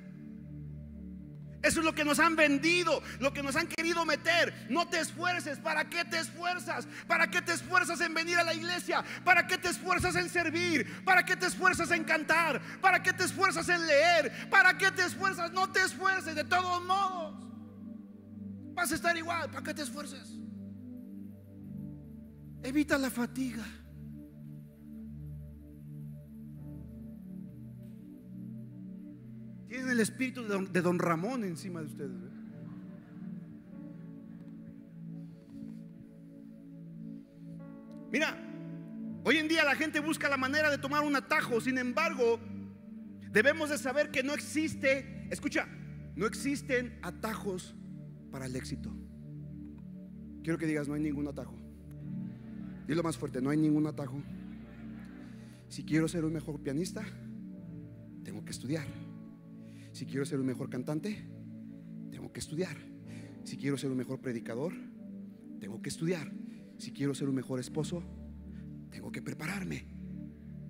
Eso 1.63 1.79
es 1.79 1.85
lo 1.85 1.95
que 1.95 2.05
nos 2.05 2.19
han 2.19 2.35
vendido, 2.35 3.01
lo 3.19 3.33
que 3.33 3.41
nos 3.41 3.55
han 3.55 3.67
querido 3.67 4.05
meter. 4.05 4.67
No 4.69 4.87
te 4.87 4.99
esfuerces. 4.99 5.57
¿Para 5.57 5.89
qué 5.89 6.05
te 6.05 6.19
esfuerzas? 6.19 6.87
¿Para 7.07 7.29
qué 7.29 7.41
te 7.41 7.53
esfuerzas 7.53 7.99
en 8.01 8.13
venir 8.13 8.37
a 8.37 8.43
la 8.43 8.53
iglesia? 8.53 9.03
¿Para 9.23 9.47
qué 9.47 9.57
te 9.57 9.69
esfuerzas 9.69 10.15
en 10.15 10.29
servir? 10.29 11.03
¿Para 11.03 11.25
qué 11.25 11.35
te 11.35 11.47
esfuerzas 11.47 11.89
en 11.91 12.03
cantar? 12.03 12.61
¿Para 12.79 13.01
qué 13.01 13.11
te 13.11 13.23
esfuerzas 13.23 13.67
en 13.69 13.85
leer? 13.85 14.49
¿Para 14.49 14.77
qué 14.77 14.91
te 14.91 15.03
esfuerzas? 15.03 15.51
No 15.51 15.71
te 15.71 15.81
esfuerces 15.81 16.35
de 16.35 16.43
todos 16.43 16.83
modos. 16.85 17.35
Vas 18.73 18.91
a 18.91 18.95
estar 18.95 19.17
igual. 19.17 19.49
¿Para 19.49 19.63
qué 19.63 19.73
te 19.73 19.81
esfuerces? 19.81 20.29
Evita 22.61 22.97
la 22.97 23.09
fatiga. 23.09 23.65
El 29.89 30.01
espíritu 30.01 30.43
de 30.43 30.81
don, 30.81 30.99
Ramón 30.99 31.43
encima 31.43 31.79
de 31.79 31.85
ustedes. 31.85 32.11
Mira, 38.11 38.37
hoy 39.23 39.37
en 39.37 39.47
día 39.47 39.63
la 39.63 39.75
gente 39.75 39.99
busca 39.99 40.29
la 40.29 40.37
manera 40.37 40.69
de 40.69 40.77
tomar 40.77 41.03
un 41.03 41.15
atajo, 41.15 41.61
sin 41.61 41.77
embargo, 41.77 42.39
debemos 43.31 43.69
de 43.69 43.77
saber 43.77 44.11
que 44.11 44.23
no 44.23 44.33
existe, 44.33 45.27
escucha, 45.29 45.67
no 46.15 46.25
existen 46.25 46.99
atajos 47.01 47.75
para 48.29 48.45
el 48.45 48.55
éxito. 48.55 48.93
Quiero 50.43 50.57
que 50.57 50.65
digas, 50.65 50.87
no 50.87 50.95
hay 50.95 51.01
ningún 51.01 51.27
atajo. 51.27 51.57
Dilo 52.87 53.03
más 53.03 53.17
fuerte, 53.17 53.41
no 53.41 53.49
hay 53.49 53.57
ningún 53.57 53.87
atajo. 53.87 54.21
Si 55.69 55.83
quiero 55.83 56.07
ser 56.07 56.25
un 56.25 56.33
mejor 56.33 56.59
pianista, 56.61 57.03
tengo 58.23 58.43
que 58.43 58.51
estudiar. 58.51 58.85
Si 59.97 60.05
quiero 60.05 60.25
ser 60.25 60.39
un 60.39 60.45
mejor 60.45 60.69
cantante, 60.69 61.27
tengo 62.11 62.31
que 62.31 62.39
estudiar. 62.39 62.77
Si 63.43 63.57
quiero 63.57 63.79
ser 63.79 63.89
un 63.89 63.97
mejor 63.97 64.21
predicador, 64.21 64.71
tengo 65.59 65.81
que 65.81 65.89
estudiar. 65.89 66.31
Si 66.77 66.91
quiero 66.91 67.15
ser 67.15 67.27
un 67.27 67.33
mejor 67.33 67.59
esposo, 67.59 68.03
tengo 68.91 69.11
que 69.11 69.23
prepararme. 69.23 69.87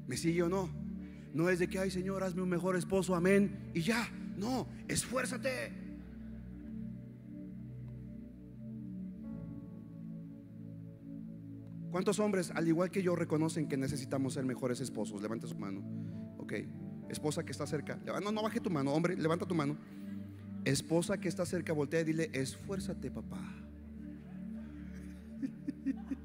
¿Me 0.07 0.15
sigue 0.15 0.43
o 0.43 0.47
no? 0.47 0.69
No 1.33 1.49
es 1.49 1.59
de 1.59 1.67
que, 1.67 1.77
ay 1.77 1.91
Señor, 1.91 2.23
hazme 2.23 2.41
un 2.41 2.47
mejor 2.47 2.77
esposo, 2.77 3.15
amén, 3.15 3.69
y 3.73 3.81
ya. 3.81 4.09
No, 4.37 4.69
esfuérzate. 4.87 5.73
¿Cuántos 11.91 12.17
hombres, 12.19 12.49
al 12.51 12.65
igual 12.65 12.91
que 12.91 13.03
yo, 13.03 13.13
reconocen 13.13 13.67
que 13.67 13.75
necesitamos 13.75 14.35
ser 14.35 14.45
mejores 14.45 14.79
esposos? 14.79 15.21
Levante 15.21 15.47
su 15.47 15.57
mano. 15.57 15.83
Ok 16.37 16.53
esposa 17.09 17.43
que 17.43 17.51
está 17.51 17.65
cerca, 17.67 17.99
no, 18.21 18.31
no 18.31 18.41
baje 18.41 18.59
tu 18.59 18.69
mano, 18.69 18.93
hombre, 18.93 19.15
levanta 19.15 19.45
tu 19.45 19.55
mano. 19.55 19.77
Esposa 20.65 21.17
que 21.17 21.29
está 21.29 21.45
cerca, 21.45 21.71
voltea 21.73 22.01
y 22.01 22.03
dile, 22.03 22.29
esfuérzate, 22.33 23.09
papá. 23.09 23.39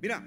Mira, 0.00 0.24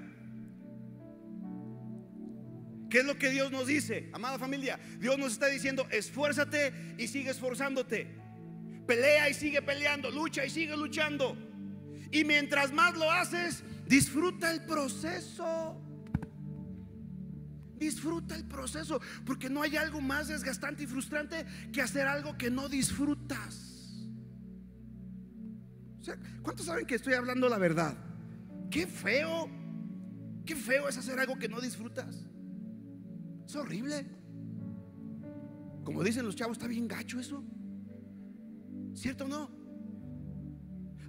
¿qué 2.88 2.98
es 2.98 3.04
lo 3.04 3.18
que 3.18 3.30
Dios 3.30 3.50
nos 3.50 3.66
dice, 3.66 4.10
amada 4.12 4.38
familia? 4.38 4.78
Dios 5.00 5.18
nos 5.18 5.32
está 5.32 5.46
diciendo, 5.46 5.88
esfuérzate 5.90 6.94
y 6.98 7.08
sigue 7.08 7.30
esforzándote. 7.30 8.06
Pelea 8.86 9.28
y 9.30 9.34
sigue 9.34 9.62
peleando, 9.62 10.10
lucha 10.10 10.44
y 10.44 10.50
sigue 10.50 10.76
luchando. 10.76 11.36
Y 12.10 12.24
mientras 12.24 12.72
más 12.72 12.94
lo 12.96 13.10
haces, 13.10 13.64
Disfruta 13.92 14.50
el 14.50 14.62
proceso. 14.62 15.78
Disfruta 17.76 18.34
el 18.34 18.46
proceso, 18.46 18.98
porque 19.26 19.50
no 19.50 19.60
hay 19.60 19.76
algo 19.76 20.00
más 20.00 20.28
desgastante 20.28 20.84
y 20.84 20.86
frustrante 20.86 21.44
que 21.70 21.82
hacer 21.82 22.06
algo 22.06 22.38
que 22.38 22.50
no 22.50 22.70
disfrutas. 22.70 24.08
¿Cuántos 26.42 26.64
saben 26.64 26.86
que 26.86 26.94
estoy 26.94 27.12
hablando 27.12 27.50
la 27.50 27.58
verdad? 27.58 27.94
Qué 28.70 28.86
feo, 28.86 29.50
qué 30.46 30.56
feo 30.56 30.88
es 30.88 30.96
hacer 30.96 31.20
algo 31.20 31.38
que 31.38 31.50
no 31.50 31.60
disfrutas. 31.60 32.24
Es 33.44 33.54
horrible. 33.56 34.06
Como 35.84 36.02
dicen 36.02 36.24
los 36.24 36.34
chavos, 36.34 36.56
está 36.56 36.66
bien 36.66 36.88
gacho 36.88 37.20
eso. 37.20 37.44
¿Cierto 38.94 39.26
o 39.26 39.28
no? 39.28 39.61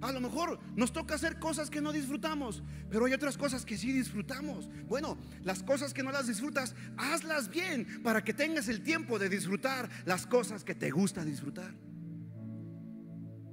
A 0.00 0.12
lo 0.12 0.20
mejor 0.20 0.58
nos 0.76 0.92
toca 0.92 1.14
hacer 1.14 1.38
cosas 1.38 1.70
que 1.70 1.80
no 1.80 1.92
disfrutamos, 1.92 2.62
pero 2.90 3.06
hay 3.06 3.12
otras 3.12 3.38
cosas 3.38 3.64
que 3.64 3.78
sí 3.78 3.92
disfrutamos. 3.92 4.68
Bueno, 4.86 5.16
las 5.42 5.62
cosas 5.62 5.94
que 5.94 6.02
no 6.02 6.12
las 6.12 6.26
disfrutas, 6.26 6.74
hazlas 6.96 7.48
bien 7.48 8.02
para 8.02 8.22
que 8.22 8.34
tengas 8.34 8.68
el 8.68 8.82
tiempo 8.82 9.18
de 9.18 9.28
disfrutar 9.28 9.88
las 10.04 10.26
cosas 10.26 10.64
que 10.64 10.74
te 10.74 10.90
gusta 10.90 11.24
disfrutar. 11.24 11.74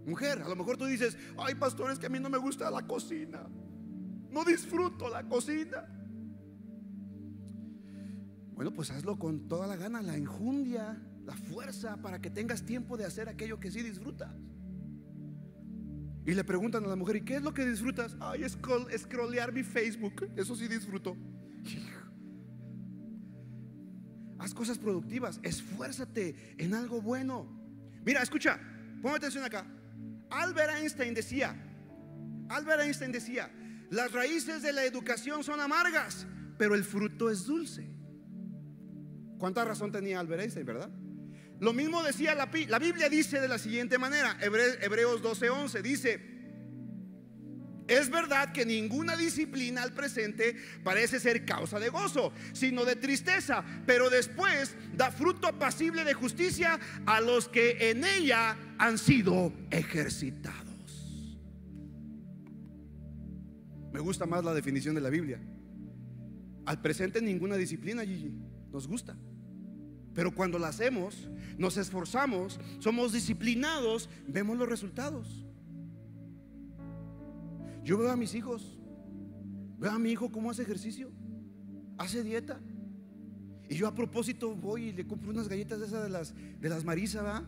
Mujer, 0.05 0.41
a 0.41 0.49
lo 0.49 0.55
mejor 0.55 0.77
tú 0.77 0.85
dices, 0.85 1.17
ay 1.37 1.55
pastores 1.55 1.99
que 1.99 2.07
a 2.07 2.09
mí 2.09 2.19
no 2.19 2.29
me 2.29 2.37
gusta 2.37 2.69
la 2.71 2.85
cocina. 2.85 3.47
No 4.29 4.43
disfruto 4.43 5.09
la 5.09 5.23
cocina. 5.23 5.85
Bueno, 8.53 8.73
pues 8.73 8.91
hazlo 8.91 9.17
con 9.17 9.47
toda 9.47 9.67
la 9.67 9.75
gana, 9.75 10.01
la 10.01 10.15
enjundia, 10.15 11.01
la 11.25 11.35
fuerza 11.35 11.97
para 11.97 12.19
que 12.21 12.29
tengas 12.29 12.63
tiempo 12.63 12.97
de 12.97 13.05
hacer 13.05 13.29
aquello 13.29 13.59
que 13.59 13.71
sí 13.71 13.81
disfrutas. 13.81 14.35
Y 16.25 16.33
le 16.33 16.43
preguntan 16.43 16.83
a 16.85 16.87
la 16.87 16.95
mujer, 16.95 17.15
¿y 17.15 17.21
qué 17.21 17.35
es 17.35 17.41
lo 17.41 17.53
que 17.53 17.65
disfrutas? 17.65 18.15
Ay, 18.19 18.43
es 18.43 18.57
scrollear 18.97 19.51
mi 19.51 19.63
Facebook. 19.63 20.29
Eso 20.35 20.55
sí 20.55 20.67
disfruto. 20.67 21.17
Haz 24.37 24.53
cosas 24.53 24.77
productivas. 24.77 25.39
Esfuérzate 25.43 26.55
en 26.57 26.73
algo 26.73 27.01
bueno. 27.01 27.47
Mira, 28.05 28.21
escucha, 28.21 28.59
ponme 29.01 29.17
atención 29.17 29.43
acá. 29.43 29.65
Albert 30.29 30.77
Einstein 30.77 31.13
decía, 31.13 31.55
Albert 32.49 32.81
Einstein 32.81 33.11
decía, 33.11 33.51
las 33.89 34.11
raíces 34.11 34.61
de 34.61 34.73
la 34.73 34.83
educación 34.85 35.43
son 35.43 35.59
amargas, 35.59 36.25
pero 36.57 36.75
el 36.75 36.83
fruto 36.83 37.29
es 37.29 37.45
dulce. 37.45 37.89
¿Cuánta 39.37 39.65
razón 39.65 39.91
tenía 39.91 40.19
Albert 40.19 40.43
Einstein, 40.43 40.65
verdad? 40.65 40.89
Lo 41.61 41.73
mismo 41.73 42.01
decía 42.01 42.33
la, 42.33 42.47
Biblia, 42.47 43.07
dice 43.07 43.39
de 43.39 43.47
la 43.47 43.59
siguiente 43.59 43.99
manera, 43.99 44.35
Hebreos 44.41 45.21
12:11, 45.21 45.83
dice, 45.83 46.19
es 47.87 48.09
verdad 48.09 48.51
que 48.51 48.65
ninguna 48.65 49.15
disciplina 49.15 49.83
al 49.83 49.93
presente 49.93 50.55
parece 50.83 51.19
ser 51.19 51.45
causa 51.45 51.79
de 51.79 51.89
gozo, 51.89 52.33
sino 52.53 52.83
de 52.83 52.95
tristeza, 52.95 53.63
pero 53.85 54.09
después 54.09 54.75
da 54.95 55.11
fruto 55.11 55.45
apacible 55.45 56.03
de 56.03 56.15
justicia 56.15 56.79
a 57.05 57.21
los 57.21 57.47
que 57.47 57.91
en 57.91 58.05
ella 58.05 58.57
han 58.79 58.97
sido 58.97 59.53
ejercitados. 59.69 60.57
Me 63.93 63.99
gusta 63.99 64.25
más 64.25 64.43
la 64.43 64.55
definición 64.55 64.95
de 64.95 65.01
la 65.01 65.11
Biblia. 65.11 65.39
Al 66.65 66.81
presente 66.81 67.21
ninguna 67.21 67.55
disciplina, 67.55 68.03
Gigi. 68.03 68.33
nos 68.71 68.87
gusta. 68.87 69.15
Pero 70.13 70.33
cuando 70.33 70.59
lo 70.59 70.65
hacemos, 70.65 71.29
nos 71.57 71.77
esforzamos, 71.77 72.59
somos 72.79 73.13
disciplinados, 73.13 74.09
vemos 74.27 74.57
los 74.57 74.67
resultados. 74.67 75.45
Yo 77.83 77.97
veo 77.97 78.11
a 78.11 78.17
mis 78.17 78.35
hijos, 78.35 78.77
veo 79.79 79.91
a 79.91 79.99
mi 79.99 80.11
hijo 80.11 80.31
cómo 80.31 80.51
hace 80.51 80.63
ejercicio, 80.63 81.11
hace 81.97 82.23
dieta. 82.23 82.59
Y 83.69 83.75
yo 83.75 83.87
a 83.87 83.95
propósito 83.95 84.53
voy 84.53 84.89
y 84.89 84.91
le 84.91 85.07
compro 85.07 85.31
unas 85.31 85.47
galletas 85.47 85.79
de 85.79 85.85
esas 85.85 86.03
de 86.03 86.09
las, 86.09 86.33
de 86.59 86.69
las 86.69 86.83
Marisa, 86.83 87.21
¿va? 87.21 87.43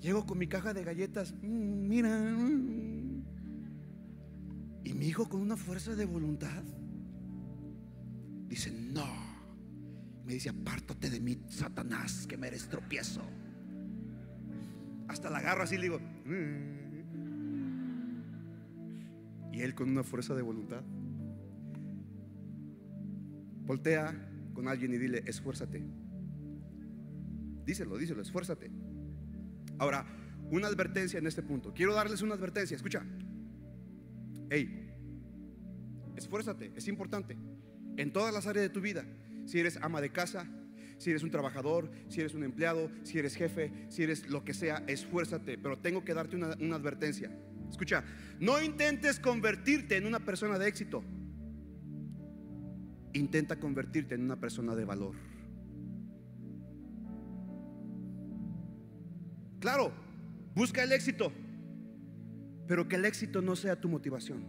Llego 0.00 0.26
con 0.26 0.38
mi 0.38 0.46
caja 0.46 0.74
de 0.74 0.82
galletas, 0.82 1.32
mm, 1.40 1.88
mira. 1.88 2.18
Mm. 2.18 3.22
Y 4.82 4.94
mi 4.94 5.06
hijo 5.06 5.28
con 5.28 5.40
una 5.40 5.56
fuerza 5.56 5.94
de 5.94 6.04
voluntad 6.04 6.64
dice, 8.48 8.72
no. 8.72 9.19
Me 10.30 10.34
dice, 10.34 10.50
apártate 10.50 11.10
de 11.10 11.18
mí, 11.18 11.42
Satanás, 11.48 12.24
que 12.28 12.36
me 12.36 12.46
eres 12.46 12.68
tropiezo. 12.68 13.20
Hasta 15.08 15.28
la 15.28 15.38
agarro 15.38 15.64
así 15.64 15.74
y 15.74 15.78
le 15.78 15.82
digo, 15.82 15.98
mm". 15.98 16.80
y 19.52 19.60
él 19.60 19.74
con 19.74 19.90
una 19.90 20.04
fuerza 20.04 20.36
de 20.36 20.42
voluntad. 20.42 20.82
Voltea 23.66 24.14
con 24.54 24.68
alguien 24.68 24.94
y 24.94 24.98
dile, 24.98 25.24
esfuérzate. 25.26 25.82
Díselo, 27.64 27.98
díselo, 27.98 28.22
esfuérzate. 28.22 28.70
Ahora, 29.78 30.06
una 30.52 30.68
advertencia 30.68 31.18
en 31.18 31.26
este 31.26 31.42
punto. 31.42 31.74
Quiero 31.74 31.92
darles 31.92 32.22
una 32.22 32.34
advertencia. 32.34 32.76
Escucha. 32.76 33.04
Hey, 34.48 34.94
esfuérzate, 36.14 36.72
es 36.76 36.86
importante. 36.86 37.36
En 37.96 38.12
todas 38.12 38.32
las 38.32 38.46
áreas 38.46 38.62
de 38.62 38.70
tu 38.70 38.80
vida. 38.80 39.04
Si 39.50 39.58
eres 39.58 39.80
ama 39.82 40.00
de 40.00 40.12
casa, 40.12 40.46
si 40.96 41.10
eres 41.10 41.24
un 41.24 41.32
trabajador, 41.32 41.90
si 42.06 42.20
eres 42.20 42.34
un 42.34 42.44
empleado, 42.44 42.88
si 43.02 43.18
eres 43.18 43.34
jefe, 43.34 43.72
si 43.88 44.04
eres 44.04 44.28
lo 44.28 44.44
que 44.44 44.54
sea, 44.54 44.84
esfuérzate. 44.86 45.58
Pero 45.58 45.76
tengo 45.76 46.04
que 46.04 46.14
darte 46.14 46.36
una, 46.36 46.76
advertencia. 46.76 47.36
Escucha, 47.68 48.04
no 48.38 48.62
intentes 48.62 49.18
convertirte 49.18 49.96
en 49.96 50.06
una 50.06 50.20
persona 50.20 50.56
de 50.56 50.68
éxito. 50.68 51.02
Intenta 53.12 53.58
convertirte 53.58 54.14
en 54.14 54.22
una 54.22 54.38
persona 54.38 54.76
de 54.76 54.84
valor. 54.84 55.16
Claro, 59.58 59.92
busca 60.54 60.84
el 60.84 60.92
éxito, 60.92 61.32
pero 62.68 62.86
que 62.86 62.94
el 62.94 63.04
éxito 63.04 63.42
no 63.42 63.56
sea 63.56 63.80
tu 63.80 63.88
motivación. 63.88 64.44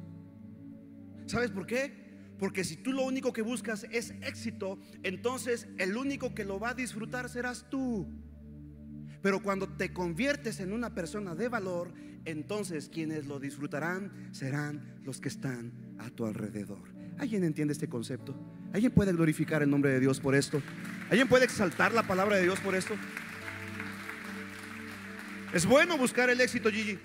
¿Sabes 1.25 1.49
por 1.49 1.65
qué? 1.65 2.00
Porque 2.41 2.63
si 2.63 2.75
tú 2.75 2.91
lo 2.91 3.03
único 3.03 3.33
que 3.33 3.43
buscas 3.43 3.85
es 3.91 4.15
éxito, 4.23 4.79
entonces 5.03 5.67
el 5.77 5.95
único 5.95 6.33
que 6.33 6.43
lo 6.43 6.59
va 6.59 6.69
a 6.69 6.73
disfrutar 6.73 7.29
serás 7.29 7.69
tú. 7.69 8.07
Pero 9.21 9.43
cuando 9.43 9.67
te 9.69 9.93
conviertes 9.93 10.59
en 10.59 10.73
una 10.73 10.95
persona 10.95 11.35
de 11.35 11.49
valor, 11.49 11.93
entonces 12.25 12.89
quienes 12.89 13.27
lo 13.27 13.39
disfrutarán 13.39 14.29
serán 14.31 14.95
los 15.03 15.21
que 15.21 15.29
están 15.29 15.71
a 15.99 16.09
tu 16.09 16.25
alrededor. 16.25 16.81
¿Alguien 17.19 17.43
entiende 17.43 17.73
este 17.73 17.87
concepto? 17.87 18.35
¿Alguien 18.73 18.91
puede 18.91 19.13
glorificar 19.13 19.61
el 19.61 19.69
nombre 19.69 19.91
de 19.91 19.99
Dios 19.99 20.19
por 20.19 20.33
esto? 20.33 20.63
¿Alguien 21.11 21.27
puede 21.27 21.45
exaltar 21.45 21.93
la 21.93 22.07
palabra 22.07 22.37
de 22.37 22.41
Dios 22.41 22.59
por 22.61 22.73
esto? 22.73 22.95
Es 25.53 25.67
bueno 25.67 25.95
buscar 25.95 26.31
el 26.31 26.41
éxito, 26.41 26.71
Gigi. 26.71 26.97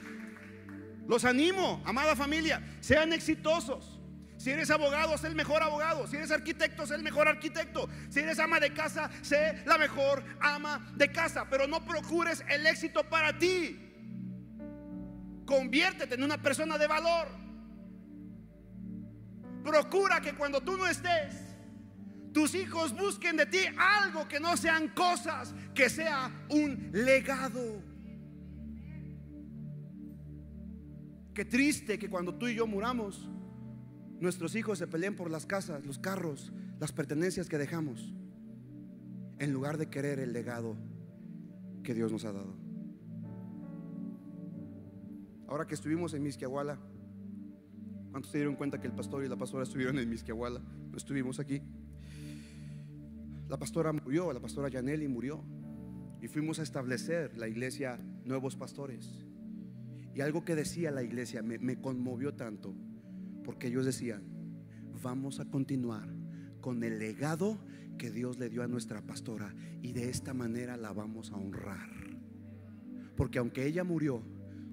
Los 1.07 1.27
animo, 1.27 1.83
amada 1.85 2.17
familia, 2.17 2.63
sean 2.81 3.13
exitosos. 3.13 3.96
Si 4.47 4.53
eres 4.53 4.71
abogado, 4.71 5.19
sé 5.19 5.27
el 5.27 5.35
mejor 5.35 5.61
abogado. 5.61 6.07
Si 6.07 6.15
eres 6.15 6.31
arquitecto, 6.31 6.87
sé 6.87 6.95
el 6.95 7.03
mejor 7.03 7.27
arquitecto. 7.27 7.89
Si 8.09 8.21
eres 8.21 8.39
ama 8.39 8.61
de 8.61 8.73
casa, 8.73 9.11
sé 9.21 9.65
la 9.67 9.77
mejor 9.77 10.23
ama 10.41 10.89
de 10.95 11.11
casa. 11.11 11.49
Pero 11.51 11.67
no 11.67 11.85
procures 11.85 12.45
el 12.49 12.65
éxito 12.65 13.03
para 13.03 13.37
ti. 13.37 13.77
Conviértete 15.45 16.15
en 16.15 16.23
una 16.23 16.41
persona 16.41 16.79
de 16.79 16.87
valor. 16.87 17.27
Procura 19.65 20.21
que 20.21 20.33
cuando 20.35 20.61
tú 20.61 20.77
no 20.77 20.87
estés, 20.87 21.35
tus 22.33 22.55
hijos 22.55 22.95
busquen 22.97 23.37
de 23.37 23.47
ti 23.47 23.59
algo 23.77 24.29
que 24.29 24.39
no 24.39 24.57
sean 24.57 24.91
cosas, 24.91 25.57
que 25.75 25.91
sea 25.91 26.31
un 26.51 26.91
legado. 26.93 27.83
Qué 31.35 31.45
triste 31.45 31.99
que 31.99 32.09
cuando 32.09 32.33
tú 32.33 32.47
y 32.47 32.55
yo 32.55 32.69
muramos, 32.69 33.29
nuestros 34.21 34.55
hijos 34.55 34.79
se 34.79 34.87
peleen 34.87 35.15
por 35.15 35.31
las 35.31 35.47
casas, 35.47 35.85
los 35.85 35.99
carros, 35.99 36.53
las 36.79 36.93
pertenencias 36.93 37.49
que 37.49 37.59
dejamos, 37.59 38.15
en 39.39 39.53
lugar 39.53 39.79
de 39.79 39.89
querer 39.89 40.19
el 40.19 40.33
legado 40.33 40.77
que 41.83 41.95
Dios 41.95 42.11
nos 42.13 42.25
ha 42.25 42.33
dado. 42.33 42.55
Ahora 45.49 45.67
que 45.67 45.75
estuvimos 45.75 46.13
en 46.15 46.23
Misquiahuala, 46.23 46.79
¿cuántos 48.11 48.33
se 48.33 48.39
dieron 48.39 48.57
cuenta 48.57 48.81
que 48.81 48.89
el 48.89 48.95
pastor 48.95 49.25
y 49.25 49.29
la 49.29 49.37
pastora 49.37 49.63
estuvieron 49.63 49.99
en 49.99 50.09
Misquiahuala? 50.09 50.61
No 50.61 50.97
estuvimos 50.97 51.39
aquí. 51.39 51.63
La 53.49 53.57
pastora 53.57 53.93
murió, 53.93 54.33
la 54.33 54.41
pastora 54.41 54.69
Yaneli 54.69 55.07
murió. 55.07 55.45
Y 56.21 56.29
fuimos 56.29 56.59
a 56.59 56.63
establecer 56.63 57.37
la 57.37 57.47
iglesia 57.47 58.01
Nuevos 58.25 58.57
Pastores. 58.57 59.25
Y 60.15 60.21
algo 60.21 60.45
que 60.45 60.57
decía 60.57 60.91
la 60.91 61.03
iglesia 61.03 61.43
me, 61.43 61.81
conmovió 61.81 62.35
tanto, 62.35 62.75
porque 63.47 63.69
ellos 63.69 63.87
decían, 63.87 64.25
vamos 65.03 65.39
a 65.39 65.45
continuar 65.45 66.09
con 66.61 66.83
el 66.83 66.99
legado 66.99 67.59
que 67.97 68.11
Dios 68.11 68.39
le 68.39 68.51
dio 68.51 68.65
a 68.65 68.67
nuestra 68.67 69.01
pastora 69.07 69.55
y 69.81 69.93
de 69.93 70.11
esta 70.11 70.35
manera 70.35 70.77
la 70.77 70.93
vamos 70.93 71.31
a 71.31 71.37
honrar. 71.37 71.89
Porque 73.17 73.39
aunque 73.39 73.65
ella 73.65 73.85
murió, 73.85 74.21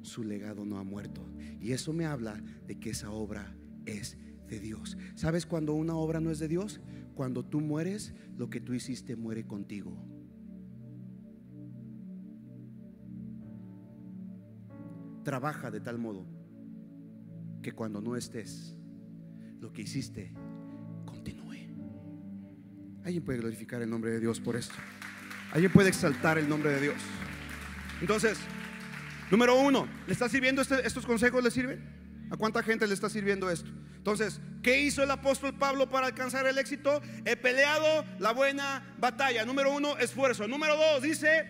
su 0.01 0.23
legado 0.23 0.65
no 0.65 0.79
ha 0.79 0.83
muerto. 0.83 1.23
Y 1.61 1.71
eso 1.71 1.93
me 1.93 2.05
habla 2.05 2.43
de 2.67 2.79
que 2.79 2.89
esa 2.89 3.11
obra 3.11 3.55
es 3.85 4.17
de 4.47 4.59
Dios. 4.59 4.97
¿Sabes 5.13 5.45
cuando 5.45 5.75
una 5.75 5.95
obra 5.95 6.19
no 6.19 6.31
es 6.31 6.39
de 6.39 6.47
Dios? 6.47 6.81
Cuando 7.13 7.45
tú 7.45 7.61
mueres, 7.61 8.15
lo 8.35 8.49
que 8.49 8.59
tú 8.59 8.73
hiciste 8.73 9.15
muere 9.15 9.45
contigo. 9.45 9.95
Trabaja 15.23 15.69
de 15.69 15.79
tal 15.79 15.99
modo 15.99 16.42
que 17.63 17.71
cuando 17.71 17.99
no 18.01 18.15
estés, 18.15 18.75
lo 19.59 19.73
que 19.73 19.81
hiciste 19.81 20.31
continúe. 21.05 21.69
Alguien 23.03 23.23
puede 23.23 23.39
glorificar 23.39 23.81
el 23.81 23.89
nombre 23.89 24.11
de 24.11 24.19
Dios 24.19 24.39
por 24.39 24.55
esto. 24.55 24.75
Alguien 25.51 25.71
puede 25.71 25.89
exaltar 25.89 26.37
el 26.37 26.47
nombre 26.47 26.71
de 26.71 26.81
Dios. 26.81 26.95
Entonces, 28.01 28.37
número 29.31 29.59
uno, 29.59 29.87
¿le 30.05 30.13
está 30.13 30.29
sirviendo 30.29 30.61
este, 30.61 30.85
estos 30.85 31.05
consejos? 31.05 31.43
¿Le 31.43 31.49
sirven? 31.49 32.27
¿A 32.29 32.37
cuánta 32.37 32.61
gente 32.61 32.85
le 32.85 32.93
está 32.93 33.09
sirviendo 33.09 33.49
esto? 33.49 33.71
Entonces, 33.95 34.41
¿qué 34.61 34.81
hizo 34.81 35.01
el 35.01 35.11
apóstol 35.11 35.57
Pablo 35.57 35.89
para 35.89 36.07
alcanzar 36.07 36.45
el 36.45 36.57
éxito? 36.57 37.01
He 37.25 37.37
peleado 37.37 38.05
la 38.19 38.33
buena 38.33 38.95
batalla. 38.99 39.45
Número 39.45 39.73
uno, 39.73 39.97
esfuerzo. 39.97 40.47
Número 40.47 40.75
dos, 40.75 41.01
dice, 41.01 41.45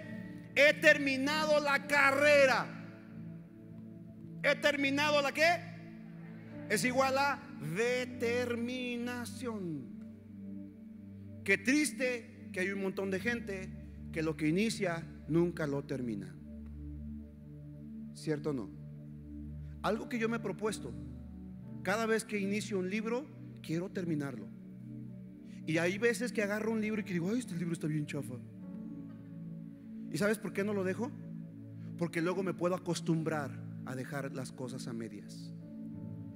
he 0.55 0.73
terminado 0.75 1.59
la 1.59 1.87
carrera. 1.87 2.67
He 4.43 4.55
terminado 4.55 5.21
la 5.21 5.31
que 5.31 5.72
es 6.69 6.85
igual 6.85 7.17
a 7.17 7.41
determinación. 7.75 9.93
Qué 11.43 11.57
triste 11.57 12.49
que 12.51 12.61
hay 12.61 12.69
un 12.69 12.81
montón 12.81 13.11
de 13.11 13.19
gente 13.19 13.69
que 14.11 14.23
lo 14.23 14.37
que 14.37 14.47
inicia 14.47 15.05
nunca 15.27 15.67
lo 15.67 15.83
termina. 15.83 16.33
¿Cierto 18.13 18.51
o 18.51 18.53
no? 18.53 18.69
Algo 19.81 20.07
que 20.07 20.19
yo 20.19 20.29
me 20.29 20.37
he 20.37 20.39
propuesto, 20.39 20.93
cada 21.81 22.05
vez 22.05 22.23
que 22.23 22.39
inicio 22.39 22.79
un 22.79 22.89
libro, 22.89 23.25
quiero 23.61 23.91
terminarlo. 23.91 24.47
Y 25.65 25.77
hay 25.77 25.97
veces 25.97 26.31
que 26.31 26.43
agarro 26.43 26.71
un 26.71 26.81
libro 26.81 27.01
y 27.01 27.03
que 27.03 27.13
digo, 27.13 27.29
ay, 27.29 27.39
este 27.39 27.55
libro 27.55 27.73
está 27.73 27.87
bien 27.87 28.05
chafa. 28.05 28.35
¿Y 30.11 30.17
sabes 30.17 30.37
por 30.37 30.53
qué 30.53 30.63
no 30.63 30.73
lo 30.73 30.83
dejo? 30.83 31.11
Porque 31.97 32.21
luego 32.21 32.43
me 32.43 32.53
puedo 32.53 32.75
acostumbrar 32.75 33.51
a 33.85 33.95
dejar 33.95 34.33
las 34.33 34.51
cosas 34.51 34.87
a 34.87 34.93
medias. 34.93 35.52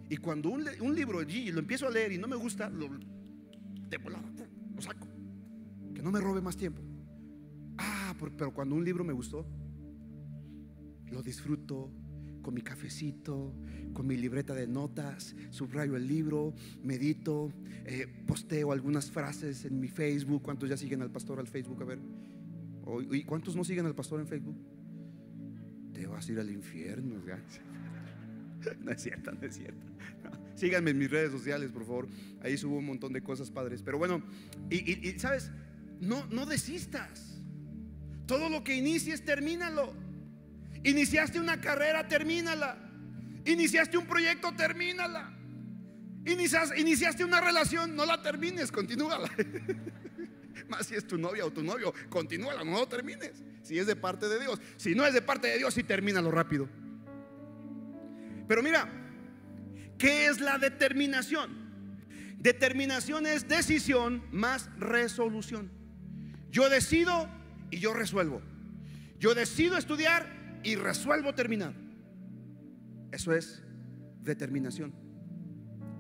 Y 0.10 0.18
cuando 0.18 0.50
un, 0.50 0.96
libro 0.96 1.20
allí 1.20 1.52
lo 1.52 1.60
empiezo 1.60 1.88
a 1.88 1.92
leer 1.92 2.14
y 2.14 2.18
no 2.18 2.28
me 2.28 2.36
gusta, 2.36 2.70
lo, 2.70 2.88
lo 2.88 4.82
saco. 4.82 5.08
Que 5.94 6.02
no 6.02 6.12
me 6.12 6.22
robe 6.22 6.42
más 6.42 6.56
tiempo. 6.56 6.82
Ah, 7.78 8.16
pero 8.20 8.54
cuando 8.54 8.76
un 8.76 8.84
libro 8.84 9.04
me 9.04 9.14
gustó, 9.14 9.46
lo 11.12 11.22
disfruto 11.22 11.92
con 12.42 12.54
mi 12.54 12.62
cafecito, 12.62 13.54
con 13.94 14.08
mi 14.08 14.16
libreta 14.16 14.54
de 14.54 14.68
notas, 14.68 15.36
subrayo 15.50 15.98
el 15.98 16.08
libro, 16.08 16.54
medito, 16.82 17.52
eh, 17.86 18.08
posteo 18.26 18.72
algunas 18.72 19.12
frases 19.12 19.66
en 19.66 19.80
mi 19.80 19.90
Facebook. 19.90 20.42
¿Cuántos 20.42 20.70
ya 20.70 20.78
siguen 20.78 21.02
al 21.02 21.12
pastor 21.12 21.40
al 21.40 21.48
Facebook? 21.48 21.82
A 21.82 21.86
ver. 21.86 22.00
¿Y 23.12 23.24
cuántos 23.24 23.56
no 23.56 23.66
siguen 23.66 23.86
al 23.86 23.96
pastor 23.96 24.22
en 24.22 24.28
Facebook? 24.28 24.58
te 25.98 26.06
vas 26.06 26.28
a 26.28 26.32
ir 26.32 26.40
al 26.40 26.50
infierno. 26.50 27.16
No 28.84 28.92
es 28.92 29.02
cierto, 29.02 29.32
no 29.32 29.48
es 29.48 29.56
cierto. 29.56 29.86
Síganme 30.58 30.90
en 30.90 30.98
mis 30.98 31.12
redes 31.12 31.32
sociales, 31.32 31.72
por 31.72 31.86
favor. 31.86 32.08
Ahí 32.42 32.58
subo 32.58 32.78
un 32.78 32.86
montón 32.88 33.14
de 33.14 33.22
cosas, 33.22 33.52
padres. 33.52 33.84
Pero 33.84 34.00
bueno, 34.00 34.24
y, 34.72 35.12
sabes, 35.20 35.52
no, 36.02 36.26
no 36.32 36.48
desistas. 36.48 37.40
Todo 38.26 38.50
lo 38.50 38.64
que 38.64 38.76
inicies, 38.76 39.24
termínalo. 39.24 39.94
Iniciaste 40.84 41.40
una 41.40 41.62
carrera, 41.62 42.08
termínala. 42.08 42.76
Iniciaste 43.46 44.00
un 44.00 44.08
proyecto, 44.08 44.52
termínala. 44.56 45.32
Iniciaste, 46.26 47.24
una 47.24 47.40
relación, 47.40 47.96
no 47.96 48.08
la 48.08 48.24
termines, 48.24 48.72
continúala. 48.72 49.30
Más 50.70 50.88
si 50.88 50.96
es 50.96 51.06
tu 51.06 51.20
novia 51.20 51.46
o 51.46 51.52
tu 51.52 51.64
novio, 51.64 51.94
continúala, 52.10 52.64
no 52.64 52.72
lo 52.72 52.88
termines. 52.88 53.44
Si 53.62 53.78
es 53.78 53.86
de 53.86 53.96
parte 53.96 54.28
de 54.28 54.40
Dios. 54.40 54.60
Si 54.76 54.96
no 54.96 55.06
es 55.06 55.14
de 55.14 55.22
parte 55.22 55.50
de 55.50 55.60
Dios, 55.60 55.76
sí 55.76 55.84
termínalo 55.84 56.32
rápido. 56.32 56.68
Pero 58.48 58.64
mira, 58.64 59.07
¿qué 59.98 60.28
es 60.28 60.40
la 60.40 60.58
determinación? 60.58 61.68
Determinación 62.40 63.26
es 63.26 63.48
decisión 63.48 64.24
más 64.32 64.70
resolución. 64.78 65.72
Yo 66.52 66.70
decido 66.70 67.30
y 67.72 67.80
yo 67.80 67.94
resuelvo. 67.94 68.42
Yo 69.20 69.34
decido 69.34 69.78
estudiar 69.78 70.60
y 70.64 70.76
resuelvo 70.76 71.34
terminar. 71.34 71.74
Eso 73.12 73.34
es 73.34 73.64
determinación. 74.22 74.94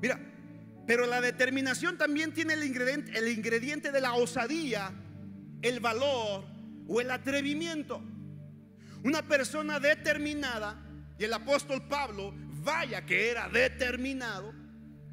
Mira, 0.01 0.19
pero 0.85 1.05
la 1.05 1.19
determinación 1.21 1.97
también 1.97 2.33
tiene 2.33 2.53
el 2.53 2.63
ingrediente, 2.63 3.17
el 3.17 3.27
ingrediente 3.29 3.91
de 3.91 4.01
la 4.01 4.13
osadía, 4.13 4.91
el 5.61 5.79
valor 5.79 6.45
o 6.87 7.01
el 7.01 7.11
atrevimiento. 7.11 8.01
Una 9.03 9.21
persona 9.23 9.79
determinada, 9.79 10.83
y 11.19 11.23
el 11.23 11.33
apóstol 11.33 11.87
Pablo, 11.87 12.33
vaya 12.67 13.05
que 13.05 13.31
era 13.31 13.49
determinado. 13.49 14.53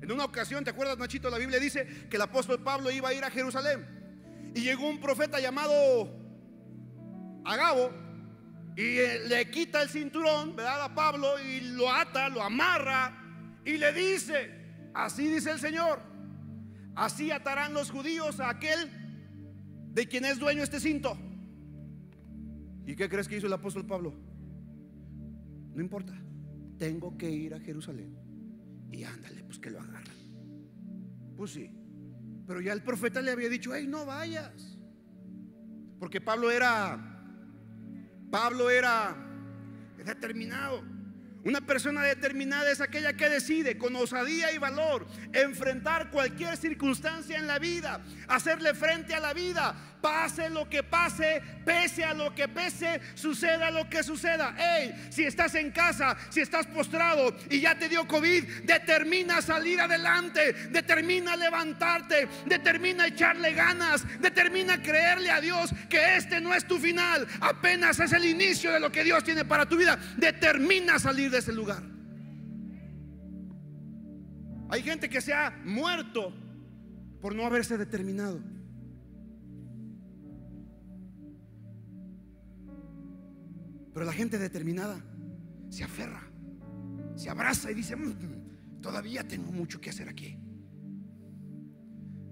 En 0.02 0.12
una 0.12 0.24
ocasión, 0.24 0.64
¿te 0.64 0.70
acuerdas, 0.70 0.98
Nachito? 0.98 1.30
La 1.30 1.38
Biblia 1.38 1.58
dice 1.58 1.86
que 2.10 2.16
el 2.16 2.22
apóstol 2.22 2.62
Pablo 2.62 2.90
iba 2.90 3.08
a 3.08 3.14
ir 3.14 3.24
a 3.24 3.30
Jerusalén. 3.30 3.86
Y 4.54 4.60
llegó 4.62 4.88
un 4.88 5.00
profeta 5.00 5.40
llamado 5.40 5.74
Agabo 7.44 7.90
y 8.76 8.98
eh, 8.98 9.20
le 9.28 9.50
quita 9.50 9.82
el 9.82 9.88
cinturón, 9.88 10.56
¿verdad? 10.56 10.82
A 10.82 10.94
Pablo 10.94 11.40
y 11.40 11.60
lo 11.60 11.90
ata, 11.90 12.28
lo 12.28 12.42
amarra 12.42 13.60
y 13.64 13.76
le 13.76 13.92
dice, 13.92 14.90
así 14.92 15.28
dice 15.28 15.52
el 15.52 15.60
Señor, 15.60 16.00
así 16.96 17.30
atarán 17.30 17.72
los 17.72 17.90
judíos 17.90 18.40
a 18.40 18.50
aquel 18.50 18.90
de 19.92 20.08
quien 20.08 20.24
es 20.24 20.38
dueño 20.38 20.62
este 20.62 20.80
cinto. 20.80 21.16
¿Y 22.86 22.96
qué 22.96 23.08
crees 23.08 23.28
que 23.28 23.36
hizo 23.36 23.46
el 23.46 23.52
apóstol 23.52 23.86
Pablo? 23.86 24.12
No 25.74 25.80
importa, 25.80 26.14
tengo 26.78 27.16
que 27.16 27.30
ir 27.30 27.54
a 27.54 27.60
Jerusalén. 27.60 28.16
Y 28.90 29.04
ándale, 29.04 29.44
pues 29.44 29.58
que 29.58 29.70
lo 29.70 29.80
agarran. 29.80 30.16
Pues 31.36 31.52
sí. 31.52 31.70
Pero 32.46 32.60
ya 32.60 32.72
el 32.72 32.82
profeta 32.82 33.22
le 33.22 33.30
había 33.30 33.48
dicho, 33.48 33.74
hey, 33.74 33.86
no 33.88 34.04
vayas. 34.06 34.78
Porque 35.98 36.20
Pablo 36.20 36.50
era, 36.50 36.98
Pablo 38.30 38.70
era 38.70 39.16
determinado. 40.04 40.82
Una 41.44 41.60
persona 41.60 42.02
determinada 42.02 42.70
es 42.70 42.80
aquella 42.80 43.14
que 43.14 43.28
decide 43.28 43.76
con 43.76 43.94
osadía 43.96 44.52
y 44.52 44.58
valor 44.58 45.06
enfrentar 45.32 46.10
cualquier 46.10 46.56
circunstancia 46.56 47.38
en 47.38 47.46
la 47.46 47.58
vida, 47.58 48.02
hacerle 48.28 48.72
frente 48.72 49.14
a 49.14 49.20
la 49.20 49.34
vida, 49.34 49.93
pase 50.04 50.50
lo 50.50 50.68
que 50.68 50.82
pase, 50.82 51.40
pese 51.64 52.04
a 52.04 52.12
lo 52.12 52.34
que 52.34 52.46
pese, 52.46 53.00
suceda 53.14 53.70
lo 53.70 53.88
que 53.88 54.02
suceda. 54.02 54.54
Hey, 54.54 55.08
si 55.08 55.24
estás 55.24 55.54
en 55.54 55.70
casa, 55.70 56.14
si 56.28 56.42
estás 56.42 56.66
postrado 56.66 57.34
y 57.48 57.60
ya 57.60 57.78
te 57.78 57.88
dio 57.88 58.06
COVID, 58.06 58.64
determina 58.64 59.40
salir 59.40 59.80
adelante, 59.80 60.52
determina 60.70 61.36
levantarte, 61.36 62.28
determina 62.44 63.06
echarle 63.06 63.54
ganas, 63.54 64.04
determina 64.20 64.82
creerle 64.82 65.30
a 65.30 65.40
Dios 65.40 65.70
que 65.88 66.16
este 66.16 66.38
no 66.38 66.54
es 66.54 66.66
tu 66.66 66.78
final, 66.78 67.26
apenas 67.40 67.98
es 67.98 68.12
el 68.12 68.26
inicio 68.26 68.72
de 68.72 68.80
lo 68.80 68.92
que 68.92 69.04
Dios 69.04 69.24
tiene 69.24 69.46
para 69.46 69.66
tu 69.66 69.78
vida. 69.78 69.98
Determina 70.18 70.98
salir 70.98 71.30
de 71.30 71.38
ese 71.38 71.54
lugar. 71.54 71.82
Hay 74.68 74.82
gente 74.82 75.08
que 75.08 75.22
se 75.22 75.32
ha 75.32 75.50
muerto 75.64 76.34
por 77.22 77.34
no 77.34 77.46
haberse 77.46 77.78
determinado. 77.78 78.53
Pero 83.94 84.04
la 84.04 84.12
gente 84.12 84.38
determinada 84.38 85.00
se 85.70 85.84
aferra, 85.84 86.22
se 87.14 87.30
abraza 87.30 87.70
y 87.70 87.74
dice, 87.74 87.94
mm, 87.94 88.80
todavía 88.80 89.26
tengo 89.26 89.52
mucho 89.52 89.80
que 89.80 89.90
hacer 89.90 90.08
aquí. 90.08 90.36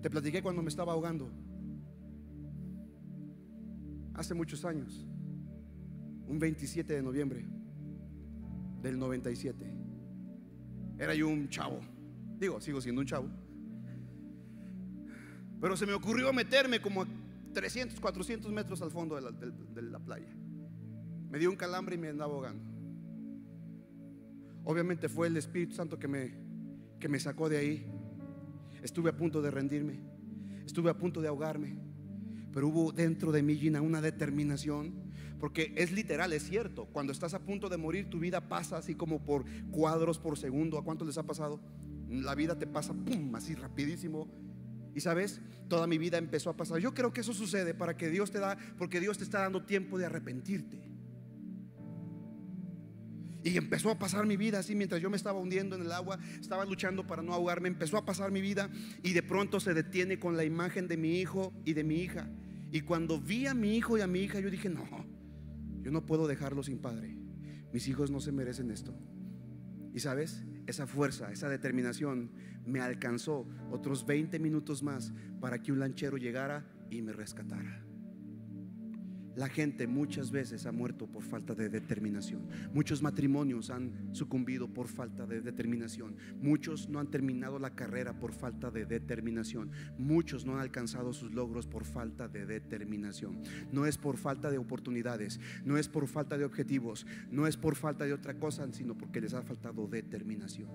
Te 0.03 0.11
platiqué 0.11 0.42
cuando 0.42 0.61
me 0.61 0.68
estaba 0.68 0.92
ahogando. 0.92 1.31
Hace 4.14 4.35
muchos 4.35 4.64
años, 4.64 5.07
un 6.27 6.38
27 6.40 6.94
de 6.94 7.03
noviembre 7.03 7.46
del 8.83 8.98
97. 8.98 9.72
Era 10.98 11.14
yo 11.14 11.29
un 11.29 11.48
chavo. 11.48 11.81
Digo, 12.40 12.61
sigo 12.61 12.81
siendo 12.81 13.01
un 13.01 13.07
chavo. 13.07 13.29
Pero 15.61 15.77
se 15.77 15.87
me 15.87 15.92
ocurrió 15.92 16.33
meterme 16.33 16.83
como 16.83 17.03
a 17.03 17.07
300, 17.55 18.01
400 18.01 18.51
metros 18.51 18.83
al 18.83 18.90
fondo 18.90 19.14
de 19.14 19.22
la, 19.22 19.31
de 19.31 19.83
la 19.83 20.01
playa. 20.01 20.35
Me 21.33 21.38
dio 21.38 21.49
un 21.49 21.57
calambre 21.57 21.95
y 21.95 21.99
me 21.99 22.09
andaba 22.09 22.35
ahogando. 22.35 22.62
Obviamente 24.64 25.09
fue 25.09 25.29
el 25.29 25.37
Espíritu 25.38 25.75
Santo 25.75 25.99
que 25.99 26.07
me, 26.07 26.35
que 27.01 27.09
me 27.09 27.18
sacó 27.18 27.49
de 27.49 27.57
ahí. 27.57 27.87
Estuve 28.83 29.09
a 29.09 29.16
punto 29.16 29.40
de 29.40 29.51
rendirme. 29.51 29.99
Estuve 30.66 30.90
a 30.90 30.99
punto 30.99 31.23
de 31.23 31.29
ahogarme. 31.29 31.79
Pero 32.53 32.68
hubo 32.68 32.92
dentro 32.92 33.33
de 33.33 33.42
mí, 33.42 33.57
Gina, 33.57 33.81
una 33.81 34.03
determinación. 34.03 34.92
Porque 35.40 35.73
es 35.75 35.90
literal, 35.90 36.35
es 36.35 36.42
cierto. 36.42 36.85
Cuando 36.92 37.12
estás 37.12 37.33
a 37.33 37.40
punto 37.40 37.71
de 37.71 37.79
morir, 37.79 38.11
tu 38.11 38.18
vida 38.18 38.51
pasa 38.51 38.77
así 38.77 38.95
como 38.95 39.25
por 39.25 39.47
cuadros 39.71 40.18
por 40.18 40.37
segundo. 40.37 40.77
¿A 40.77 40.85
cuánto 40.85 41.07
les 41.07 41.16
ha 41.16 41.23
pasado? 41.23 41.62
La 42.11 42.35
vida 42.35 42.59
te 42.59 42.66
pasa, 42.66 42.92
pum, 42.92 43.35
así 43.35 43.55
rapidísimo. 43.55 44.29
Y 44.95 45.01
sabes, 45.01 45.40
toda 45.66 45.87
mi 45.87 45.97
vida 45.97 46.18
empezó 46.18 46.51
a 46.51 46.57
pasar. 46.59 46.79
Yo 46.79 46.92
creo 46.92 47.11
que 47.11 47.23
eso 47.23 47.33
sucede 47.33 47.73
para 47.73 47.97
que 47.97 48.11
Dios 48.11 48.31
te 48.31 48.38
da, 48.38 48.59
porque 48.77 49.01
Dios 49.01 49.16
te 49.16 49.25
está 49.25 49.40
dando 49.40 49.64
tiempo 49.64 49.97
de 49.97 50.05
arrepentirte. 50.05 50.91
Y 53.44 53.57
empezó 53.57 53.90
a 53.90 53.98
pasar 53.98 54.26
mi 54.26 54.37
vida 54.37 54.61
así 54.61 54.74
mientras 54.74 55.00
yo 55.02 55.11
me 55.11 55.16
estaba 55.16 55.38
hundiendo 55.38 55.76
en 55.76 55.83
el 55.83 55.92
agua, 55.92 56.18
estaba 56.40 56.64
luchando 56.64 57.07
para 57.07 57.22
no 57.22 57.33
ahogarme, 57.35 57.68
empezó 57.68 57.96
a 57.96 58.05
pasar 58.05 58.31
mi 58.31 58.40
vida 58.40 58.70
y 59.02 59.12
de 59.12 59.22
pronto 59.22 59.59
se 59.59 59.74
detiene 59.74 60.18
con 60.18 60.37
la 60.37 60.44
imagen 60.44 60.87
de 60.87 60.96
mi 60.96 61.18
hijo 61.18 61.52
y 61.64 61.72
de 61.72 61.85
mi 61.85 61.96
hija. 61.96 62.28
Y 62.70 62.83
cuando 62.83 63.20
vi 63.20 63.46
a 63.46 63.55
mi 63.55 63.76
hijo 63.76 63.98
y 63.98 64.00
a 64.00 64.07
mi 64.07 64.20
hija, 64.20 64.40
yo 64.40 64.50
dije, 64.50 64.68
no, 64.68 64.87
yo 65.83 65.90
no 65.90 66.07
puedo 66.07 66.26
dejarlo 66.28 66.62
sin 66.62 66.78
padre. 66.78 67.18
Mis 67.72 67.88
hijos 67.88 68.11
no 68.11 68.20
se 68.20 68.33
merecen 68.33 68.70
esto. 68.70 68.94
Y 69.94 70.00
sabes, 70.00 70.44
esa 70.66 70.87
fuerza, 70.87 71.33
esa 71.33 71.48
determinación 71.48 72.31
me 72.64 72.81
alcanzó 72.81 73.46
otros 73.70 74.07
20 74.07 74.38
minutos 74.38 74.83
más 74.83 75.12
para 75.40 75.61
que 75.61 75.72
un 75.72 75.81
lanchero 75.81 76.16
llegara 76.16 76.64
y 76.90 77.02
me 77.02 77.12
rescatara. 77.12 77.85
La 79.35 79.49
gente 79.49 79.87
muchas 79.87 80.31
veces 80.31 80.66
ha 80.66 80.73
muerto 80.73 81.07
por 81.07 81.23
falta 81.23 81.55
de 81.55 81.68
determinación. 81.68 82.47
Muchos 82.75 83.01
matrimonios 83.01 83.71
han 83.71 84.14
sucumbido 84.14 84.68
por 84.68 84.88
falta 84.88 85.27
de 85.27 85.40
determinación. 85.40 86.16
Muchos 86.40 86.88
no 86.88 87.01
han 87.01 87.11
terminado 87.11 87.59
la 87.59 87.75
carrera 87.75 88.18
por 88.18 88.33
falta 88.33 88.71
de 88.71 88.85
determinación. 88.85 89.71
Muchos 89.97 90.45
no 90.45 90.55
han 90.55 90.61
alcanzado 90.61 91.12
sus 91.12 91.33
logros 91.33 91.66
por 91.66 91.85
falta 91.85 92.29
de 92.29 92.45
determinación. 92.45 93.40
No 93.73 93.87
es 93.87 93.97
por 93.97 94.18
falta 94.18 94.51
de 94.51 94.59
oportunidades, 94.59 95.40
no 95.64 95.79
es 95.79 95.88
por 95.88 96.07
falta 96.09 96.37
de 96.37 96.45
objetivos, 96.45 97.07
no 97.31 97.47
es 97.47 97.57
por 97.57 97.77
falta 97.77 98.05
de 98.05 98.12
otra 98.12 98.38
cosa, 98.38 98.71
sino 98.73 98.97
porque 98.99 99.21
les 99.21 99.33
ha 99.33 99.42
faltado 99.42 99.87
determinación. 99.87 100.69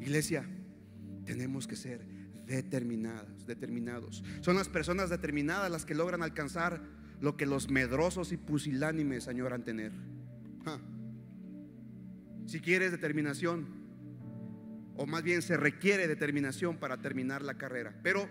Iglesia, 0.00 0.44
tenemos 1.24 1.66
que 1.66 1.76
ser 1.76 2.13
determinadas, 2.46 3.46
determinados. 3.46 4.22
Son 4.40 4.56
las 4.56 4.68
personas 4.68 5.10
determinadas 5.10 5.70
las 5.70 5.84
que 5.84 5.94
logran 5.94 6.22
alcanzar 6.22 6.80
lo 7.20 7.36
que 7.36 7.46
los 7.46 7.70
medrosos 7.70 8.32
y 8.32 8.36
pusilánimes 8.36 9.28
añoran 9.28 9.64
tener. 9.64 9.92
Si 12.46 12.60
quieres 12.60 12.90
determinación, 12.90 13.66
o 14.96 15.06
más 15.06 15.22
bien 15.22 15.42
se 15.42 15.56
requiere 15.56 16.06
determinación 16.06 16.76
para 16.76 17.00
terminar 17.00 17.42
la 17.42 17.54
carrera, 17.54 17.94
pero 18.02 18.28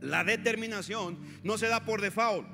la 0.00 0.22
determinación 0.22 1.18
no 1.42 1.58
se 1.58 1.66
da 1.66 1.84
por 1.84 2.00
default. 2.00 2.46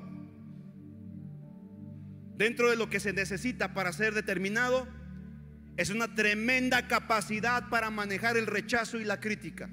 Dentro 2.35 2.69
de 2.69 2.75
lo 2.75 2.89
que 2.89 2.99
se 2.99 3.13
necesita 3.13 3.73
para 3.73 3.93
ser 3.93 4.15
determinado, 4.15 4.87
es 5.77 5.89
una 5.91 6.15
tremenda 6.15 6.87
capacidad 6.87 7.69
para 7.69 7.91
manejar 7.91 8.35
el 8.35 8.47
rechazo 8.47 8.99
y 8.99 9.03
la 9.03 9.19
crítica. 9.19 9.69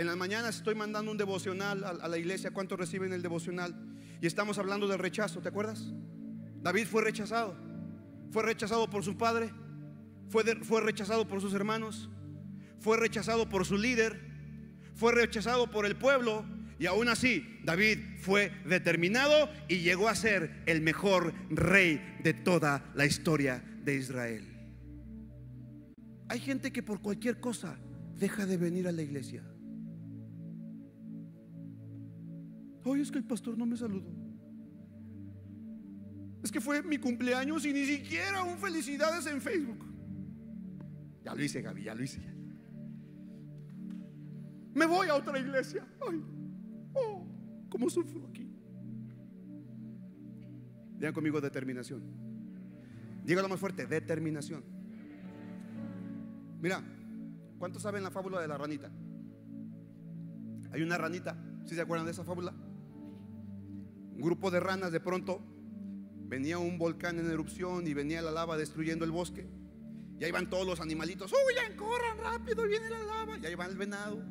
En 0.00 0.06
las 0.06 0.16
mañanas 0.16 0.56
estoy 0.56 0.74
mandando 0.74 1.10
un 1.10 1.18
devocional 1.18 1.84
a, 1.84 2.08
la 2.08 2.16
iglesia. 2.16 2.52
¿Cuántos 2.52 2.78
reciben 2.78 3.12
el 3.12 3.20
devocional? 3.20 3.74
Y 4.22 4.26
estamos 4.26 4.56
hablando 4.56 4.88
del 4.88 4.98
rechazo, 4.98 5.42
¿te 5.42 5.50
acuerdas? 5.50 5.92
David 6.62 6.86
fue 6.86 7.04
rechazado. 7.04 7.54
Fue 8.30 8.42
rechazado 8.42 8.88
por 8.88 9.04
su 9.04 9.18
padre. 9.18 9.52
Fue, 10.30 10.42
fue 10.64 10.80
rechazado 10.80 11.28
por 11.28 11.42
sus 11.42 11.52
hermanos. 11.52 12.08
fue 12.78 12.96
rechazado 12.96 13.46
por 13.46 13.66
su 13.66 13.76
líder, 13.76 14.18
fue 14.94 15.12
rechazado 15.12 15.70
por 15.70 15.84
el 15.84 15.96
pueblo 15.96 16.46
y 16.78 16.86
aún 16.86 17.08
así 17.08 17.60
David 17.62 17.98
fue 18.22 18.52
determinado 18.64 19.50
y 19.68 19.80
llegó 19.80 20.08
a 20.08 20.14
ser 20.14 20.62
el 20.64 20.80
mejor 20.80 21.34
rey 21.50 22.00
de 22.24 22.32
toda 22.32 22.90
la 22.94 23.04
historia 23.04 23.62
de 23.84 23.96
Israel. 23.96 24.48
Hay 26.30 26.40
gente 26.40 26.72
que 26.72 26.82
por 26.82 27.02
cualquier 27.02 27.38
cosa 27.38 27.78
deja 28.16 28.46
de 28.46 28.56
venir 28.56 28.88
a 28.88 28.92
la 28.92 29.02
iglesia. 29.02 29.44
Hoy 32.84 33.00
es 33.00 33.10
que 33.10 33.18
el 33.18 33.24
pastor 33.24 33.56
no 33.58 33.66
me 33.66 33.76
saludó. 33.76 34.10
Es 36.42 36.50
que 36.50 36.60
fue 36.60 36.82
mi 36.82 36.98
cumpleaños 36.98 37.64
y 37.66 37.72
ni 37.72 37.84
siquiera 37.84 38.42
un 38.42 38.58
felicidades 38.58 39.26
en 39.26 39.40
Facebook. 39.40 39.84
Ya 41.22 41.34
lo 41.34 41.42
hice, 41.42 41.60
Gaby, 41.60 41.82
ya 41.82 41.94
lo 41.94 42.02
hice. 42.02 42.20
Me 44.74 44.86
voy 44.86 45.08
a 45.08 45.16
otra 45.16 45.38
iglesia. 45.38 45.86
Ay, 46.08 46.22
oh, 46.94 47.26
cómo 47.68 47.90
sufro 47.90 48.26
aquí. 48.28 48.50
Digan 50.96 51.12
conmigo 51.12 51.40
determinación. 51.40 52.02
Dígalo 53.24 53.48
más 53.48 53.60
fuerte, 53.60 53.86
determinación. 53.86 54.64
Mira, 56.60 56.82
¿cuántos 57.58 57.82
saben 57.82 58.02
la 58.02 58.10
fábula 58.10 58.40
de 58.40 58.48
la 58.48 58.56
ranita? 58.56 58.90
Hay 60.72 60.82
una 60.82 60.96
ranita, 60.96 61.36
¿sí 61.64 61.74
se 61.74 61.80
acuerdan 61.80 62.06
de 62.06 62.12
esa 62.12 62.24
fábula? 62.24 62.54
Un 64.14 64.20
grupo 64.20 64.50
de 64.50 64.60
ranas 64.60 64.92
de 64.92 65.00
pronto 65.00 65.40
venía 66.28 66.58
un 66.58 66.78
volcán 66.78 67.18
en 67.18 67.30
erupción 67.30 67.86
y 67.86 67.94
venía 67.94 68.22
la 68.22 68.30
lava 68.30 68.56
destruyendo 68.56 69.04
el 69.04 69.10
bosque. 69.10 69.48
Y 70.18 70.24
ahí 70.24 70.30
van 70.30 70.50
todos 70.50 70.66
los 70.66 70.80
animalitos, 70.80 71.32
huyan, 71.32 71.76
corran 71.76 72.18
rápido, 72.18 72.64
viene 72.64 72.90
la 72.90 73.02
lava. 73.02 73.38
Y 73.38 73.46
ahí 73.46 73.54
va 73.54 73.66
el 73.66 73.76
venado, 73.76 74.22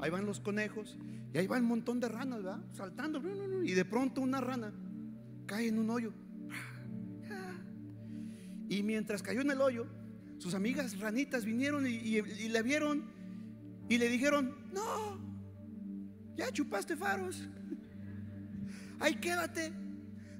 ahí 0.00 0.10
van 0.10 0.26
los 0.26 0.40
conejos, 0.40 0.98
y 1.32 1.38
ahí 1.38 1.46
va 1.46 1.58
un 1.58 1.64
montón 1.64 2.00
de 2.00 2.08
ranas, 2.08 2.42
¿verdad? 2.42 2.64
Saltando. 2.72 3.22
Y 3.64 3.72
de 3.72 3.84
pronto 3.84 4.20
una 4.20 4.40
rana 4.40 4.72
cae 5.46 5.68
en 5.68 5.78
un 5.78 5.90
hoyo. 5.90 6.12
Y 8.68 8.82
mientras 8.82 9.22
cayó 9.22 9.40
en 9.40 9.50
el 9.50 9.60
hoyo, 9.60 9.86
sus 10.38 10.54
amigas 10.54 10.98
ranitas 10.98 11.44
vinieron 11.44 11.86
y, 11.86 11.90
y 11.90 12.48
le 12.48 12.62
vieron 12.62 13.04
y 13.88 13.96
le 13.96 14.08
dijeron, 14.08 14.54
no, 14.72 15.18
ya 16.36 16.52
chupaste 16.52 16.96
faros, 16.96 17.48
ahí 19.00 19.14
quédate 19.16 19.72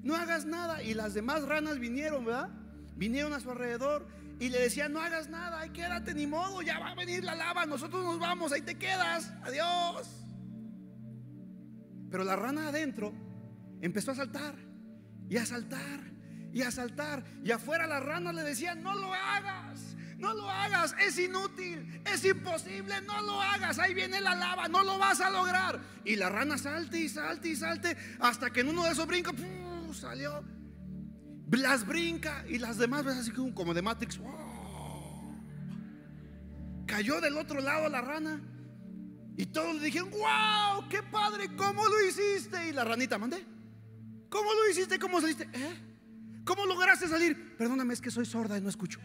no 0.03 0.15
hagas 0.15 0.45
nada. 0.45 0.81
Y 0.83 0.93
las 0.93 1.13
demás 1.13 1.43
ranas 1.43 1.79
vinieron, 1.79 2.25
¿verdad? 2.25 2.49
Vinieron 2.95 3.33
a 3.33 3.39
su 3.39 3.51
alrededor 3.51 4.07
y 4.39 4.49
le 4.49 4.59
decían, 4.59 4.93
no 4.93 5.01
hagas 5.01 5.29
nada, 5.29 5.59
ay, 5.59 5.69
quédate, 5.71 6.13
ni 6.13 6.25
modo, 6.25 6.61
ya 6.61 6.79
va 6.79 6.91
a 6.91 6.95
venir 6.95 7.23
la 7.23 7.35
lava, 7.35 7.65
nosotros 7.65 8.03
nos 8.03 8.19
vamos, 8.19 8.53
ahí 8.53 8.61
te 8.61 8.77
quedas, 8.77 9.33
adiós. 9.43 10.07
Pero 12.09 12.23
la 12.23 12.35
rana 12.35 12.69
adentro 12.69 13.13
empezó 13.81 14.11
a 14.11 14.15
saltar 14.15 14.55
y 15.29 15.37
a 15.37 15.45
saltar 15.45 15.99
y 16.53 16.61
a 16.61 16.71
saltar. 16.71 17.23
Y 17.43 17.51
afuera 17.51 17.85
las 17.85 18.03
ranas 18.03 18.33
le 18.33 18.43
decían, 18.43 18.81
no 18.81 18.95
lo 18.95 19.13
hagas, 19.13 19.95
no 20.19 20.33
lo 20.33 20.49
hagas, 20.49 20.93
es 20.99 21.17
inútil, 21.17 22.01
es 22.05 22.25
imposible, 22.25 23.01
no 23.01 23.21
lo 23.21 23.41
hagas, 23.41 23.79
ahí 23.79 23.93
viene 23.93 24.19
la 24.19 24.35
lava, 24.35 24.67
no 24.67 24.83
lo 24.83 24.97
vas 24.97 25.21
a 25.21 25.29
lograr. 25.29 25.79
Y 26.03 26.17
la 26.17 26.29
rana 26.29 26.57
salte 26.57 26.99
y 26.99 27.07
salte 27.07 27.49
y 27.49 27.55
salte 27.55 27.97
hasta 28.19 28.51
que 28.51 28.59
en 28.59 28.69
uno 28.69 28.83
de 28.83 28.91
esos 28.91 29.07
brincos 29.07 29.35
salió, 29.93 30.43
las 31.49 31.85
brinca 31.85 32.45
y 32.47 32.57
las 32.57 32.77
demás 32.77 33.05
veces 33.05 33.21
así 33.21 33.31
como 33.31 33.73
de 33.73 33.81
Matrix. 33.81 34.19
Cayó 36.85 37.21
del 37.21 37.37
otro 37.37 37.61
lado 37.61 37.87
la 37.87 38.01
rana 38.01 38.41
y 39.37 39.45
todos 39.45 39.75
le 39.75 39.83
dijeron, 39.83 40.11
wow, 40.11 40.89
qué 40.89 41.01
padre, 41.01 41.55
¿cómo 41.55 41.87
lo 41.87 42.05
hiciste? 42.05 42.67
Y 42.67 42.73
la 42.73 42.83
ranita, 42.83 43.17
mandé, 43.17 43.45
¿cómo 44.29 44.53
lo 44.53 44.69
hiciste? 44.69 44.99
¿Cómo 44.99 45.21
saliste? 45.21 45.47
¿Eh? 45.53 46.41
¿Cómo 46.43 46.65
lograste 46.65 47.07
salir? 47.07 47.55
Perdóname, 47.57 47.93
es 47.93 48.01
que 48.01 48.11
soy 48.11 48.25
sorda 48.25 48.57
y 48.57 48.61
no 48.61 48.67
escucho. 48.67 48.99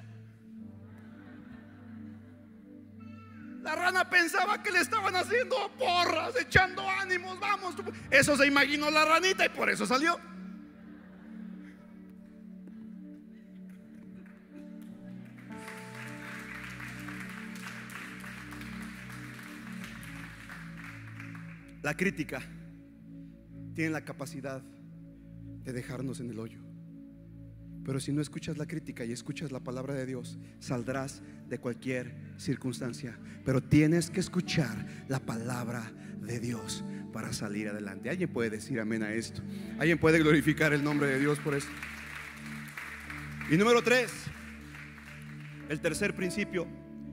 La 3.64 3.74
rana 3.74 4.08
pensaba 4.10 4.62
que 4.62 4.70
le 4.70 4.80
estaban 4.80 5.16
haciendo 5.16 5.56
porras, 5.78 6.36
echando 6.38 6.86
ánimos, 6.86 7.40
vamos. 7.40 7.74
Eso 8.10 8.36
se 8.36 8.46
imaginó 8.46 8.90
la 8.90 9.06
ranita 9.06 9.46
y 9.46 9.48
por 9.48 9.70
eso 9.70 9.86
salió. 9.86 10.20
La 21.82 21.96
crítica 21.96 22.42
tiene 23.74 23.90
la 23.90 24.04
capacidad 24.04 24.62
de 24.62 25.72
dejarnos 25.72 26.20
en 26.20 26.28
el 26.28 26.38
hoyo. 26.38 26.63
Pero 27.84 28.00
si 28.00 28.12
no 28.12 28.22
escuchas 28.22 28.56
la 28.56 28.66
crítica 28.66 29.04
y 29.04 29.12
escuchas 29.12 29.52
la 29.52 29.60
palabra 29.60 29.94
de 29.94 30.06
Dios, 30.06 30.38
saldrás 30.58 31.22
de 31.48 31.58
cualquier 31.58 32.14
circunstancia. 32.38 33.18
Pero 33.44 33.62
tienes 33.62 34.10
que 34.10 34.20
escuchar 34.20 35.04
la 35.08 35.20
palabra 35.20 35.92
de 36.20 36.40
Dios 36.40 36.82
para 37.12 37.32
salir 37.32 37.68
adelante. 37.68 38.08
¿Alguien 38.08 38.32
puede 38.32 38.50
decir 38.50 38.80
amén 38.80 39.02
a 39.02 39.12
esto? 39.12 39.42
¿Alguien 39.78 39.98
puede 39.98 40.18
glorificar 40.18 40.72
el 40.72 40.82
nombre 40.82 41.08
de 41.08 41.20
Dios 41.20 41.38
por 41.40 41.54
esto? 41.54 41.70
Y 43.50 43.56
número 43.58 43.82
tres, 43.82 44.10
el 45.68 45.80
tercer 45.80 46.16
principio 46.16 46.66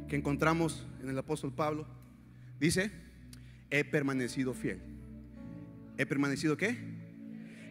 que 0.07 0.15
encontramos 0.15 0.87
en 1.01 1.09
el 1.09 1.17
apóstol 1.17 1.53
Pablo, 1.53 1.85
dice, 2.59 2.91
he 3.69 3.83
permanecido 3.83 4.53
fiel. 4.53 4.79
¿He 5.97 6.05
permanecido 6.05 6.55
qué? 6.55 6.77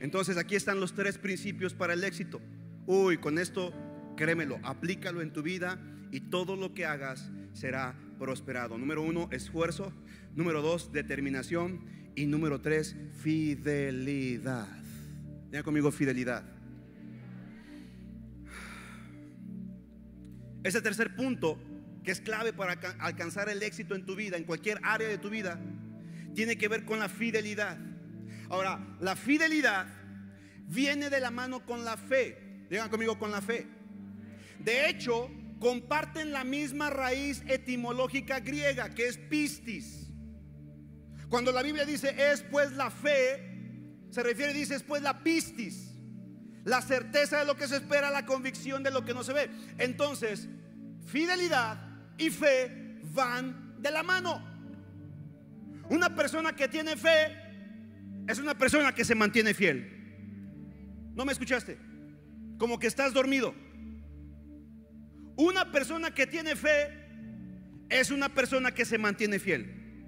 Entonces 0.00 0.36
aquí 0.36 0.54
están 0.54 0.80
los 0.80 0.94
tres 0.94 1.18
principios 1.18 1.74
para 1.74 1.94
el 1.94 2.04
éxito. 2.04 2.40
Uy, 2.86 3.18
con 3.18 3.38
esto, 3.38 3.72
créemelo, 4.16 4.58
aplícalo 4.62 5.22
en 5.22 5.32
tu 5.32 5.42
vida 5.42 5.78
y 6.10 6.20
todo 6.20 6.56
lo 6.56 6.74
que 6.74 6.86
hagas 6.86 7.30
será 7.52 7.94
prosperado. 8.18 8.78
Número 8.78 9.02
uno, 9.02 9.28
esfuerzo. 9.32 9.92
Número 10.34 10.62
dos, 10.62 10.92
determinación. 10.92 11.84
Y 12.14 12.26
número 12.26 12.60
tres, 12.60 12.96
fidelidad. 13.22 14.68
Diga 15.50 15.62
conmigo 15.62 15.90
fidelidad. 15.90 16.44
Ese 20.62 20.82
tercer 20.82 21.14
punto, 21.16 21.58
que 22.04 22.10
es 22.10 22.20
clave 22.20 22.52
para 22.52 22.72
alcanzar 22.98 23.48
el 23.48 23.62
éxito 23.62 23.94
en 23.94 24.04
tu 24.04 24.14
vida, 24.14 24.36
en 24.36 24.44
cualquier 24.44 24.78
área 24.82 25.08
de 25.08 25.18
tu 25.18 25.30
vida, 25.30 25.58
tiene 26.34 26.58
que 26.58 26.68
ver 26.68 26.84
con 26.84 26.98
la 26.98 27.08
fidelidad. 27.08 27.78
Ahora, 28.50 28.96
la 29.00 29.16
fidelidad 29.16 29.86
viene 30.68 31.08
de 31.08 31.20
la 31.20 31.30
mano 31.30 31.64
con 31.64 31.84
la 31.84 31.96
fe. 31.96 32.49
Digan 32.70 32.88
conmigo 32.88 33.18
con 33.18 33.32
la 33.32 33.42
fe. 33.42 33.66
De 34.60 34.88
hecho, 34.88 35.28
comparten 35.58 36.32
la 36.32 36.44
misma 36.44 36.88
raíz 36.88 37.42
etimológica 37.48 38.38
griega 38.38 38.94
que 38.94 39.08
es 39.08 39.18
pistis. 39.18 40.08
Cuando 41.28 41.50
la 41.50 41.62
Biblia 41.62 41.84
dice 41.84 42.14
es 42.16 42.42
pues 42.42 42.72
la 42.72 42.90
fe, 42.90 44.06
se 44.10 44.22
refiere, 44.22 44.52
dice 44.52 44.76
es 44.76 44.84
pues 44.84 45.02
la 45.02 45.22
pistis, 45.22 45.92
la 46.64 46.80
certeza 46.80 47.40
de 47.40 47.44
lo 47.44 47.56
que 47.56 47.66
se 47.66 47.76
espera, 47.76 48.08
la 48.10 48.24
convicción 48.24 48.84
de 48.84 48.92
lo 48.92 49.04
que 49.04 49.14
no 49.14 49.24
se 49.24 49.32
ve. 49.32 49.50
Entonces, 49.78 50.48
fidelidad 51.06 51.78
y 52.18 52.30
fe 52.30 53.00
van 53.12 53.82
de 53.82 53.90
la 53.90 54.04
mano. 54.04 54.46
Una 55.88 56.14
persona 56.14 56.54
que 56.54 56.68
tiene 56.68 56.96
fe 56.96 57.36
es 58.28 58.38
una 58.38 58.56
persona 58.56 58.94
que 58.94 59.04
se 59.04 59.16
mantiene 59.16 59.54
fiel. 59.54 61.12
¿No 61.16 61.24
me 61.24 61.32
escuchaste? 61.32 61.89
Como 62.60 62.78
que 62.78 62.86
estás 62.88 63.14
dormido. 63.14 63.54
Una 65.34 65.72
persona 65.72 66.12
que 66.14 66.26
tiene 66.26 66.54
fe 66.54 66.90
es 67.88 68.10
una 68.10 68.28
persona 68.28 68.74
que 68.74 68.84
se 68.84 68.98
mantiene 68.98 69.38
fiel. 69.38 70.04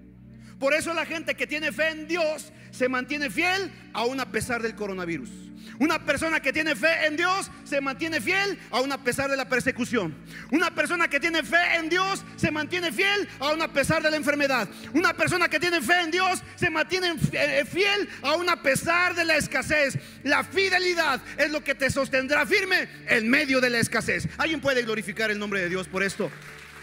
Por 0.59 0.74
eso 0.74 0.92
la 0.92 1.07
gente 1.07 1.34
que 1.34 1.46
tiene 1.46 1.72
fe 1.72 1.88
en 1.88 2.07
Dios 2.07 2.53
se 2.70 2.90
mantiene 2.90 3.30
fiel 3.30 3.72
aún 3.94 4.20
a 4.20 4.30
pesar 4.30 4.61
del 4.61 4.74
coronavirus. 4.74 5.30
Una 5.78 6.04
persona 6.04 6.40
que 6.40 6.52
tiene 6.52 6.76
fe 6.76 7.06
en 7.06 7.16
Dios 7.16 7.50
se 7.64 7.80
mantiene 7.80 8.20
fiel 8.20 8.58
aún 8.70 8.92
a 8.92 9.02
pesar 9.02 9.30
de 9.30 9.36
la 9.36 9.48
persecución. 9.48 10.14
Una 10.50 10.70
persona 10.70 11.08
que 11.08 11.20
tiene 11.20 11.42
fe 11.42 11.76
en 11.76 11.88
Dios 11.88 12.24
se 12.36 12.50
mantiene 12.50 12.92
fiel 12.92 13.28
aún 13.40 13.62
a 13.62 13.72
pesar 13.72 14.02
de 14.02 14.10
la 14.10 14.16
enfermedad. 14.16 14.68
Una 14.92 15.14
persona 15.14 15.48
que 15.48 15.58
tiene 15.58 15.80
fe 15.80 16.00
en 16.00 16.10
Dios 16.10 16.42
se 16.56 16.70
mantiene 16.70 17.14
eh, 17.32 17.64
fiel 17.64 18.08
aún 18.22 18.48
a 18.48 18.62
pesar 18.62 19.14
de 19.14 19.24
la 19.24 19.36
escasez. 19.36 19.98
La 20.22 20.44
fidelidad 20.44 21.20
es 21.36 21.50
lo 21.50 21.64
que 21.64 21.74
te 21.74 21.90
sostendrá 21.90 22.46
firme 22.46 22.88
en 23.08 23.28
medio 23.28 23.60
de 23.60 23.70
la 23.70 23.78
escasez. 23.78 24.28
¿Alguien 24.38 24.60
puede 24.60 24.82
glorificar 24.82 25.30
el 25.30 25.38
nombre 25.38 25.60
de 25.60 25.68
Dios 25.68 25.88
por 25.88 26.02
esto? 26.02 26.30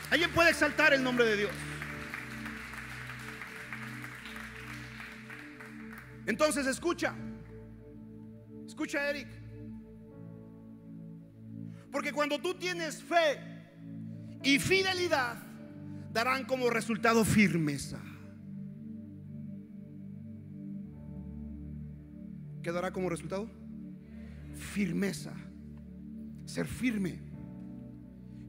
¿Alguien 0.09 0.32
puede 0.32 0.49
exaltar 0.49 0.93
el 0.93 1.03
nombre 1.03 1.25
de 1.25 1.38
Dios? 1.38 1.51
Entonces 6.25 6.67
escucha. 6.67 7.13
Escucha, 8.80 9.09
Eric. 9.09 9.27
Porque 11.91 12.13
cuando 12.13 12.39
tú 12.39 12.53
tienes 12.53 13.03
fe 13.03 13.38
y 14.41 14.57
fidelidad, 14.57 15.36
darán 16.13 16.45
como 16.45 16.69
resultado 16.69 17.25
firmeza. 17.25 17.99
¿Qué 22.63 22.71
dará 22.71 22.93
como 22.93 23.09
resultado? 23.09 23.51
Firmeza. 24.53 25.34
Ser 26.45 26.65
firme. 26.65 27.19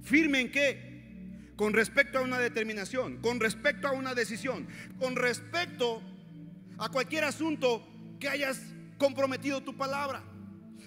¿Firme 0.01 0.43
en 0.43 0.53
qué? 0.53 1.55
Con 1.57 1.73
respecto 1.73 2.19
a 2.19 2.23
una 2.23 2.39
determinación, 2.39 3.17
con 3.17 3.41
respecto 3.41 3.89
a 3.89 3.93
una 3.95 4.15
decisión, 4.15 4.69
con 4.97 5.17
respecto 5.17 6.01
a 6.79 6.89
cualquier 6.89 7.25
asunto 7.25 7.85
que 8.21 8.29
hayas 8.29 8.63
comprometido 9.01 9.63
tu 9.63 9.75
palabra. 9.77 10.23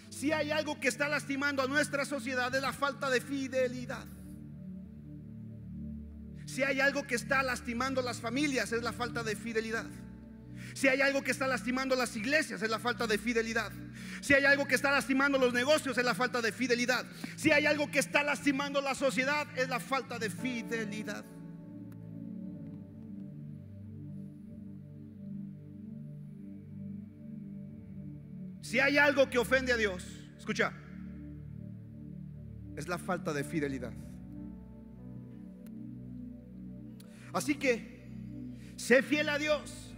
Si 0.10 0.32
hay 0.32 0.52
algo 0.52 0.80
que 0.80 0.88
está 0.88 1.10
lastimando 1.10 1.64
a 1.64 1.68
nuestra 1.68 2.06
sociedad 2.06 2.54
es 2.54 2.62
la 2.62 2.72
falta 2.72 3.10
de 3.10 3.20
fidelidad. 3.20 4.06
Si 6.46 6.62
hay 6.62 6.80
algo 6.80 7.08
que 7.08 7.16
está 7.16 7.42
lastimando 7.42 8.02
a 8.02 8.04
las 8.04 8.22
familias 8.22 8.72
es 8.72 8.84
la 8.84 8.94
falta 8.94 9.24
de 9.24 9.36
fidelidad. 9.36 9.88
Si 10.76 10.88
hay 10.88 11.02
algo 11.02 11.24
que 11.24 11.32
está 11.32 11.48
lastimando 11.48 11.96
a 11.96 11.98
las 11.98 12.16
iglesias 12.16 12.62
es 12.62 12.70
la 12.70 12.78
falta 12.78 13.08
de 13.08 13.18
fidelidad. 13.18 13.72
Si 14.22 14.36
hay 14.36 14.46
algo 14.46 14.68
que 14.68 14.76
está 14.76 14.92
lastimando 14.92 15.40
los 15.40 15.52
negocios 15.52 15.98
es 15.98 16.06
la 16.06 16.14
falta 16.14 16.40
de 16.40 16.52
fidelidad. 16.52 17.06
Si 17.36 17.52
hay 17.52 17.66
algo 17.66 17.90
que 17.90 17.98
está 17.98 18.22
lastimando 18.22 18.80
la 18.80 18.94
sociedad 18.94 19.48
es 19.58 19.68
la 19.68 19.80
falta 19.80 20.20
de 20.20 20.30
fidelidad. 20.30 21.26
Si 28.74 28.80
hay 28.80 28.98
algo 28.98 29.30
que 29.30 29.38
ofende 29.38 29.72
a 29.72 29.78
Dios, 29.78 30.04
escucha, 30.36 30.74
es 32.76 32.88
la 32.88 32.98
falta 32.98 33.32
de 33.32 33.44
fidelidad. 33.44 33.94
Así 37.34 37.54
que, 37.54 38.10
sé 38.76 39.04
fiel 39.04 39.30
a 39.30 39.38
Dios, 39.38 39.94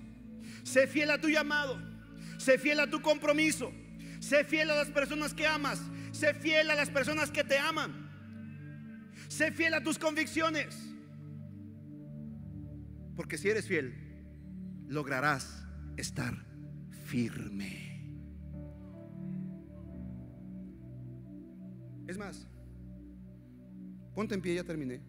sé 0.64 0.88
fiel 0.88 1.10
a 1.12 1.22
tu 1.22 1.30
llamado, 1.30 1.82
sé 2.38 2.58
fiel 2.58 2.82
a 2.82 2.90
tu 2.90 3.02
compromiso, 3.02 3.72
sé 4.20 4.44
fiel 4.44 4.70
a 4.70 4.76
las 4.76 4.90
personas 4.90 5.34
que 5.34 5.48
amas, 5.48 5.80
sé 6.12 6.34
fiel 6.34 6.70
a 6.70 6.76
las 6.76 6.90
personas 6.90 7.32
que 7.32 7.46
te 7.46 7.58
aman, 7.58 8.10
sé 9.30 9.54
fiel 9.54 9.74
a 9.76 9.84
tus 9.84 9.98
convicciones. 9.98 10.76
Porque 13.16 13.38
si 13.38 13.48
eres 13.48 13.70
fiel, 13.70 13.96
lograrás 14.90 15.66
estar 15.96 16.36
firme. 17.06 17.85
Es 22.08 22.18
más, 22.18 22.48
ponte 24.14 24.36
en 24.36 24.42
pie, 24.42 24.56
ya 24.56 24.64
terminé. 24.64 25.02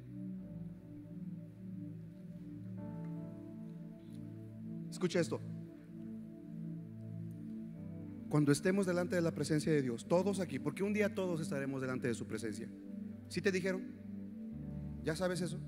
Escucha 4.91 5.21
esto. 5.21 5.41
Cuando 8.29 8.51
estemos 8.51 8.87
delante 8.87 9.15
de 9.15 9.23
la 9.23 9.33
presencia 9.33 9.73
de 9.73 9.83
Dios, 9.83 10.09
todos 10.09 10.41
aquí, 10.41 10.59
porque 10.59 10.83
un 10.83 10.93
día 10.93 11.15
todos 11.15 11.41
estaremos 11.41 11.81
delante 11.81 12.09
de 12.09 12.15
su 12.15 12.27
presencia. 12.27 12.69
¿Sí 13.29 13.41
te 13.41 13.53
dijeron? 13.53 13.83
¿Ya 15.05 15.15
sabes 15.15 15.41
eso? 15.41 15.61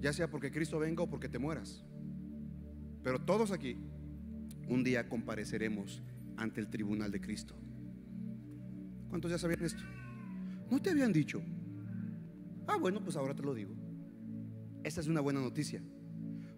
Ya 0.00 0.12
sea 0.12 0.30
porque 0.30 0.50
Cristo 0.50 0.78
venga 0.78 1.02
o 1.02 1.10
porque 1.10 1.28
te 1.28 1.38
mueras. 1.38 1.84
Pero 3.02 3.20
todos 3.20 3.52
aquí, 3.52 3.76
un 4.68 4.82
día 4.82 5.08
compareceremos 5.08 6.02
ante 6.36 6.60
el 6.60 6.68
tribunal 6.68 7.10
de 7.10 7.20
Cristo. 7.20 7.54
¿Cuántos 9.10 9.30
ya 9.30 9.38
sabían 9.38 9.62
esto? 9.62 9.82
¿No 10.70 10.80
te 10.80 10.90
habían 10.90 11.12
dicho? 11.12 11.42
Ah, 12.66 12.76
bueno, 12.76 13.02
pues 13.02 13.16
ahora 13.16 13.34
te 13.34 13.42
lo 13.42 13.52
digo. 13.52 13.74
Esta 14.84 15.00
es 15.00 15.08
una 15.08 15.20
buena 15.20 15.40
noticia. 15.40 15.82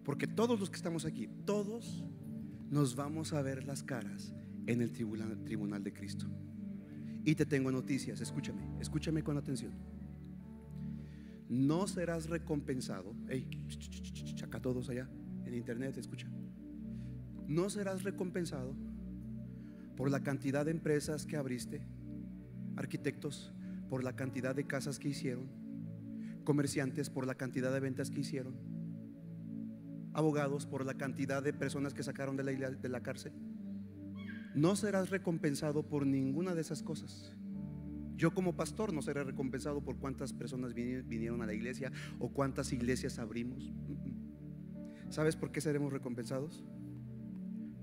Porque 0.05 0.27
todos 0.27 0.61
los 0.61 0.69
que 0.69 0.77
estamos 0.77 1.05
aquí, 1.05 1.29
todos 1.47 2.05
nos 2.71 2.95
vamos 2.95 3.33
a 3.33 3.43
ver 3.43 3.65
las 3.65 3.83
caras 3.83 4.35
en 4.67 4.83
el 4.83 4.93
tribunal, 4.93 5.43
tribunal 5.45 5.83
de 5.83 5.93
Cristo. 5.93 6.27
Y 7.25 7.35
te 7.35 7.47
tengo 7.47 7.71
noticias, 7.71 8.21
escúchame, 8.21 8.63
escúchame 8.81 9.23
con 9.23 9.39
atención. 9.39 9.73
No 11.49 11.87
serás 11.87 12.29
recompensado. 12.29 13.15
Hey, 13.29 13.49
acá 14.43 14.61
todos 14.61 14.89
allá 14.91 15.09
en 15.47 15.55
internet, 15.55 15.97
escucha. 15.99 16.29
No 17.47 17.71
serás 17.71 18.03
recompensado 18.03 18.75
por 19.97 20.11
la 20.11 20.23
cantidad 20.23 20.65
de 20.65 20.71
empresas 20.73 21.27
que 21.27 21.37
abriste, 21.37 21.83
arquitectos 22.77 23.53
por 23.89 24.05
la 24.05 24.17
cantidad 24.17 24.55
de 24.55 24.67
casas 24.67 24.99
que 24.99 25.09
hicieron, 25.09 25.51
comerciantes 26.45 27.11
por 27.11 27.27
la 27.27 27.35
cantidad 27.35 27.73
de 27.73 27.81
ventas 27.81 28.11
que 28.11 28.21
hicieron, 28.21 28.55
abogados 30.13 30.67
por 30.67 30.85
la 30.85 30.95
cantidad 30.95 31.43
de 31.43 31.53
personas 31.53 31.95
que 31.95 32.03
sacaron 32.03 32.37
de 32.37 32.45
la, 32.45 32.71
de 32.71 32.89
la 32.89 33.03
cárcel. 33.03 33.33
No 34.55 34.77
serás 34.77 35.11
recompensado 35.11 35.89
por 35.89 36.07
ninguna 36.07 36.55
de 36.55 36.61
esas 36.61 36.83
cosas. 36.83 37.35
Yo 38.17 38.33
como 38.35 38.55
pastor 38.55 38.93
no 38.93 39.03
seré 39.03 39.25
recompensado 39.25 39.83
por 39.83 39.99
cuántas 39.99 40.33
personas 40.33 40.75
vinieron 40.75 41.43
a 41.43 41.47
la 41.47 41.55
iglesia 41.55 41.91
o 42.19 42.31
cuántas 42.31 42.73
iglesias 42.73 43.19
abrimos. 43.19 43.73
¿Sabes 45.09 45.37
por 45.37 45.53
qué 45.53 45.61
seremos 45.61 45.93
recompensados? 45.93 46.65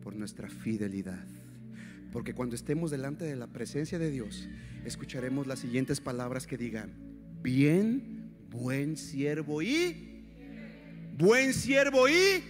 Por 0.01 0.15
nuestra 0.15 0.49
fidelidad. 0.49 1.27
Porque 2.11 2.33
cuando 2.33 2.55
estemos 2.55 2.91
delante 2.91 3.25
de 3.25 3.35
la 3.35 3.47
presencia 3.47 3.99
de 3.99 4.09
Dios, 4.09 4.49
escucharemos 4.85 5.47
las 5.47 5.59
siguientes 5.59 6.01
palabras 6.01 6.47
que 6.47 6.57
digan, 6.57 6.93
bien, 7.41 8.31
buen 8.49 8.97
siervo 8.97 9.61
y, 9.61 10.25
buen 11.17 11.53
siervo 11.53 12.07
y 12.09 12.43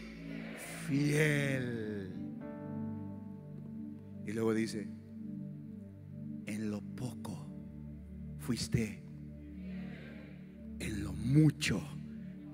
fiel. 0.87 2.13
Y 4.25 4.31
luego 4.31 4.53
dice, 4.53 4.87
en 6.45 6.71
lo 6.71 6.81
poco 6.81 7.47
fuiste, 8.37 9.03
en 10.79 11.03
lo 11.03 11.13
mucho 11.13 11.81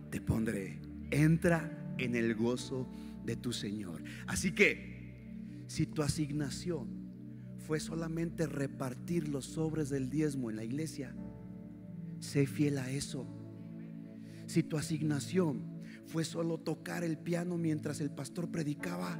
te 0.10 0.22
pondré. 0.22 0.80
Entra 1.12 1.94
en 1.98 2.16
el 2.16 2.36
gozo 2.36 2.88
de 3.26 3.36
tu 3.36 3.54
Señor. 3.54 4.04
Así 4.28 4.52
que 4.52 4.95
si 5.76 5.86
tu 5.86 6.04
asignación 6.04 6.88
fue 7.58 7.82
solamente 7.82 8.48
repartir 8.48 9.28
los 9.28 9.44
sobres 9.44 9.90
del 9.90 10.10
diezmo 10.10 10.50
en 10.50 10.56
la 10.56 10.64
iglesia, 10.64 11.14
sé 12.22 12.48
fiel 12.48 12.78
a 12.78 12.90
eso. 12.90 13.28
Si 14.46 14.64
tu 14.64 14.78
asignación 14.78 15.84
fue 16.06 16.24
solo 16.24 16.60
tocar 16.60 17.04
el 17.04 17.18
piano 17.18 17.58
mientras 17.58 18.00
el 18.00 18.10
pastor 18.10 18.50
predicaba, 18.52 19.20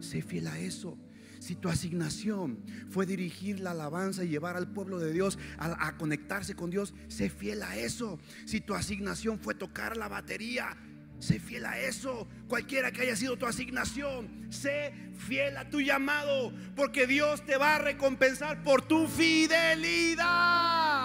sé 0.00 0.22
fiel 0.22 0.48
a 0.48 0.58
eso. 0.58 0.98
Si 1.38 1.54
tu 1.54 1.68
asignación 1.68 2.64
fue 2.90 3.06
dirigir 3.06 3.60
la 3.60 3.70
alabanza 3.70 4.24
y 4.24 4.28
llevar 4.28 4.56
al 4.56 4.72
pueblo 4.72 4.98
de 4.98 5.12
Dios 5.12 5.38
a, 5.56 5.96
conectarse 5.98 6.56
con 6.56 6.68
Dios, 6.68 6.94
sé 7.06 7.30
fiel 7.30 7.62
a 7.62 7.76
eso. 7.76 8.18
Si 8.44 8.60
tu 8.60 8.74
asignación 8.74 9.38
fue 9.38 9.54
tocar 9.54 9.96
la 9.96 10.08
batería, 10.08 10.76
Sé 11.18 11.40
fiel 11.40 11.64
a 11.66 11.78
eso, 11.78 12.28
cualquiera 12.48 12.92
que 12.92 13.02
haya 13.02 13.16
sido 13.16 13.36
tu 13.36 13.46
asignación. 13.46 14.46
Sé 14.50 14.92
fiel 15.16 15.56
a 15.56 15.68
tu 15.70 15.80
llamado, 15.80 16.52
porque 16.74 17.06
Dios 17.06 17.44
te 17.44 17.56
va 17.56 17.76
a 17.76 17.78
recompensar 17.78 18.62
por 18.62 18.82
tu 18.82 19.06
fidelidad 19.08 20.95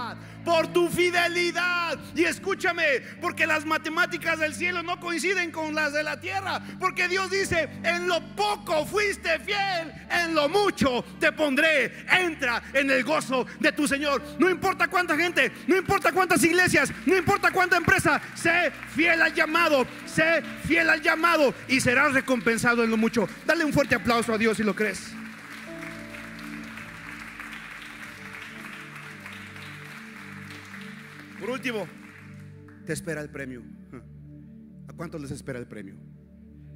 por 0.43 0.67
tu 0.67 0.89
fidelidad. 0.89 1.97
Y 2.15 2.23
escúchame, 2.23 3.01
porque 3.19 3.47
las 3.47 3.65
matemáticas 3.65 4.39
del 4.39 4.53
cielo 4.53 4.83
no 4.83 4.99
coinciden 4.99 5.51
con 5.51 5.73
las 5.75 5.93
de 5.93 6.03
la 6.03 6.19
tierra. 6.19 6.61
Porque 6.79 7.07
Dios 7.07 7.29
dice, 7.29 7.69
en 7.83 8.07
lo 8.07 8.21
poco 8.35 8.85
fuiste 8.85 9.39
fiel, 9.39 9.91
en 10.09 10.35
lo 10.35 10.49
mucho 10.49 11.03
te 11.19 11.31
pondré. 11.31 12.05
Entra 12.11 12.61
en 12.73 12.89
el 12.89 13.03
gozo 13.03 13.45
de 13.59 13.71
tu 13.71 13.87
Señor. 13.87 14.21
No 14.39 14.49
importa 14.49 14.87
cuánta 14.87 15.15
gente, 15.15 15.51
no 15.67 15.77
importa 15.77 16.11
cuántas 16.11 16.43
iglesias, 16.43 16.91
no 17.05 17.15
importa 17.15 17.51
cuánta 17.51 17.77
empresa, 17.77 18.21
sé 18.35 18.71
fiel 18.95 19.21
al 19.21 19.33
llamado, 19.33 19.85
sé 20.05 20.41
fiel 20.67 20.89
al 20.89 21.01
llamado 21.01 21.53
y 21.67 21.79
serás 21.79 22.13
recompensado 22.13 22.83
en 22.83 22.89
lo 22.89 22.97
mucho. 22.97 23.27
Dale 23.45 23.65
un 23.65 23.73
fuerte 23.73 23.95
aplauso 23.95 24.33
a 24.33 24.37
Dios 24.37 24.57
si 24.57 24.63
lo 24.63 24.75
crees. 24.75 25.20
Por 31.41 31.49
último, 31.49 31.87
te 32.85 32.93
espera 32.93 33.19
el 33.19 33.31
premio. 33.31 33.63
¿A 34.87 34.93
cuántos 34.93 35.19
les 35.19 35.31
espera 35.31 35.57
el 35.57 35.65
premio? 35.65 35.95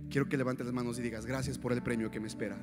Quiero 0.09 0.27
que 0.27 0.37
levantes 0.37 0.65
las 0.65 0.73
manos 0.73 0.97
y 0.97 1.03
digas, 1.03 1.27
gracias 1.27 1.59
por 1.59 1.71
el 1.71 1.83
premio 1.83 2.09
que 2.09 2.19
me 2.19 2.25
espera. 2.25 2.57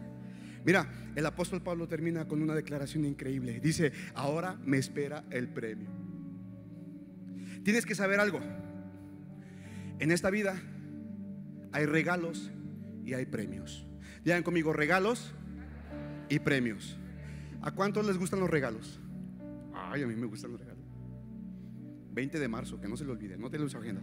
Mira, 0.65 1.13
el 1.15 1.25
apóstol 1.25 1.63
Pablo 1.63 1.87
termina 1.87 2.27
con 2.27 2.43
una 2.43 2.57
declaración 2.57 3.05
increíble. 3.05 3.61
Dice, 3.61 3.93
ahora 4.17 4.59
me 4.65 4.79
espera 4.79 5.25
el 5.31 5.47
premio. 5.47 5.91
Tienes 7.63 7.87
que 7.87 7.95
saber 7.95 8.19
algo. 8.19 8.41
En 10.01 10.11
esta 10.11 10.29
vida 10.31 10.61
hay 11.71 11.87
regalos 11.87 12.51
y 13.05 13.15
hay 13.15 13.27
premios. 13.27 13.87
Digan 14.25 14.43
conmigo, 14.43 14.73
regalos 14.73 15.35
y 16.29 16.41
premios. 16.41 16.99
¿A 17.61 17.71
cuántos 17.71 18.05
les 18.09 18.19
gustan 18.19 18.41
los 18.41 18.51
regalos? 18.51 18.99
Ay, 19.73 20.03
a 20.03 20.07
mí 20.09 20.17
me 20.17 20.27
gustan 20.27 20.51
los 20.51 20.59
regalos. 20.59 20.72
20 22.13 22.39
de 22.39 22.49
marzo, 22.49 22.81
que 22.81 22.89
no 22.89 22.97
se 22.97 23.05
le 23.05 23.13
olvide, 23.13 23.37
no 23.37 23.51
te 23.51 23.59
lo 23.59 23.67
agenda. 23.67 24.03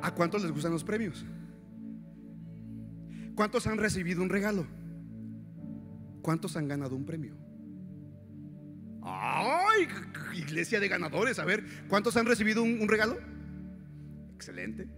¿A 0.00 0.14
cuántos 0.14 0.42
les 0.42 0.50
gustan 0.50 0.72
los 0.72 0.84
premios? 0.84 1.24
¿Cuántos 3.34 3.66
han 3.66 3.78
recibido 3.78 4.22
un 4.22 4.28
regalo? 4.28 4.66
¿Cuántos 6.22 6.56
han 6.56 6.68
ganado 6.68 6.96
un 6.96 7.04
premio? 7.04 7.36
¡Ay! 9.02 9.88
Iglesia 10.36 10.80
de 10.80 10.88
ganadores. 10.88 11.38
A 11.38 11.44
ver, 11.44 11.64
¿cuántos 11.88 12.16
han 12.16 12.26
recibido 12.26 12.62
un, 12.62 12.80
un 12.80 12.88
regalo? 12.88 13.18
Excelente. 14.34 14.88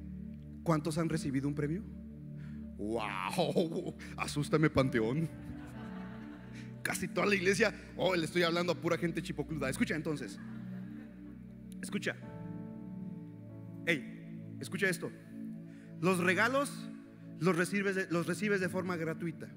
¿Cuántos 0.63 0.99
han 0.99 1.09
recibido 1.09 1.49
un 1.49 1.55
premio? 1.55 1.85
¡Wow! 2.77 3.95
Asústame, 4.17 4.69
Panteón. 4.69 5.29
Casi 6.85 7.09
toda 7.09 7.27
la 7.27 7.35
iglesia. 7.35 7.75
Oh, 7.97 8.15
le 8.15 8.27
estoy 8.27 8.45
hablando 8.45 8.71
a 8.73 8.81
pura 8.81 8.97
gente 8.97 9.21
chipocluda. 9.21 9.69
Escucha 9.69 9.97
entonces. 9.97 10.39
Escucha. 11.83 12.15
Hey, 13.87 14.57
escucha 14.61 14.89
esto. 14.89 15.11
Los 16.01 16.19
regalos 16.19 16.71
los 17.41 17.57
recibes 17.57 17.97
de, 17.97 18.07
los 18.11 18.27
recibes 18.27 18.61
de 18.61 18.69
forma 18.69 18.97
gratuita. 18.97 19.49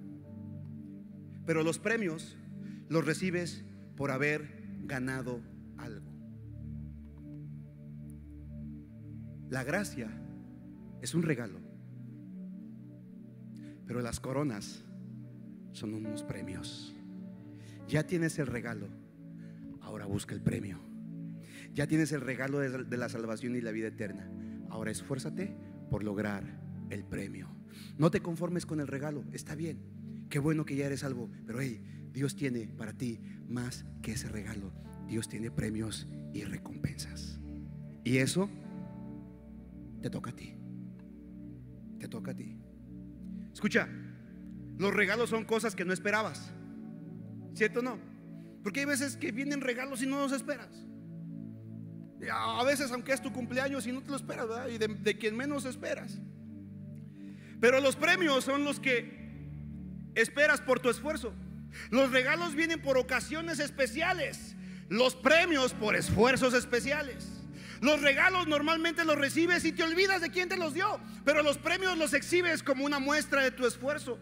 Pero 1.46 1.64
los 1.64 1.80
premios 1.80 2.36
los 2.90 3.06
recibes 3.06 3.64
por 3.96 4.12
haber 4.12 4.64
ganado 4.84 5.42
algo. 5.78 6.12
La 9.50 9.64
gracia 9.64 10.10
es 11.02 11.14
un 11.14 11.24
regalo. 11.24 11.60
Pero 13.86 14.02
las 14.02 14.20
coronas 14.20 14.84
son 15.72 15.94
unos 15.94 16.24
premios. 16.24 16.97
Ya 17.88 18.06
tienes 18.06 18.38
el 18.40 18.48
regalo, 18.48 18.90
ahora 19.82 20.06
busca 20.06 20.36
el 20.36 20.42
premio. 20.42 20.80
Ya 21.74 21.88
tienes 21.88 22.12
el 22.12 22.22
regalo 22.22 22.60
de, 22.60 22.98
la 22.98 23.08
salvación 23.08 23.56
y 23.56 23.62
la 23.62 23.72
vida 23.72 23.88
eterna. 23.88 24.30
Ahora 24.70 24.92
esfuérzate 24.92 25.56
por 25.90 26.04
lograr 26.04 26.44
el 26.90 27.06
premio. 27.06 27.48
No 27.98 28.12
te 28.12 28.22
conformes 28.22 28.66
con 28.66 28.80
el 28.80 28.88
regalo, 28.88 29.24
está 29.32 29.56
bien. 29.56 29.80
Qué 30.30 30.40
bueno 30.40 30.66
que 30.66 30.76
ya 30.76 30.88
eres 30.88 31.02
salvo, 31.02 31.30
pero 31.46 31.62
hey, 31.62 31.82
Dios 32.12 32.36
tiene 32.36 32.68
para 32.68 32.94
ti 32.94 33.20
más 33.48 33.86
que 34.02 34.14
ese 34.14 34.28
regalo. 34.28 34.74
Dios 35.08 35.30
tiene 35.30 35.50
premios 35.50 36.08
y 36.34 36.44
recompensas. 36.44 37.40
Y 38.04 38.18
eso 38.18 38.50
te 40.02 40.10
toca 40.10 40.32
a 40.32 40.36
ti. 40.36 40.56
Te 42.00 42.08
toca 42.08 42.32
a 42.32 42.36
ti. 42.36 42.58
Escucha, 43.54 43.88
los 44.78 44.94
regalos 44.94 45.30
son 45.30 45.46
cosas 45.46 45.76
que 45.76 45.86
no 45.86 45.94
esperabas. 45.94 46.52
¿Cierto 47.58 47.80
o 47.80 47.82
no? 47.82 47.98
Porque 48.62 48.82
hay 48.82 48.86
veces 48.86 49.18
que 49.18 49.32
vienen 49.32 49.62
regalos 49.62 50.04
y 50.04 50.06
no 50.06 50.20
los 50.20 50.32
esperas. 50.32 50.70
A 52.32 52.64
veces, 52.64 52.92
aunque 52.92 53.14
es 53.14 53.22
tu 53.22 53.34
cumpleaños 53.34 53.88
y 53.88 53.92
no 53.92 54.04
te 54.04 54.12
lo 54.12 54.16
esperas, 54.16 54.48
¿verdad? 54.48 54.68
Y 54.68 54.78
de, 54.78 54.88
de 54.88 55.18
quien 55.18 55.36
menos 55.36 55.66
esperas. 55.66 56.20
Pero 57.60 57.82
los 57.82 57.96
premios 57.96 58.44
son 58.44 58.64
los 58.64 58.80
que 58.80 59.50
esperas 60.14 60.62
por 60.62 60.80
tu 60.80 60.92
esfuerzo. 60.92 61.34
Los 61.90 62.12
regalos 62.12 62.54
vienen 62.54 62.80
por 62.80 62.96
ocasiones 62.96 63.58
especiales. 63.58 64.56
Los 64.88 65.16
premios 65.16 65.74
por 65.74 65.96
esfuerzos 65.96 66.54
especiales. 66.54 67.28
Los 67.82 68.02
regalos 68.02 68.46
normalmente 68.48 69.04
los 69.04 69.18
recibes 69.18 69.66
y 69.66 69.72
te 69.72 69.82
olvidas 69.82 70.22
de 70.22 70.30
quién 70.30 70.48
te 70.48 70.58
los 70.58 70.76
dio, 70.76 71.00
pero 71.26 71.42
los 71.42 71.58
premios 71.58 71.98
los 71.98 72.14
exhibes 72.14 72.62
como 72.62 72.86
una 72.86 73.00
muestra 73.00 73.42
de 73.42 73.52
tu 73.52 73.66
esfuerzo. 73.66 74.20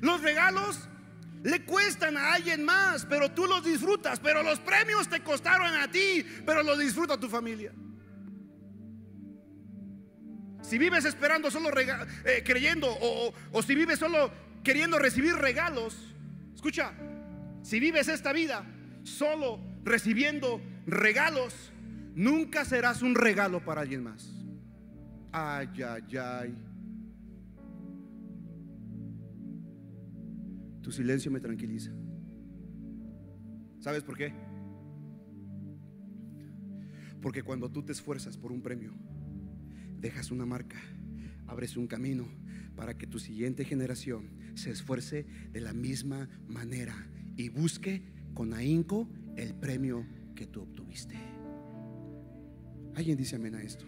Los 0.00 0.22
regalos 0.22 0.88
le 1.42 1.64
cuestan 1.64 2.16
a 2.16 2.34
alguien 2.34 2.64
más, 2.64 3.06
pero 3.06 3.30
tú 3.30 3.46
los 3.46 3.64
disfrutas, 3.64 4.20
pero 4.20 4.42
los 4.42 4.58
premios 4.60 5.08
te 5.08 5.20
costaron 5.20 5.74
a 5.74 5.90
ti, 5.90 6.24
pero 6.46 6.62
los 6.62 6.78
disfruta 6.78 7.18
tu 7.18 7.28
familia. 7.28 7.72
Si 10.62 10.78
vives 10.78 11.04
esperando 11.04 11.50
solo 11.50 11.70
eh, 11.78 12.42
creyendo 12.44 12.88
o, 12.88 13.34
o 13.52 13.62
si 13.62 13.74
vives 13.74 13.98
solo 13.98 14.30
queriendo 14.62 14.98
recibir 14.98 15.34
regalos, 15.34 15.96
escucha, 16.54 16.92
si 17.62 17.80
vives 17.80 18.08
esta 18.08 18.32
vida 18.32 18.64
solo 19.02 19.60
recibiendo 19.84 20.60
regalos, 20.86 21.72
Nunca 22.14 22.64
serás 22.64 23.02
un 23.02 23.14
regalo 23.14 23.64
para 23.64 23.80
alguien 23.80 24.02
más. 24.02 24.30
Ay, 25.32 25.68
ay, 25.82 26.16
ay. 26.18 26.54
Tu 30.82 30.92
silencio 30.92 31.30
me 31.30 31.40
tranquiliza. 31.40 31.92
¿Sabes 33.78 34.02
por 34.02 34.16
qué? 34.16 34.32
Porque 37.20 37.42
cuando 37.42 37.70
tú 37.70 37.82
te 37.84 37.92
esfuerzas 37.92 38.36
por 38.36 38.52
un 38.52 38.62
premio, 38.62 38.92
dejas 39.98 40.30
una 40.30 40.44
marca, 40.44 40.80
abres 41.46 41.76
un 41.76 41.86
camino 41.86 42.28
para 42.74 42.98
que 42.98 43.06
tu 43.06 43.18
siguiente 43.18 43.64
generación 43.64 44.30
se 44.54 44.70
esfuerce 44.70 45.24
de 45.52 45.60
la 45.60 45.72
misma 45.72 46.28
manera 46.48 46.94
y 47.36 47.48
busque 47.48 48.02
con 48.34 48.54
ahínco 48.54 49.08
el 49.36 49.54
premio 49.54 50.04
que 50.34 50.46
tú 50.46 50.62
obtuviste. 50.62 51.16
Alguien 52.94 53.16
dice 53.16 53.36
amén 53.36 53.54
a 53.54 53.62
esto. 53.62 53.84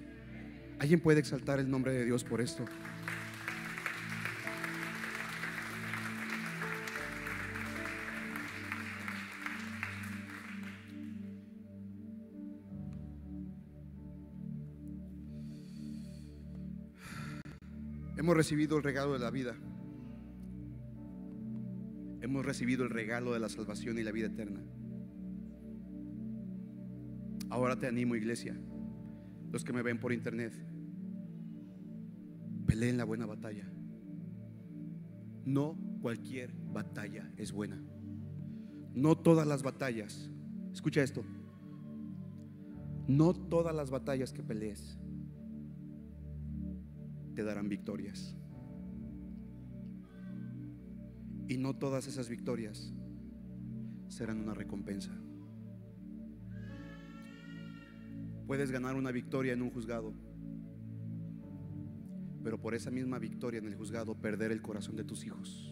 Alguien 0.79 1.01
puede 1.01 1.21
exaltar 1.21 1.59
el 1.59 1.71
nombre 1.71 1.93
de 1.93 2.05
Dios 2.05 2.25
por 2.25 2.41
esto. 2.41 2.65
Hemos 18.25 18.39
recibido 18.39 18.79
el 18.79 18.83
regalo 18.83 19.13
de 19.13 19.19
la 19.19 19.31
vida. 19.31 19.55
Hemos 22.23 22.47
recibido 22.47 22.83
el 22.85 22.89
regalo 22.89 23.35
de 23.35 23.39
la 23.39 23.51
salvación 23.51 23.99
y 23.99 24.03
la 24.03 24.13
vida 24.13 24.29
eterna. 24.29 24.65
Ahora 27.51 27.79
te 27.79 27.87
animo, 27.87 28.17
iglesia 28.17 28.59
los 29.53 29.63
que 29.63 29.75
me 29.75 29.83
ven 29.83 30.01
por 30.01 30.11
internet, 30.11 30.55
peleen 32.67 32.97
la 32.97 33.05
buena 33.05 33.27
batalla. 33.27 33.71
No 35.45 35.77
cualquier 36.01 36.55
batalla 36.73 37.31
es 37.37 37.53
buena. 37.53 37.79
No 38.95 39.19
todas 39.19 39.47
las 39.47 39.63
batallas, 39.63 40.31
escucha 40.73 41.03
esto, 41.03 41.23
no 43.07 43.35
todas 43.35 43.75
las 43.75 43.91
batallas 43.91 44.33
que 44.33 44.43
pelees 44.43 44.99
te 47.35 47.43
darán 47.43 47.69
victorias. 47.69 48.37
Y 51.49 51.59
no 51.59 51.77
todas 51.77 52.07
esas 52.07 52.29
victorias 52.29 52.95
serán 54.09 54.41
una 54.41 54.55
recompensa. 54.55 55.11
Puedes 58.47 58.71
ganar 58.71 58.95
una 58.95 59.11
victoria 59.11 59.53
en 59.53 59.63
un 59.63 59.71
juzgado, 59.71 60.15
pero 62.43 62.61
por 62.61 62.75
esa 62.75 62.91
misma 62.91 63.19
victoria 63.19 63.59
en 63.59 63.67
el 63.67 63.75
juzgado 63.75 64.15
perder 64.15 64.53
el 64.53 64.63
corazón 64.63 64.97
de 64.97 65.05
tus 65.05 65.25
hijos. 65.25 65.71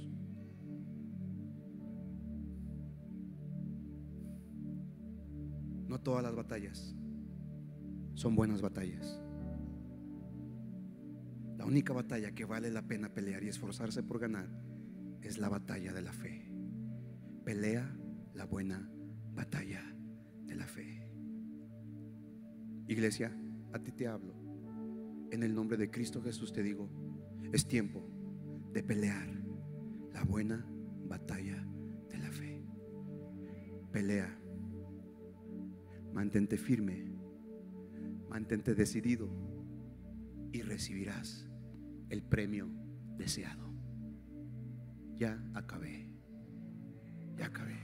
No 5.87 6.01
todas 6.01 6.23
las 6.23 6.35
batallas 6.35 6.97
son 8.15 8.35
buenas 8.35 8.63
batallas. 8.63 9.21
Única 11.73 11.95
batalla 11.95 12.33
que 12.33 12.45
vale 12.45 12.71
la 12.71 12.87
pena 12.87 13.15
pelear 13.15 13.43
y 13.43 13.49
esforzarse 13.49 14.03
por 14.03 14.19
ganar 14.19 14.47
es 15.23 15.39
la 15.39 15.49
batalla 15.49 15.95
de 15.95 16.03
la 16.03 16.13
fe. 16.13 16.53
Pelea 17.47 17.97
la 18.35 18.45
buena 18.45 18.93
batalla 19.33 19.83
de 20.45 20.55
la 20.55 20.67
fe. 20.67 21.09
Iglesia, 22.89 23.35
a 23.73 23.79
ti 23.79 23.91
te 23.91 24.07
hablo. 24.07 24.35
En 25.31 25.43
el 25.43 25.55
nombre 25.55 25.79
de 25.79 25.91
Cristo 25.91 26.21
Jesús 26.21 26.53
te 26.53 26.63
digo, 26.63 26.91
es 27.55 27.67
tiempo 27.67 28.07
de 28.75 28.83
pelear 28.83 29.31
la 30.13 30.25
buena 30.25 30.71
batalla 31.07 31.67
de 32.11 32.19
la 32.19 32.31
fe. 32.31 32.67
Pelea. 33.93 34.39
Mantente 36.13 36.59
firme. 36.59 37.17
Mantente 38.29 38.75
decidido 38.75 39.31
y 40.53 40.61
recibirás 40.61 41.49
el 42.13 42.23
premio 42.23 42.69
deseado. 43.17 43.73
Ya 45.17 45.43
acabé. 45.55 46.11
Ya 47.39 47.47
acabé. 47.47 47.81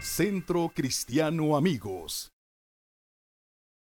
Centro 0.00 0.70
Cristiano 0.72 1.56
Amigos. 1.56 2.32